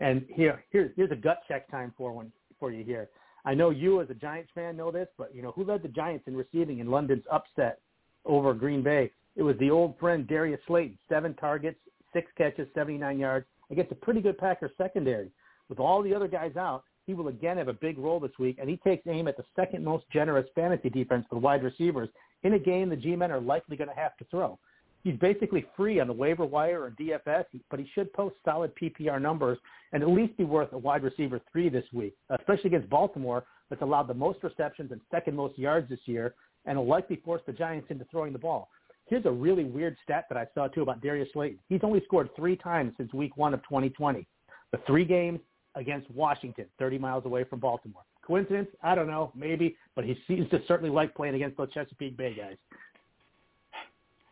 And 0.01 0.27
here, 0.29 0.63
here 0.71 0.93
here's 0.97 1.11
a 1.11 1.17
gut 1.17 1.39
check 1.49 1.71
time 1.71 1.95
for 1.97 2.13
one 2.13 2.31
for 2.61 2.71
you 2.71 2.85
here. 2.85 3.09
I 3.47 3.55
know 3.55 3.71
you 3.71 4.03
as 4.03 4.11
a 4.11 4.15
Giants 4.15 4.51
fan 4.55 4.77
know 4.77 4.91
this, 4.91 5.09
but 5.17 5.35
you 5.35 5.41
know 5.41 5.51
who 5.53 5.65
led 5.65 5.83
the 5.83 5.89
Giants 5.89 6.29
in 6.29 6.37
receiving 6.37 6.81
in 6.81 6.91
London's 6.91 7.25
upset 7.33 7.81
over 8.27 8.53
Green 8.53 8.83
Bay? 8.83 9.11
It 9.35 9.43
was 9.43 9.57
the 9.61 9.71
old 9.71 9.99
friend 9.99 10.29
Darius 10.29 10.61
Slayton, 10.67 10.99
seven 11.09 11.33
targets, 11.37 11.79
six 12.13 12.31
catches, 12.37 12.69
79 12.75 13.19
yards 13.19 13.47
against 13.71 13.93
a 13.93 13.95
pretty 13.95 14.21
good 14.21 14.37
Packers 14.37 14.73
secondary. 14.77 15.31
With 15.71 15.81
all 15.81 16.03
the 16.03 16.15
other 16.15 16.29
guys 16.29 16.55
out, 16.59 16.85
he 17.09 17.15
will 17.15 17.29
again 17.29 17.57
have 17.57 17.69
a 17.69 17.73
big 17.73 17.97
role 17.97 18.21
this 18.21 18.39
week, 18.39 18.59
and 18.61 18.69
he 18.69 18.77
takes 18.77 19.07
aim 19.07 19.29
at 19.29 19.39
the 19.39 19.45
second 19.57 19.83
most 19.83 20.05
generous 20.13 20.47
fantasy 20.55 20.91
defense 20.91 21.25
for 21.31 21.39
wide 21.39 21.65
receivers 21.65 22.11
in 22.43 22.53
a 22.53 22.59
game 22.59 22.91
the 22.91 22.97
G-men 22.97 23.33
are 23.33 23.41
likely 23.41 23.79
going 23.79 23.89
to 23.89 23.97
have 23.97 24.15
to 24.19 24.27
throw. 24.31 24.59
He's 25.05 25.17
basically 25.17 25.65
free 25.75 26.01
on 26.01 26.07
the 26.07 26.13
waiver 26.13 26.45
wire 26.45 26.83
or 26.83 26.91
DFS, 26.91 27.47
but 27.71 27.81
he 27.81 27.89
should 27.95 28.13
post 28.13 28.37
solid 28.45 28.73
PPR 28.77 29.23
numbers 29.23 29.57
and 29.93 30.03
at 30.03 30.11
least 30.11 30.37
be 30.37 30.45
worth 30.45 30.71
a 30.75 30.79
wide 30.79 31.03
receiver 31.03 31.41
three 31.51 31.71
this 31.71 31.87
week, 31.95 32.15
especially 32.29 32.69
against 32.69 32.91
Baltimore, 32.91 33.45
that's 33.71 33.81
allowed 33.81 34.07
the 34.07 34.15
most 34.15 34.43
receptions 34.43 34.93
and 34.93 35.01
second 35.11 35.35
most 35.35 35.59
yards 35.59 35.89
this 35.89 36.01
year, 36.05 36.35
and 36.67 36.77
will 36.77 36.87
likely 36.87 37.17
force 37.25 37.41
the 37.47 37.55
Giants 37.55 37.87
into 37.89 38.05
throwing 38.11 38.35
the 38.35 38.39
ball. 38.39 38.69
Here's 39.07 39.25
a 39.25 39.31
really 39.31 39.65
weird 39.65 39.97
stat 40.05 40.27
that 40.29 40.37
I 40.37 40.47
saw 40.55 40.69
too 40.69 40.83
about 40.83 41.01
Darius 41.01 41.31
Slayton. 41.33 41.59
He's 41.71 41.81
only 41.83 42.03
scored 42.05 42.29
three 42.37 42.57
times 42.57 42.93
since 42.99 43.15
week 43.15 43.39
one 43.39 43.55
of 43.55 43.63
2020. 43.63 44.27
The 44.73 44.79
three 44.87 45.07
games, 45.07 45.41
against 45.79 46.11
Washington, 46.11 46.67
30 46.79 46.99
miles 46.99 47.25
away 47.25 47.45
from 47.45 47.61
Baltimore. 47.61 48.03
Coincidence? 48.23 48.69
I 48.83 48.95
don't 48.95 49.07
know, 49.07 49.33
maybe, 49.35 49.77
but 49.95 50.05
he 50.05 50.19
seems 50.29 50.49
to 50.51 50.61
certainly 50.69 50.91
like 50.91 51.15
playing 51.15 51.35
against 51.35 51.57
those 51.57 51.73
Chesapeake 51.73 52.17
Bay 52.17 52.35
guys. 52.35 52.57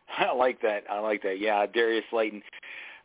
I 0.19 0.33
like 0.33 0.61
that. 0.61 0.83
I 0.89 0.99
like 0.99 1.23
that. 1.23 1.39
Yeah, 1.39 1.65
Darius 1.65 2.05
Slayton. 2.09 2.43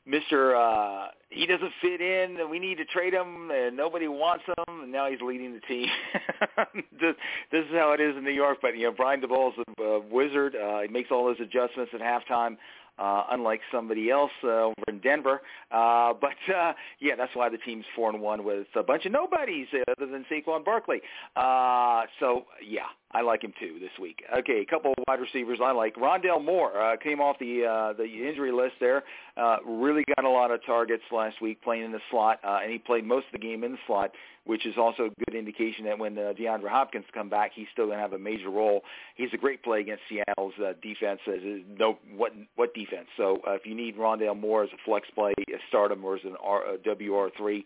Mr. 0.09 0.57
Uh, 0.57 1.11
he 1.31 1.47
doesn't 1.47 1.71
fit 1.81 2.01
in. 2.01 2.51
We 2.51 2.59
need 2.59 2.79
to 2.79 2.85
trade 2.87 3.15
him, 3.15 3.53
and 3.53 3.77
nobody 3.77 4.09
wants 4.09 4.45
him. 4.47 4.83
And 4.83 4.91
now 4.91 5.09
he's 5.09 5.21
leading 5.21 5.53
the 5.55 5.61
team. 5.61 5.87
this, 7.01 7.15
this 7.53 7.65
is 7.67 7.71
how 7.73 7.93
it 7.93 8.01
is 8.01 8.17
in 8.17 8.25
New 8.25 8.33
York. 8.33 8.59
But 8.61 8.77
you 8.77 8.87
know, 8.87 8.93
Brian 8.93 9.21
Daboll's 9.21 9.55
a, 9.79 9.83
a 9.83 10.01
wizard. 10.01 10.57
Uh, 10.57 10.81
he 10.81 10.89
makes 10.89 11.11
all 11.13 11.25
those 11.25 11.37
adjustments 11.41 11.93
at 11.95 12.01
halftime 12.01 12.57
uh, 12.99 13.25
unlike 13.31 13.61
somebody 13.71 14.11
else 14.11 14.31
uh, 14.45 14.65
over 14.65 14.75
in 14.89 15.01
Denver. 15.01 15.43
Uh, 15.71 16.13
but 16.21 16.55
uh, 16.55 16.73
yeah, 17.01 17.17
that's 17.17 17.35
why 17.35 17.49
the 17.49 17.59
team's 17.59 17.85
four 17.95 18.11
and 18.11 18.21
one 18.21 18.45
with 18.45 18.67
a 18.77 18.83
bunch 18.83 19.07
of 19.07 19.13
nobodies 19.13 19.67
other 19.97 20.11
than 20.11 20.25
Saquon 20.31 20.65
Barkley. 20.65 21.01
Uh, 21.37 22.03
so 22.21 22.45
yeah, 22.67 22.87
I 23.15 23.21
like 23.23 23.43
him 23.45 23.53
too 23.61 23.79
this 23.81 23.91
week. 24.01 24.23
Okay, 24.39 24.61
a 24.61 24.67
couple 24.67 24.93
of 24.93 25.05
wide 25.07 25.21
receivers 25.21 25.59
I 25.63 25.73
like. 25.73 25.97
Rondale 25.97 26.43
Moore 26.43 26.77
uh, 26.81 26.97
came 26.97 27.21
off 27.21 27.39
the 27.39 27.65
uh, 27.65 27.93
the 27.93 28.05
injury 28.05 28.53
list 28.53 28.75
there. 28.81 29.05
Uh, 29.37 29.57
really 29.67 30.05
got 30.17 30.25
a 30.25 30.31
lot 30.31 30.51
of 30.51 30.65
targets 30.65 31.03
last 31.11 31.41
week 31.41 31.63
playing 31.63 31.85
in 31.85 31.93
the 31.93 32.01
slot, 32.11 32.41
uh, 32.45 32.61
and 32.63 32.73
he 32.73 32.79
played 32.79 33.05
most 33.05 33.27
of 33.27 33.33
the 33.33 33.47
game 33.47 33.65
in 33.65 33.73
the 33.73 33.79
slot 33.87 34.13
which 34.45 34.67
is 34.67 34.75
also 34.77 35.05
a 35.05 35.25
good 35.25 35.37
indication 35.37 35.85
that 35.85 35.99
when 35.99 36.19
uh, 36.19 36.33
DeAndre 36.39 36.69
Hopkins 36.69 37.05
come 37.15 37.29
back, 37.29 37.53
he's 37.55 37.67
still 37.73 37.87
going 37.87 37.99
to 37.99 38.03
have 38.03 38.13
a 38.13 38.19
major 38.19 38.51
role. 38.51 38.83
He's 39.15 39.29
a 39.33 39.37
great 39.37 39.63
play 39.63 39.81
against 39.81 40.03
Seattle's 40.09 40.55
uh, 40.59 40.73
defense. 40.83 41.21
As 41.29 41.41
no 41.79 41.99
what 42.17 42.33
what 42.57 42.75
defense. 42.75 43.07
So 43.17 43.41
uh, 43.47 43.53
if 43.53 43.67
you 43.67 43.75
need 43.75 43.97
Rondale 43.97 44.39
Moore 44.39 44.65
as 44.65 44.71
a 44.73 44.79
flex 44.85 45.09
play, 45.15 45.33
start 45.69 45.93
him 45.93 46.05
or 46.05 46.17
as 46.17 46.25
an 46.25 46.37
R, 46.43 46.63
a 46.75 46.77
WR 46.77 47.31
three. 47.37 47.65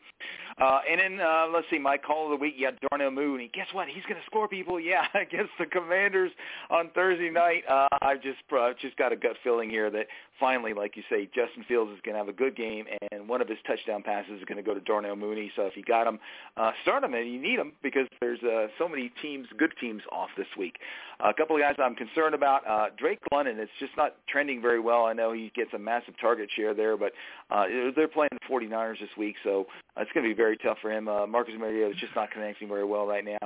Uh, 0.60 0.80
and 0.90 1.00
then 1.00 1.20
uh, 1.26 1.46
let's 1.52 1.66
see, 1.70 1.78
my 1.78 1.96
call 1.96 2.24
of 2.24 2.38
the 2.38 2.42
week. 2.42 2.54
Yeah, 2.58 2.70
Darnell 2.90 3.10
Mooney. 3.10 3.50
Guess 3.54 3.68
what? 3.72 3.88
He's 3.88 4.04
going 4.04 4.20
to 4.20 4.26
score 4.26 4.48
people. 4.48 4.78
Yeah, 4.86 5.06
against 5.36 5.52
the 5.58 5.66
Commanders 5.66 6.30
on 6.70 6.90
Thursday 6.94 7.30
night. 7.30 7.64
Uh, 7.68 7.88
I 8.00 8.14
just 8.16 8.38
uh, 8.52 8.72
just 8.80 8.96
got 8.96 9.12
a 9.12 9.16
gut 9.16 9.36
feeling 9.44 9.68
here 9.68 9.90
that 9.90 10.06
finally, 10.40 10.72
like 10.72 10.96
you 10.96 11.02
say, 11.10 11.26
Justin 11.26 11.64
Fields 11.66 11.92
is 11.92 11.98
going 12.04 12.14
to 12.14 12.18
have 12.18 12.28
a 12.28 12.32
good 12.32 12.56
game, 12.56 12.86
and 13.10 13.28
one 13.28 13.40
of 13.40 13.48
his 13.48 13.58
touchdown 13.66 14.02
passes 14.02 14.38
is 14.38 14.44
going 14.44 14.56
to 14.56 14.62
go 14.62 14.74
to 14.74 14.80
Darnell 14.80 15.16
Mooney. 15.16 15.50
So 15.56 15.62
if 15.62 15.76
you 15.76 15.82
got 15.82 16.06
him, 16.06 16.18
uh, 16.56 16.72
start 16.82 17.04
him, 17.04 17.14
and 17.14 17.30
you 17.30 17.40
need 17.40 17.58
him 17.58 17.72
because 17.82 18.06
there's 18.20 18.42
uh, 18.42 18.68
so 18.78 18.88
many 18.88 19.12
teams, 19.22 19.46
good 19.56 19.72
teams, 19.80 20.02
off 20.12 20.30
this 20.36 20.46
week. 20.58 20.78
A 21.20 21.32
couple 21.32 21.56
of 21.56 21.62
guys 21.62 21.76
I'm 21.78 21.94
concerned 21.94 22.34
about. 22.34 22.66
Uh, 22.66 22.86
Drake 22.96 23.20
London, 23.32 23.58
it's 23.58 23.70
just 23.80 23.96
not 23.96 24.16
trending 24.28 24.60
very 24.60 24.80
well. 24.80 25.06
I 25.06 25.14
know 25.14 25.32
he 25.32 25.50
gets 25.54 25.72
a 25.72 25.78
massive 25.78 26.14
target 26.20 26.50
share 26.54 26.74
there, 26.74 26.96
but 26.96 27.12
uh, 27.50 27.64
they're 27.94 28.08
playing 28.08 28.30
the 28.32 28.52
49ers 28.52 29.00
this 29.00 29.08
week, 29.16 29.36
so 29.42 29.66
uh, 29.96 30.02
it's 30.02 30.12
going 30.12 30.24
to 30.24 30.30
be 30.30 30.36
very 30.36 30.56
tough 30.58 30.78
for 30.82 30.90
him. 30.90 31.08
Uh, 31.08 31.26
Marcus 31.26 31.54
Mariota 31.58 31.92
is 31.92 32.00
just 32.00 32.14
not 32.14 32.30
connecting 32.30 32.68
very 32.68 32.84
well 32.84 33.06
right 33.06 33.24
now. 33.24 33.38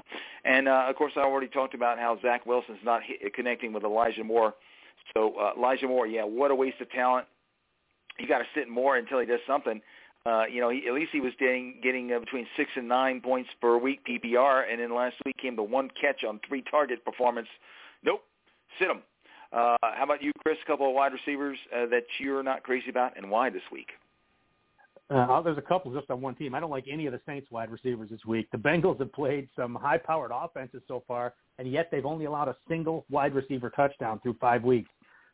And, 0.45 0.69
uh, 0.69 0.87
of 0.89 0.97
course, 0.97 1.13
I 1.17 1.21
already 1.21 1.49
talked 1.49 1.75
about 1.81 1.99
how 1.99 2.19
Zach 2.21 2.45
Wilson's 2.45 2.79
not 2.85 3.01
hit, 3.03 3.33
connecting 3.35 3.73
with 3.73 3.85
Elijah 3.85 4.23
Moore. 4.23 4.55
So 5.15 5.35
uh, 5.41 5.53
Elijah 5.57 5.89
Moore, 5.89 6.07
yeah, 6.07 6.25
what 6.25 6.51
a 6.51 6.55
waste 6.55 6.81
of 6.81 6.91
talent. 6.91 7.27
You 8.19 8.29
got 8.29 8.39
to 8.39 8.45
sit 8.55 8.69
more 8.69 8.97
until 8.97 9.19
he 9.19 9.27
does 9.27 9.41
something. 9.47 9.81
Uh, 10.27 10.45
you 10.45 10.61
know, 10.61 10.69
he, 10.69 10.87
at 10.87 10.93
least 10.93 11.11
he 11.13 11.21
was 11.21 11.33
getting 11.39 11.81
getting 11.83 12.13
uh, 12.13 12.19
between 12.19 12.47
six 12.55 12.71
and 12.77 12.87
nine 12.87 13.23
points 13.23 13.49
per 13.63 13.79
week 13.79 14.01
PPR, 14.07 14.71
and 14.71 14.79
then 14.79 14.95
last 14.95 15.17
week 15.25 15.37
came 15.39 15.57
the 15.57 15.63
one 15.63 15.89
catch 15.99 16.25
on 16.29 16.39
three 16.47 16.63
target 16.71 17.03
performance. 17.05 17.49
Nope, 18.05 18.23
sit 18.79 18.91
him. 18.91 19.01
Uh, 19.53 19.77
how 19.81 20.05
about 20.05 20.23
you, 20.23 20.33
Chris? 20.43 20.59
A 20.63 20.67
couple 20.67 20.87
of 20.87 20.95
wide 20.95 21.13
receivers 21.13 21.59
uh, 21.75 21.87
that 21.87 22.05
you're 22.19 22.43
not 22.43 22.63
crazy 22.63 22.91
about, 22.91 23.17
and 23.17 23.31
why 23.31 23.49
this 23.49 23.63
week? 23.73 23.89
Uh, 25.11 25.41
there's 25.43 25.59
a 25.59 25.63
couple 25.63 25.93
just 25.93 26.09
on 26.11 26.21
one 26.21 26.37
team. 26.37 26.55
I 26.55 26.61
don't 26.61 26.71
like 26.71 26.85
any 26.91 27.07
of 27.07 27.13
the 27.13 27.21
Saints 27.27 27.51
wide 27.51 27.71
receivers 27.71 28.11
this 28.11 28.25
week. 28.25 28.49
The 28.53 28.59
Bengals 28.59 29.01
have 29.01 29.13
played 29.13 29.49
some 29.57 29.75
high-powered 29.75 30.31
offenses 30.33 30.83
so 30.87 31.03
far, 31.09 31.35
and 31.59 31.71
yet 31.71 31.89
they've 31.91 32.07
only 32.07 32.27
allowed 32.27 32.47
a 32.47 32.57
single 32.69 33.05
wide 33.11 33.35
receiver 33.35 33.71
touchdown 33.71 34.21
through 34.23 34.37
five 34.41 34.63
weeks. 34.63 34.91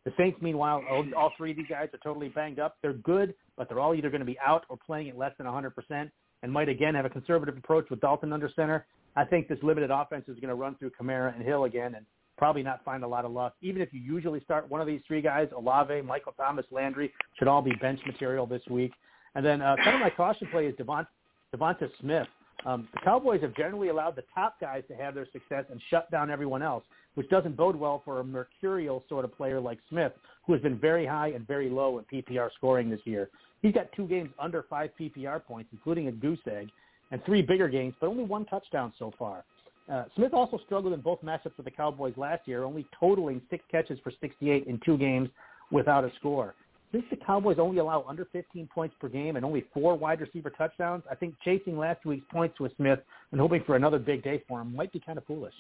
The 0.07 0.13
Saints, 0.17 0.39
meanwhile, 0.41 0.83
all, 1.17 1.33
three 1.37 1.51
of 1.51 1.59
these 1.59 1.67
guys 1.69 1.89
are 1.93 1.99
totally 2.03 2.29
banged 2.29 2.59
up. 2.59 2.77
They're 2.81 2.95
good, 2.95 3.35
but 3.59 3.69
they're 3.69 3.81
all 3.81 3.95
either 3.95 4.09
going 4.09 4.21
to 4.21 4.27
be 4.27 4.39
out 4.39 4.65
or 4.71 4.79
playing 4.79 5.11
at 5.11 5.19
less 5.19 5.33
than 5.37 5.47
100% 5.47 6.11
and 6.43 6.53
might 6.53 6.69
again 6.69 6.95
have 6.95 7.05
a 7.05 7.11
conservative 7.11 7.57
approach 7.57 7.91
with 7.91 8.01
Dalton 8.01 8.33
under 8.33 8.51
center. 8.55 8.87
I 9.17 9.25
think 9.25 9.49
this 9.49 9.59
limited 9.63 9.91
offense 9.91 10.25
is 10.29 10.37
going 10.37 10.49
to 10.49 10.55
run 10.55 10.77
through 10.77 10.93
Kamara 10.99 11.35
and 11.35 11.45
Hill 11.45 11.65
again 11.65 11.97
and 11.97 12.07
probably 12.39 12.63
not 12.63 12.85
find 12.85 13.03
a 13.03 13.09
lot 13.09 13.25
of 13.25 13.33
luck. 13.33 13.55
Even 13.63 13.83
if 13.83 13.93
you 13.93 14.01
usually 14.01 14.41
start 14.41 14.71
one 14.71 14.81
of 14.81 14.87
these 14.87 15.01
three 15.07 15.21
guys, 15.21 15.49
Olave, 15.57 16.03
Michael 16.03 16.35
Thomas, 16.37 16.67
Landry, 16.71 17.13
should 17.39 17.49
all 17.49 17.63
be 17.63 17.73
bench 17.81 17.99
material 18.07 18.47
this 18.47 18.63
week. 18.71 18.93
And 19.37 19.45
then 19.45 19.61
uh, 19.61 19.77
kind 19.85 19.95
of 19.95 20.01
my 20.01 20.09
caution 20.09 20.49
play 20.51 20.67
is 20.67 20.75
Devont, 20.77 21.07
Devonta 21.55 21.91
Smith. 22.01 22.27
Um, 22.65 22.89
the 22.95 23.01
Cowboys 23.01 23.43
have 23.43 23.55
generally 23.55 23.89
allowed 23.89 24.17
the 24.17 24.25
top 24.35 24.59
guys 24.59 24.83
to 24.89 24.97
have 24.97 25.15
their 25.15 25.27
success 25.31 25.67
and 25.71 25.81
shut 25.91 26.11
down 26.11 26.31
everyone 26.31 26.63
else, 26.63 26.85
which 27.17 27.29
doesn't 27.29 27.55
bode 27.55 27.77
well 27.77 28.01
for 28.03 28.21
a 28.21 28.25
mercurial 28.25 29.05
sort 29.11 29.27
of 29.27 29.37
player 29.37 29.61
like 29.61 29.79
Smith, 29.91 30.13
who 30.47 30.55
has 30.55 30.63
been 30.63 30.79
very 30.79 31.05
high 31.05 31.29
and 31.29 31.47
very 31.47 31.69
low 31.69 31.99
in 31.99 32.05
PPR 32.05 32.49
scoring 32.57 32.89
this 32.89 33.01
year. 33.05 33.29
He's 33.61 33.75
got 33.75 33.93
two 33.93 34.07
games 34.07 34.31
under 34.39 34.65
five 34.71 34.91
PPR 34.99 35.45
points, 35.45 35.69
including 35.71 36.09
a 36.09 36.13
goose 36.13 36.41
egg, 36.51 36.71
and 37.11 37.23
three 37.27 37.43
bigger 37.43 37.69
games, 37.69 37.95
but 38.01 38.07
only 38.09 38.25
one 38.25 38.47
touchdown 38.47 38.91
so 38.99 39.13
far. 39.19 39.45
Uh, 39.93 40.05
Smith 40.17 40.33
also 40.33 40.59
struggled 40.65 40.95
in 40.95 41.01
both 41.03 41.21
matchups 41.21 41.59
with 41.59 41.67
the 41.67 41.71
Cowboys 41.71 42.15
last 42.17 42.49
year, 42.49 42.65
only 42.65 42.87
totaling 42.99 43.43
six 43.51 43.63
catches 43.71 43.99
for 44.03 44.13
68 44.19 44.67
in 44.67 44.81
two 44.85 44.97
games 44.97 45.29
without 45.71 46.05
a 46.05 46.11
score 46.19 46.55
since 46.93 47.05
the 47.11 47.17
Cowboys 47.17 47.57
only 47.59 47.79
allow 47.79 48.05
under 48.09 48.25
15 48.27 48.69
points 48.73 48.95
per 49.01 49.09
game 49.09 49.37
and 49.37 49.45
only 49.45 49.65
four 49.75 49.97
wide 49.97 50.21
receiver 50.21 50.51
touchdowns, 50.51 51.03
I 51.11 51.15
think 51.15 51.35
chasing 51.45 51.77
last 51.77 52.05
week's 52.05 52.27
points 52.33 52.61
with 52.61 52.73
Smith 52.77 53.01
and 53.33 53.41
hoping 53.41 53.63
for 53.65 53.77
another 53.77 53.99
big 53.99 54.23
day 54.23 54.43
for 54.49 54.61
him 54.61 54.75
might 54.75 54.93
be 54.93 55.01
kind 55.01 55.19
of 55.19 55.25
foolish. 55.27 55.55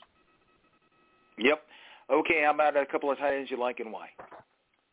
Yep. 1.39 1.62
Okay, 2.11 2.43
how 2.45 2.55
about 2.55 2.77
a 2.77 2.87
couple 2.87 3.11
of 3.11 3.19
tight 3.19 3.35
ends 3.35 3.51
you 3.51 3.59
like 3.59 3.81
and 3.81 3.93
why? 3.93 4.09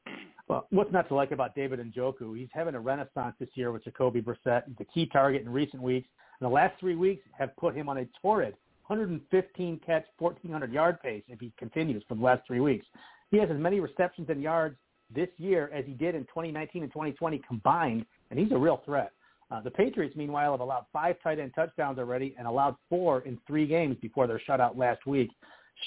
Well, 0.50 0.67
what's 0.72 0.91
not 0.91 1.08
to 1.08 1.15
like 1.15 1.32
about 1.32 1.56
David 1.56 1.80
Njoku? 1.80 2.38
He's 2.38 2.50
having 2.52 2.76
a 2.76 2.80
renaissance 2.80 3.34
this 3.39 3.48
year 3.54 3.72
with 3.72 3.86
Jacoby 3.86 4.22
Brissett. 4.22 4.63
He's 4.67 4.76
a 4.82 4.84
key 4.84 5.06
target 5.06 5.41
in 5.41 5.50
recent 5.50 5.82
weeks. 5.82 6.10
And 6.39 6.46
the 6.46 6.54
last 6.54 6.78
three 6.82 6.96
weeks 6.96 7.24
have 7.39 7.56
put 7.56 7.74
him 7.74 7.88
on 7.88 8.00
a 8.00 8.06
torrid 8.22 8.54
115 8.88 9.80
catch, 9.86 10.06
1,400 10.19 10.74
yard 10.74 11.02
pace 11.02 11.24
if 11.30 11.39
he 11.39 11.54
continues 11.58 12.04
for 12.10 12.15
the 12.15 12.22
last 12.22 12.46
three 12.46 12.60
weeks. 12.60 12.86
He 13.32 13.38
has 13.38 13.50
as 13.50 13.58
many 13.58 13.80
receptions 13.80 14.28
and 14.30 14.41
yards 14.41 14.76
this 15.13 15.30
year 15.38 15.69
as 15.73 15.86
he 15.86 15.93
did 15.93 16.15
in 16.15 16.23
2019 16.23 16.84
and 16.84 16.91
2020 16.91 17.41
combined, 17.47 18.06
and 18.30 18.39
he's 18.39 18.52
a 18.52 18.58
real 18.58 18.82
threat. 18.86 19.12
Uh, 19.52 19.62
the 19.62 19.71
Patriots, 19.71 20.15
meanwhile, 20.15 20.52
have 20.52 20.62
allowed 20.62 20.86
five 20.91 21.15
tight 21.21 21.39
end 21.39 21.52
touchdowns 21.54 21.99
already 21.99 22.36
and 22.38 22.47
allowed 22.47 22.76
four 22.89 23.21
in 23.21 23.38
three 23.45 23.67
games 23.67 23.95
before 24.02 24.26
their 24.26 24.41
shutout 24.47 24.78
last 24.78 25.06
week. 25.06 25.30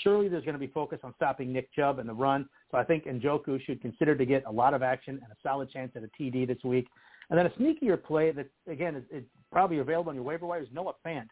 Surely 0.02 0.28
there's 0.28 0.44
going 0.44 0.54
to 0.54 0.58
be 0.60 0.66
focus 0.68 0.98
on 1.02 1.14
stopping 1.16 1.52
Nick 1.52 1.72
Chubb 1.72 1.98
and 1.98 2.08
the 2.08 2.14
run, 2.14 2.48
so 2.70 2.78
I 2.78 2.84
think 2.84 3.06
Njoku 3.06 3.60
should 3.64 3.80
consider 3.80 4.14
to 4.14 4.26
get 4.26 4.44
a 4.46 4.50
lot 4.50 4.74
of 4.74 4.82
action 4.82 5.18
and 5.22 5.32
a 5.32 5.36
solid 5.42 5.70
chance 5.70 5.92
at 5.96 6.02
a 6.02 6.10
TD 6.20 6.46
this 6.46 6.58
week. 6.64 6.86
And 7.30 7.38
then 7.38 7.46
a 7.46 7.50
sneakier 7.50 8.00
play 8.02 8.30
that, 8.32 8.46
again, 8.68 8.94
is, 8.94 9.04
is 9.10 9.24
probably 9.50 9.78
available 9.78 10.10
on 10.10 10.14
your 10.14 10.24
waiver 10.24 10.46
wire 10.46 10.62
is 10.62 10.68
Noah 10.72 10.94
Fant. 11.04 11.26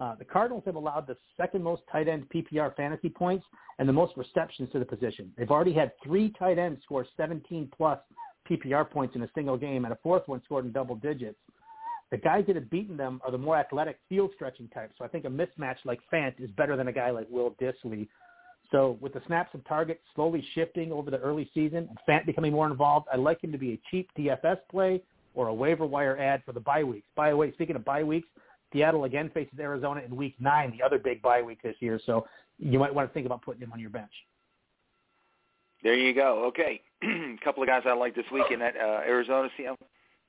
Uh, 0.00 0.14
the 0.14 0.24
Cardinals 0.24 0.62
have 0.64 0.76
allowed 0.76 1.06
the 1.06 1.16
second 1.36 1.62
most 1.62 1.82
tight 1.92 2.08
end 2.08 2.26
PPR 2.34 2.74
fantasy 2.74 3.10
points 3.10 3.44
and 3.78 3.88
the 3.88 3.92
most 3.92 4.16
receptions 4.16 4.70
to 4.72 4.78
the 4.78 4.84
position. 4.84 5.30
They've 5.36 5.50
already 5.50 5.74
had 5.74 5.92
three 6.02 6.32
tight 6.38 6.58
ends 6.58 6.82
score 6.82 7.06
17 7.18 7.70
plus 7.76 7.98
PPR 8.50 8.88
points 8.88 9.14
in 9.14 9.22
a 9.22 9.30
single 9.34 9.58
game, 9.58 9.84
and 9.84 9.92
a 9.92 9.98
fourth 10.02 10.26
one 10.26 10.42
scored 10.44 10.64
in 10.64 10.72
double 10.72 10.96
digits. 10.96 11.38
The 12.10 12.16
guys 12.16 12.44
that 12.46 12.56
have 12.56 12.70
beaten 12.70 12.96
them 12.96 13.20
are 13.24 13.30
the 13.30 13.38
more 13.38 13.56
athletic 13.56 13.98
field 14.08 14.30
stretching 14.34 14.68
types. 14.68 14.94
So 14.98 15.04
I 15.04 15.08
think 15.08 15.26
a 15.26 15.28
mismatch 15.28 15.76
like 15.84 16.00
Fant 16.12 16.40
is 16.40 16.50
better 16.52 16.76
than 16.76 16.88
a 16.88 16.92
guy 16.92 17.10
like 17.10 17.28
Will 17.30 17.54
Dissly. 17.60 18.08
So 18.72 18.98
with 19.00 19.12
the 19.12 19.22
snaps 19.26 19.50
and 19.52 19.64
targets 19.66 20.00
slowly 20.14 20.44
shifting 20.54 20.92
over 20.92 21.10
the 21.10 21.18
early 21.18 21.48
season 21.54 21.88
and 21.88 21.98
Fant 22.08 22.26
becoming 22.26 22.52
more 22.52 22.66
involved, 22.66 23.06
I'd 23.12 23.20
like 23.20 23.44
him 23.44 23.52
to 23.52 23.58
be 23.58 23.74
a 23.74 23.80
cheap 23.90 24.10
DFS 24.18 24.58
play 24.70 25.02
or 25.34 25.48
a 25.48 25.54
waiver 25.54 25.86
wire 25.86 26.18
ad 26.18 26.42
for 26.44 26.52
the 26.52 26.60
bye 26.60 26.82
weeks. 26.82 27.06
By 27.14 27.30
the 27.30 27.36
way, 27.36 27.52
speaking 27.52 27.76
of 27.76 27.84
bye 27.84 28.02
weeks, 28.02 28.28
Seattle 28.72 29.04
again 29.04 29.30
faces 29.32 29.58
Arizona 29.58 30.02
in 30.04 30.14
Week 30.14 30.34
Nine, 30.38 30.76
the 30.76 30.84
other 30.84 30.98
big 30.98 31.22
bye 31.22 31.42
week 31.42 31.62
this 31.62 31.76
year. 31.80 32.00
So 32.04 32.26
you 32.58 32.78
might 32.78 32.94
want 32.94 33.08
to 33.08 33.14
think 33.14 33.26
about 33.26 33.42
putting 33.42 33.62
him 33.62 33.72
on 33.72 33.80
your 33.80 33.90
bench. 33.90 34.12
There 35.82 35.94
you 35.94 36.14
go. 36.14 36.44
Okay, 36.48 36.82
a 37.02 37.36
couple 37.44 37.62
of 37.62 37.68
guys 37.68 37.82
I 37.86 37.94
like 37.94 38.14
this 38.14 38.26
week 38.32 38.50
in 38.50 38.60
that 38.60 38.76
uh, 38.76 39.00
Arizona 39.06 39.48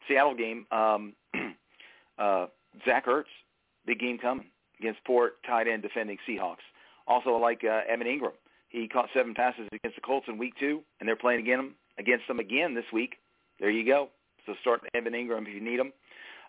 Seattle, 0.07 0.35
game. 0.35 0.65
Um, 0.71 1.13
uh, 2.17 2.47
Zach 2.85 3.05
Ertz, 3.05 3.25
big 3.85 3.99
game 3.99 4.17
coming 4.17 4.45
against 4.79 5.03
poor 5.05 5.33
tight 5.45 5.67
end 5.67 5.81
defending 5.81 6.17
Seahawks. 6.27 6.63
Also, 7.05 7.35
I 7.35 7.39
like 7.39 7.63
uh, 7.63 7.81
Evan 7.89 8.07
Engram. 8.07 8.31
He 8.69 8.87
caught 8.87 9.09
seven 9.13 9.33
passes 9.33 9.67
against 9.73 9.95
the 9.95 10.01
Colts 10.01 10.27
in 10.29 10.37
Week 10.37 10.53
Two, 10.57 10.81
and 10.99 11.07
they're 11.07 11.17
playing 11.17 11.41
again 11.41 11.71
against 11.99 12.27
them 12.27 12.39
again 12.39 12.73
this 12.73 12.85
week. 12.93 13.15
There 13.59 13.69
you 13.69 13.85
go. 13.85 14.09
So 14.45 14.53
start 14.61 14.81
Evan 14.93 15.13
Engram 15.13 15.47
if 15.47 15.53
you 15.53 15.61
need 15.61 15.79
him. 15.79 15.91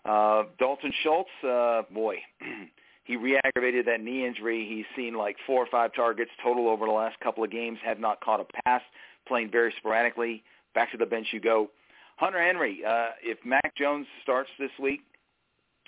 Uh, 0.05 0.43
Dalton 0.59 0.91
Schultz, 1.01 1.29
uh, 1.47 1.83
boy, 1.93 2.17
he 3.05 3.15
re-aggravated 3.15 3.85
that 3.87 4.01
knee 4.01 4.25
injury. 4.25 4.67
He's 4.67 4.85
seen 4.95 5.15
like 5.15 5.37
four 5.45 5.63
or 5.63 5.67
five 5.67 5.93
targets 5.93 6.31
total 6.41 6.67
over 6.67 6.85
the 6.85 6.91
last 6.91 7.19
couple 7.21 7.43
of 7.43 7.51
games, 7.51 7.79
have 7.83 7.99
not 7.99 8.19
caught 8.21 8.39
a 8.39 8.45
pass, 8.63 8.81
playing 9.27 9.51
very 9.51 9.73
sporadically. 9.77 10.43
Back 10.75 10.91
to 10.91 10.97
the 10.97 11.05
bench 11.05 11.27
you 11.31 11.39
go. 11.39 11.69
Hunter 12.17 12.43
Henry, 12.43 12.83
uh, 12.85 13.09
if 13.21 13.37
Mac 13.45 13.75
Jones 13.75 14.05
starts 14.21 14.49
this 14.59 14.71
week, 14.79 15.01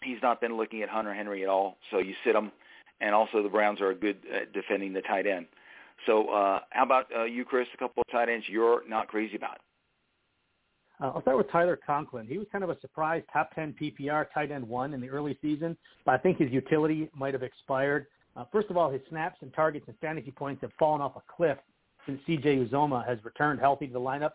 he's 0.03 0.17
not 0.21 0.41
been 0.41 0.57
looking 0.57 0.81
at 0.81 0.89
Hunter 0.89 1.13
Henry 1.13 1.43
at 1.43 1.49
all, 1.49 1.77
so 1.91 1.99
you 1.99 2.13
sit 2.23 2.35
him. 2.35 2.51
And 3.01 3.13
also 3.13 3.43
the 3.43 3.49
Browns 3.49 3.81
are 3.81 3.93
good 3.93 4.17
at 4.33 4.53
defending 4.53 4.93
the 4.93 5.01
tight 5.01 5.27
end. 5.27 5.47
So 6.05 6.29
uh, 6.29 6.59
how 6.69 6.83
about 6.83 7.07
uh, 7.15 7.23
you, 7.23 7.43
Chris, 7.43 7.67
a 7.73 7.77
couple 7.77 8.01
of 8.01 8.11
tight 8.11 8.29
ends 8.29 8.45
you're 8.47 8.87
not 8.87 9.07
crazy 9.07 9.35
about? 9.35 9.57
Uh, 11.01 11.11
I'll 11.13 11.21
start 11.21 11.37
with 11.37 11.51
Tyler 11.51 11.77
Conklin. 11.85 12.27
He 12.27 12.37
was 12.37 12.47
kind 12.51 12.63
of 12.63 12.69
a 12.69 12.79
surprise 12.79 13.23
top 13.31 13.53
10 13.55 13.75
PPR 13.79 14.27
tight 14.33 14.51
end 14.51 14.67
one 14.67 14.93
in 14.93 15.01
the 15.01 15.09
early 15.09 15.37
season, 15.41 15.75
but 16.05 16.13
I 16.13 16.17
think 16.17 16.37
his 16.37 16.51
utility 16.51 17.09
might 17.13 17.33
have 17.33 17.43
expired. 17.43 18.07
Uh, 18.37 18.45
first 18.51 18.69
of 18.69 18.77
all, 18.77 18.89
his 18.89 19.01
snaps 19.09 19.37
and 19.41 19.53
targets 19.53 19.85
and 19.87 19.97
fantasy 19.99 20.31
points 20.31 20.61
have 20.61 20.71
fallen 20.77 21.01
off 21.01 21.15
a 21.15 21.21
cliff 21.35 21.57
since 22.05 22.19
CJ 22.27 22.69
Uzomah 22.69 23.05
has 23.07 23.17
returned 23.23 23.59
healthy 23.59 23.87
to 23.87 23.93
the 23.93 23.99
lineup. 23.99 24.31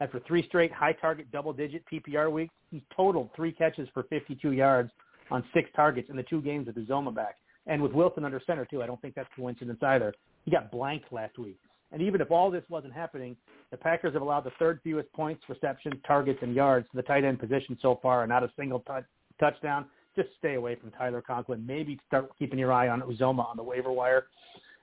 After 0.00 0.20
three 0.26 0.44
straight 0.46 0.72
high 0.72 0.92
target 0.92 1.30
double 1.30 1.52
digit 1.52 1.84
PPR 1.90 2.30
weeks, 2.30 2.52
he's 2.70 2.82
totaled 2.94 3.30
three 3.36 3.52
catches 3.52 3.88
for 3.94 4.02
52 4.04 4.52
yards 4.52 4.90
on 5.30 5.44
six 5.54 5.70
targets 5.76 6.10
in 6.10 6.16
the 6.16 6.22
two 6.24 6.42
games 6.42 6.66
with 6.66 6.76
Uzomah 6.76 7.14
back. 7.14 7.36
And 7.66 7.80
with 7.80 7.92
Wilson 7.92 8.24
under 8.24 8.40
center 8.44 8.64
too, 8.64 8.82
I 8.82 8.86
don't 8.86 9.00
think 9.00 9.14
that's 9.14 9.28
coincidence 9.36 9.78
either. 9.82 10.12
He 10.44 10.50
got 10.50 10.72
blanked 10.72 11.12
last 11.12 11.38
week. 11.38 11.58
And 11.92 12.02
even 12.02 12.20
if 12.20 12.30
all 12.30 12.50
this 12.50 12.64
wasn't 12.68 12.94
happening, 12.94 13.36
the 13.70 13.76
Packers 13.76 14.14
have 14.14 14.22
allowed 14.22 14.44
the 14.44 14.52
third 14.58 14.80
fewest 14.82 15.12
points, 15.12 15.42
receptions, 15.48 15.94
targets, 16.06 16.38
and 16.42 16.54
yards 16.54 16.86
to 16.90 16.96
the 16.96 17.02
tight 17.02 17.24
end 17.24 17.38
position 17.38 17.78
so 17.80 17.98
far, 18.02 18.22
and 18.22 18.30
not 18.30 18.42
a 18.42 18.50
single 18.56 18.80
t- 18.80 18.92
touchdown. 19.38 19.86
Just 20.16 20.28
stay 20.38 20.54
away 20.54 20.74
from 20.76 20.90
Tyler 20.90 21.22
Conklin. 21.22 21.64
Maybe 21.66 21.98
start 22.06 22.30
keeping 22.38 22.58
your 22.58 22.72
eye 22.72 22.88
on 22.88 23.02
Uzomah 23.02 23.48
on 23.48 23.56
the 23.56 23.62
waiver 23.62 23.92
wire. 23.92 24.26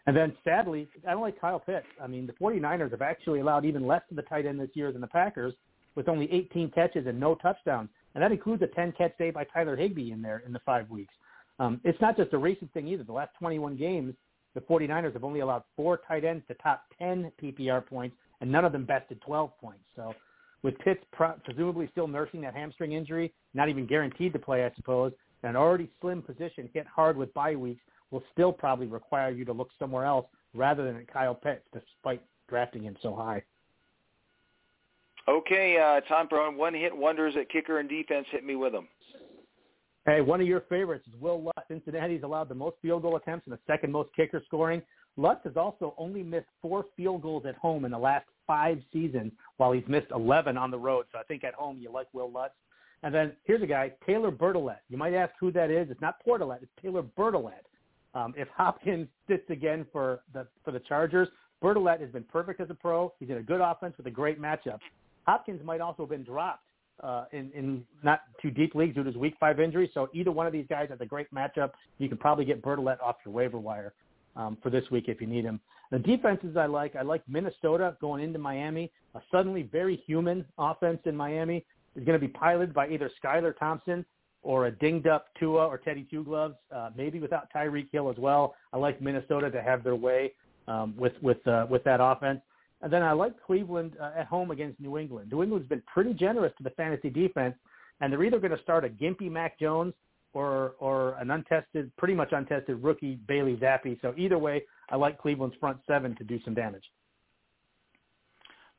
And 0.08 0.16
then, 0.16 0.36
sadly, 0.44 0.88
I 1.08 1.12
don't 1.12 1.22
like 1.22 1.40
Kyle 1.40 1.60
Pitts. 1.60 1.86
I 2.02 2.08
mean, 2.08 2.26
the 2.26 2.34
49ers 2.34 2.92
have 2.92 3.02
actually 3.02 3.42
allowed 3.42 3.66
even 3.66 3.86
less 3.86 4.02
to 4.10 4.16
the 4.16 4.24
tight 4.24 4.46
end 4.46 4.60
this 4.60 4.70
year 4.74 4.92
than 4.92 5.02
the 5.02 5.08
Packers, 5.08 5.54
with 5.96 6.08
only 6.08 6.32
18 6.32 6.72
catches 6.72 7.06
and 7.06 7.20
no 7.20 7.36
touchdowns. 7.36 7.90
And 8.16 8.24
that 8.24 8.32
includes 8.32 8.64
a 8.64 8.68
10-catch 8.68 9.18
day 9.18 9.30
by 9.30 9.44
Tyler 9.44 9.76
Higbee 9.76 10.12
in 10.12 10.22
there 10.22 10.42
in 10.46 10.54
the 10.54 10.60
five 10.66 10.90
weeks. 10.90 11.14
Um, 11.60 11.80
it's 11.84 12.00
not 12.02 12.18
just 12.18 12.34
a 12.34 12.38
recent 12.38 12.74
thing 12.74 12.88
either. 12.88 13.04
The 13.04 13.12
last 13.12 13.32
21 13.38 13.76
games, 13.76 14.16
the 14.56 14.62
49ers 14.62 15.14
have 15.14 15.24
only 15.24 15.42
allowed 15.42 15.64
four 15.76 16.00
tight 16.08 16.26
ends 16.26 16.44
to 16.48 16.54
top 16.56 16.84
10 16.98 17.32
PPR 17.42 17.86
points, 17.86 18.16
and 18.42 18.52
none 18.52 18.66
of 18.66 18.72
them 18.72 18.86
bested 18.86 19.22
12 19.22 19.52
points. 19.60 19.84
So 19.96 20.14
with 20.64 20.78
Pitts 20.80 21.04
presumably 21.12 21.88
still 21.92 22.08
nursing 22.08 22.42
that 22.42 22.56
hamstring 22.56 22.94
injury, 22.94 23.34
not 23.54 23.70
even 23.70 23.86
guaranteed 23.86 24.34
to 24.34 24.40
play, 24.40 24.66
I 24.66 24.72
suppose, 24.76 25.14
and 25.44 25.52
an 25.52 25.56
already 25.56 25.90
slim 26.02 26.22
position 26.22 26.70
hit 26.74 26.86
hard 26.88 27.16
with 27.16 27.34
bye 27.34 27.56
weeks 27.56 27.82
will 28.12 28.24
still 28.34 28.52
probably 28.52 28.88
require 28.88 29.30
you 29.30 29.46
to 29.46 29.54
look 29.54 29.70
somewhere 29.78 30.06
else 30.06 30.26
rather 30.54 30.84
than 30.84 30.98
at 30.98 31.12
Kyle 31.12 31.36
Pitts, 31.36 31.64
despite 31.74 32.22
drafting 32.48 32.84
him 32.84 32.98
so 33.02 33.16
high. 33.16 33.44
Okay, 35.28 35.78
uh, 35.78 36.02
time 36.08 36.28
for 36.28 36.50
one-hit 36.52 36.96
wonders 36.96 37.36
at 37.40 37.50
kicker 37.50 37.80
and 37.80 37.88
defense. 37.88 38.26
Hit 38.32 38.44
me 38.44 38.56
with 38.56 38.74
them. 38.74 38.88
Hey, 40.10 40.22
one 40.22 40.42
of 40.42 40.48
your 40.48 40.62
favorites 40.62 41.06
is 41.08 41.14
Wil 41.22 41.44
Lutz. 41.44 41.68
Cincinnati's 41.68 42.24
allowed 42.24 42.50
the 42.50 42.56
most 42.56 42.78
field 42.82 43.04
goal 43.04 43.16
attempts 43.18 43.46
and 43.46 43.54
the 43.56 43.60
second 43.68 43.92
most 43.92 44.10
kicker 44.16 44.42
scoring. 44.44 44.82
Lutz 45.18 45.42
has 45.44 45.56
also 45.56 45.94
only 46.00 46.24
missed 46.24 46.48
four 46.64 46.86
field 46.98 47.22
goals 47.22 47.46
at 47.46 47.54
home 47.58 47.86
in 47.86 47.92
the 47.92 48.00
last 48.00 48.26
five 48.48 48.80
seasons, 48.92 49.32
while 49.58 49.72
he's 49.72 49.88
missed 49.88 50.08
11 50.10 50.58
on 50.58 50.72
the 50.72 50.80
road. 50.80 51.06
So 51.12 51.20
I 51.20 51.24
think 51.26 51.44
at 51.44 51.54
home 51.54 51.78
you 51.80 51.92
like 51.92 52.08
Wil 52.12 52.32
Lutz. 52.32 52.56
And 53.04 53.14
then 53.14 53.34
here's 53.44 53.62
a 53.62 53.68
guy, 53.68 53.92
Taylor 54.04 54.32
Bertolet. 54.32 54.80
You 54.90 54.98
might 54.98 55.14
ask 55.14 55.32
who 55.40 55.52
that 55.52 55.70
is. 55.70 55.92
It's 55.92 56.02
not 56.02 56.16
Portolet. 56.26 56.64
It's 56.64 56.72
Taylor 56.82 57.04
Bertolet. 57.04 57.62
Um, 58.16 58.34
if 58.36 58.48
Hopkins 58.58 59.10
sits 59.28 59.48
again 59.52 59.86
for 59.92 60.22
the 60.34 60.48
for 60.66 60.72
the 60.72 60.80
Chargers, 60.80 61.28
Bertolet 61.64 62.02
has 62.02 62.10
been 62.10 62.24
perfect 62.24 62.62
as 62.62 62.72
a 62.72 62.74
pro. 62.74 63.14
He's 63.20 63.30
in 63.30 63.38
a 63.38 63.44
good 63.44 63.62
offense 63.62 63.94
with 63.96 64.08
a 64.08 64.12
great 64.12 64.42
matchup. 64.42 64.80
Hopkins 65.28 65.64
might 65.64 65.82
also 65.82 66.02
have 66.02 66.10
been 66.10 66.24
dropped 66.24 66.64
uh, 67.04 67.26
in, 67.32 67.52
in 67.54 67.84
not 68.04 68.22
too 68.42 68.52
deep 68.52 68.76
leagues 68.76 68.96
due 68.96 69.04
to 69.04 69.08
his 69.10 69.18
week 69.18 69.36
five 69.40 69.60
injury. 69.60 69.90
So 69.94 70.10
either 70.14 70.32
one 70.32 70.48
of 70.48 70.54
these 70.54 70.66
guys 70.70 70.90
has 70.90 71.00
a 71.02 71.06
great 71.06 71.34
matchup. 71.34 71.72
You 71.98 72.10
can 72.10 72.18
probably 72.18 72.46
get 72.46 72.62
Bertolet 72.62 73.00
off 73.02 73.18
your 73.26 73.34
waiver 73.34 73.58
wire 73.58 73.94
um, 74.36 74.58
for 74.62 74.70
this 74.70 74.84
week 74.92 75.06
if 75.08 75.22
you 75.22 75.28
need 75.28 75.46
him. 75.46 75.60
The 75.92 76.00
defenses 76.00 76.56
I 76.56 76.68
like, 76.68 76.96
I 76.96 77.02
like 77.02 77.24
Minnesota 77.28 77.98
going 78.00 78.24
into 78.24 78.40
Miami. 78.40 78.92
A 79.16 79.22
suddenly 79.32 79.64
very 79.64 79.98
human 80.06 80.46
offense 80.58 81.00
in 81.06 81.16
Miami 81.16 81.66
is 81.96 82.04
going 82.06 82.20
to 82.20 82.26
be 82.26 82.32
piloted 82.32 82.74
by 82.74 82.88
either 82.90 83.10
Skylar 83.24 83.58
Thompson 83.58 84.06
or 84.44 84.68
a 84.68 84.72
dinged 84.72 85.08
up 85.08 85.28
Tua 85.40 85.68
or 85.68 85.78
Teddy 85.78 86.08
Two 86.10 86.24
Gloves, 86.24 86.56
uh, 86.74 86.92
maybe 86.96 87.20
without 87.20 87.52
Tyreek 87.54 87.92
Hill 87.92 88.10
as 88.10 88.18
well. 88.18 88.56
I 88.72 88.78
like 88.78 89.02
Minnesota 89.02 89.50
to 89.52 89.62
have 89.62 89.84
their 89.84 89.96
way 89.96 90.34
um, 90.68 90.94
with 90.96 91.14
with 91.22 91.46
uh, 91.48 91.66
with 91.70 91.84
that 91.84 92.00
offense. 92.02 92.40
And 92.82 92.92
then 92.92 93.04
I 93.04 93.12
like 93.12 93.34
Cleveland 93.46 93.98
uh, 94.02 94.12
at 94.16 94.28
home 94.28 94.52
against 94.52 94.80
New 94.80 94.98
England. 94.98 95.32
New 95.32 95.44
England's 95.44 95.68
been 95.68 95.84
pretty 95.86 96.14
generous 96.14 96.54
to 96.58 96.64
the 96.64 96.70
fantasy 96.72 97.10
defense, 97.10 97.56
and 98.00 98.12
they're 98.12 98.24
either 98.24 98.40
going 98.40 98.56
to 98.56 98.62
start 98.64 98.86
a 98.86 98.90
gimpy 98.90 99.30
Mac 99.30 99.60
Jones 99.60 99.94
or 100.34 100.74
or 100.80 101.14
an 101.16 101.32
untested, 101.32 101.92
pretty 101.98 102.14
much 102.14 102.32
untested 102.32 102.82
rookie 102.84 103.16
Bailey 103.28 103.58
Zappe. 103.58 104.00
So 104.02 104.14
either 104.18 104.38
way, 104.38 104.64
I 104.90 104.96
like 104.96 105.18
Cleveland's 105.18 105.56
front 105.60 105.80
seven 105.88 106.16
to 106.16 106.24
do 106.24 106.40
some 106.46 106.54
damage. 106.54 106.84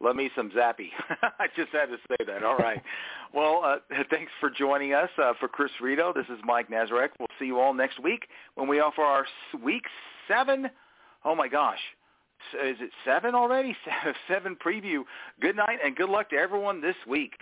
Love 0.03 0.17
me 0.17 0.31
some 0.35 0.51
Zappe. 0.51 0.89
I 1.39 1.47
just 1.57 1.71
had 1.73 1.87
to 1.87 1.99
say 2.09 2.25
that. 2.27 2.43
All 2.43 2.57
right. 2.57 2.83
well, 3.35 3.63
uh, 3.63 3.77
thanks 4.11 4.33
for 4.41 4.49
joining 4.49 4.95
us. 4.95 5.11
Uh, 5.23 5.35
for 5.39 5.47
Chris 5.47 5.71
Rito, 5.81 6.13
this 6.15 6.25
is 6.31 6.39
Mike 6.43 6.71
Nazarek. 6.71 7.11
We'll 7.19 7.29
see 7.39 7.45
you 7.45 7.61
all 7.61 7.75
next 7.75 8.03
week 8.03 8.27
when 8.55 8.67
we 8.67 8.81
offer 8.81 9.03
our 9.03 9.27
week 9.63 9.85
seven. 10.27 10.71
Oh 11.23 11.35
my 11.35 11.49
gosh, 11.49 11.79
is 12.65 12.77
it 12.81 12.91
seven 13.05 13.35
already? 13.35 13.77
Seven 14.29 14.57
preview. 14.57 15.03
Good 15.41 15.57
night 15.57 15.79
and 15.85 15.97
good 15.97 16.09
luck 16.09 16.31
to 16.31 16.37
everyone 16.37 16.81
this 16.81 16.97
week. 17.09 17.33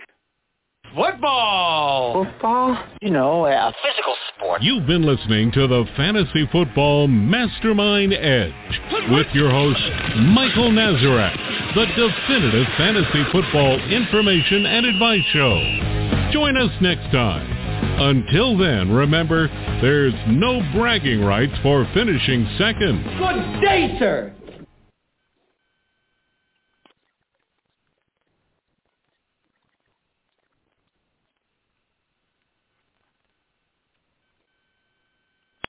Football. 0.95 2.25
Football? 2.25 2.83
You 3.01 3.11
know, 3.11 3.45
a 3.45 3.73
physical 3.83 4.15
sport. 4.35 4.63
You've 4.63 4.87
been 4.87 5.03
listening 5.03 5.51
to 5.51 5.67
the 5.67 5.85
Fantasy 5.95 6.47
Football 6.51 7.07
Mastermind 7.07 8.13
Edge 8.13 8.53
with 9.11 9.27
your 9.33 9.51
host, 9.51 9.79
Michael 10.17 10.71
Nazarek, 10.71 11.75
the 11.75 11.85
definitive 11.85 12.65
fantasy 12.77 13.23
football 13.31 13.79
information 13.91 14.65
and 14.65 14.85
advice 14.85 15.23
show. 15.31 16.29
Join 16.33 16.57
us 16.57 16.71
next 16.81 17.11
time. 17.11 17.59
Until 18.01 18.57
then, 18.57 18.89
remember, 18.91 19.47
there's 19.81 20.13
no 20.27 20.61
bragging 20.73 21.21
rights 21.21 21.53
for 21.61 21.87
finishing 21.93 22.47
second. 22.57 23.03
Good 23.19 23.61
day, 23.61 23.95
sir. 23.99 24.33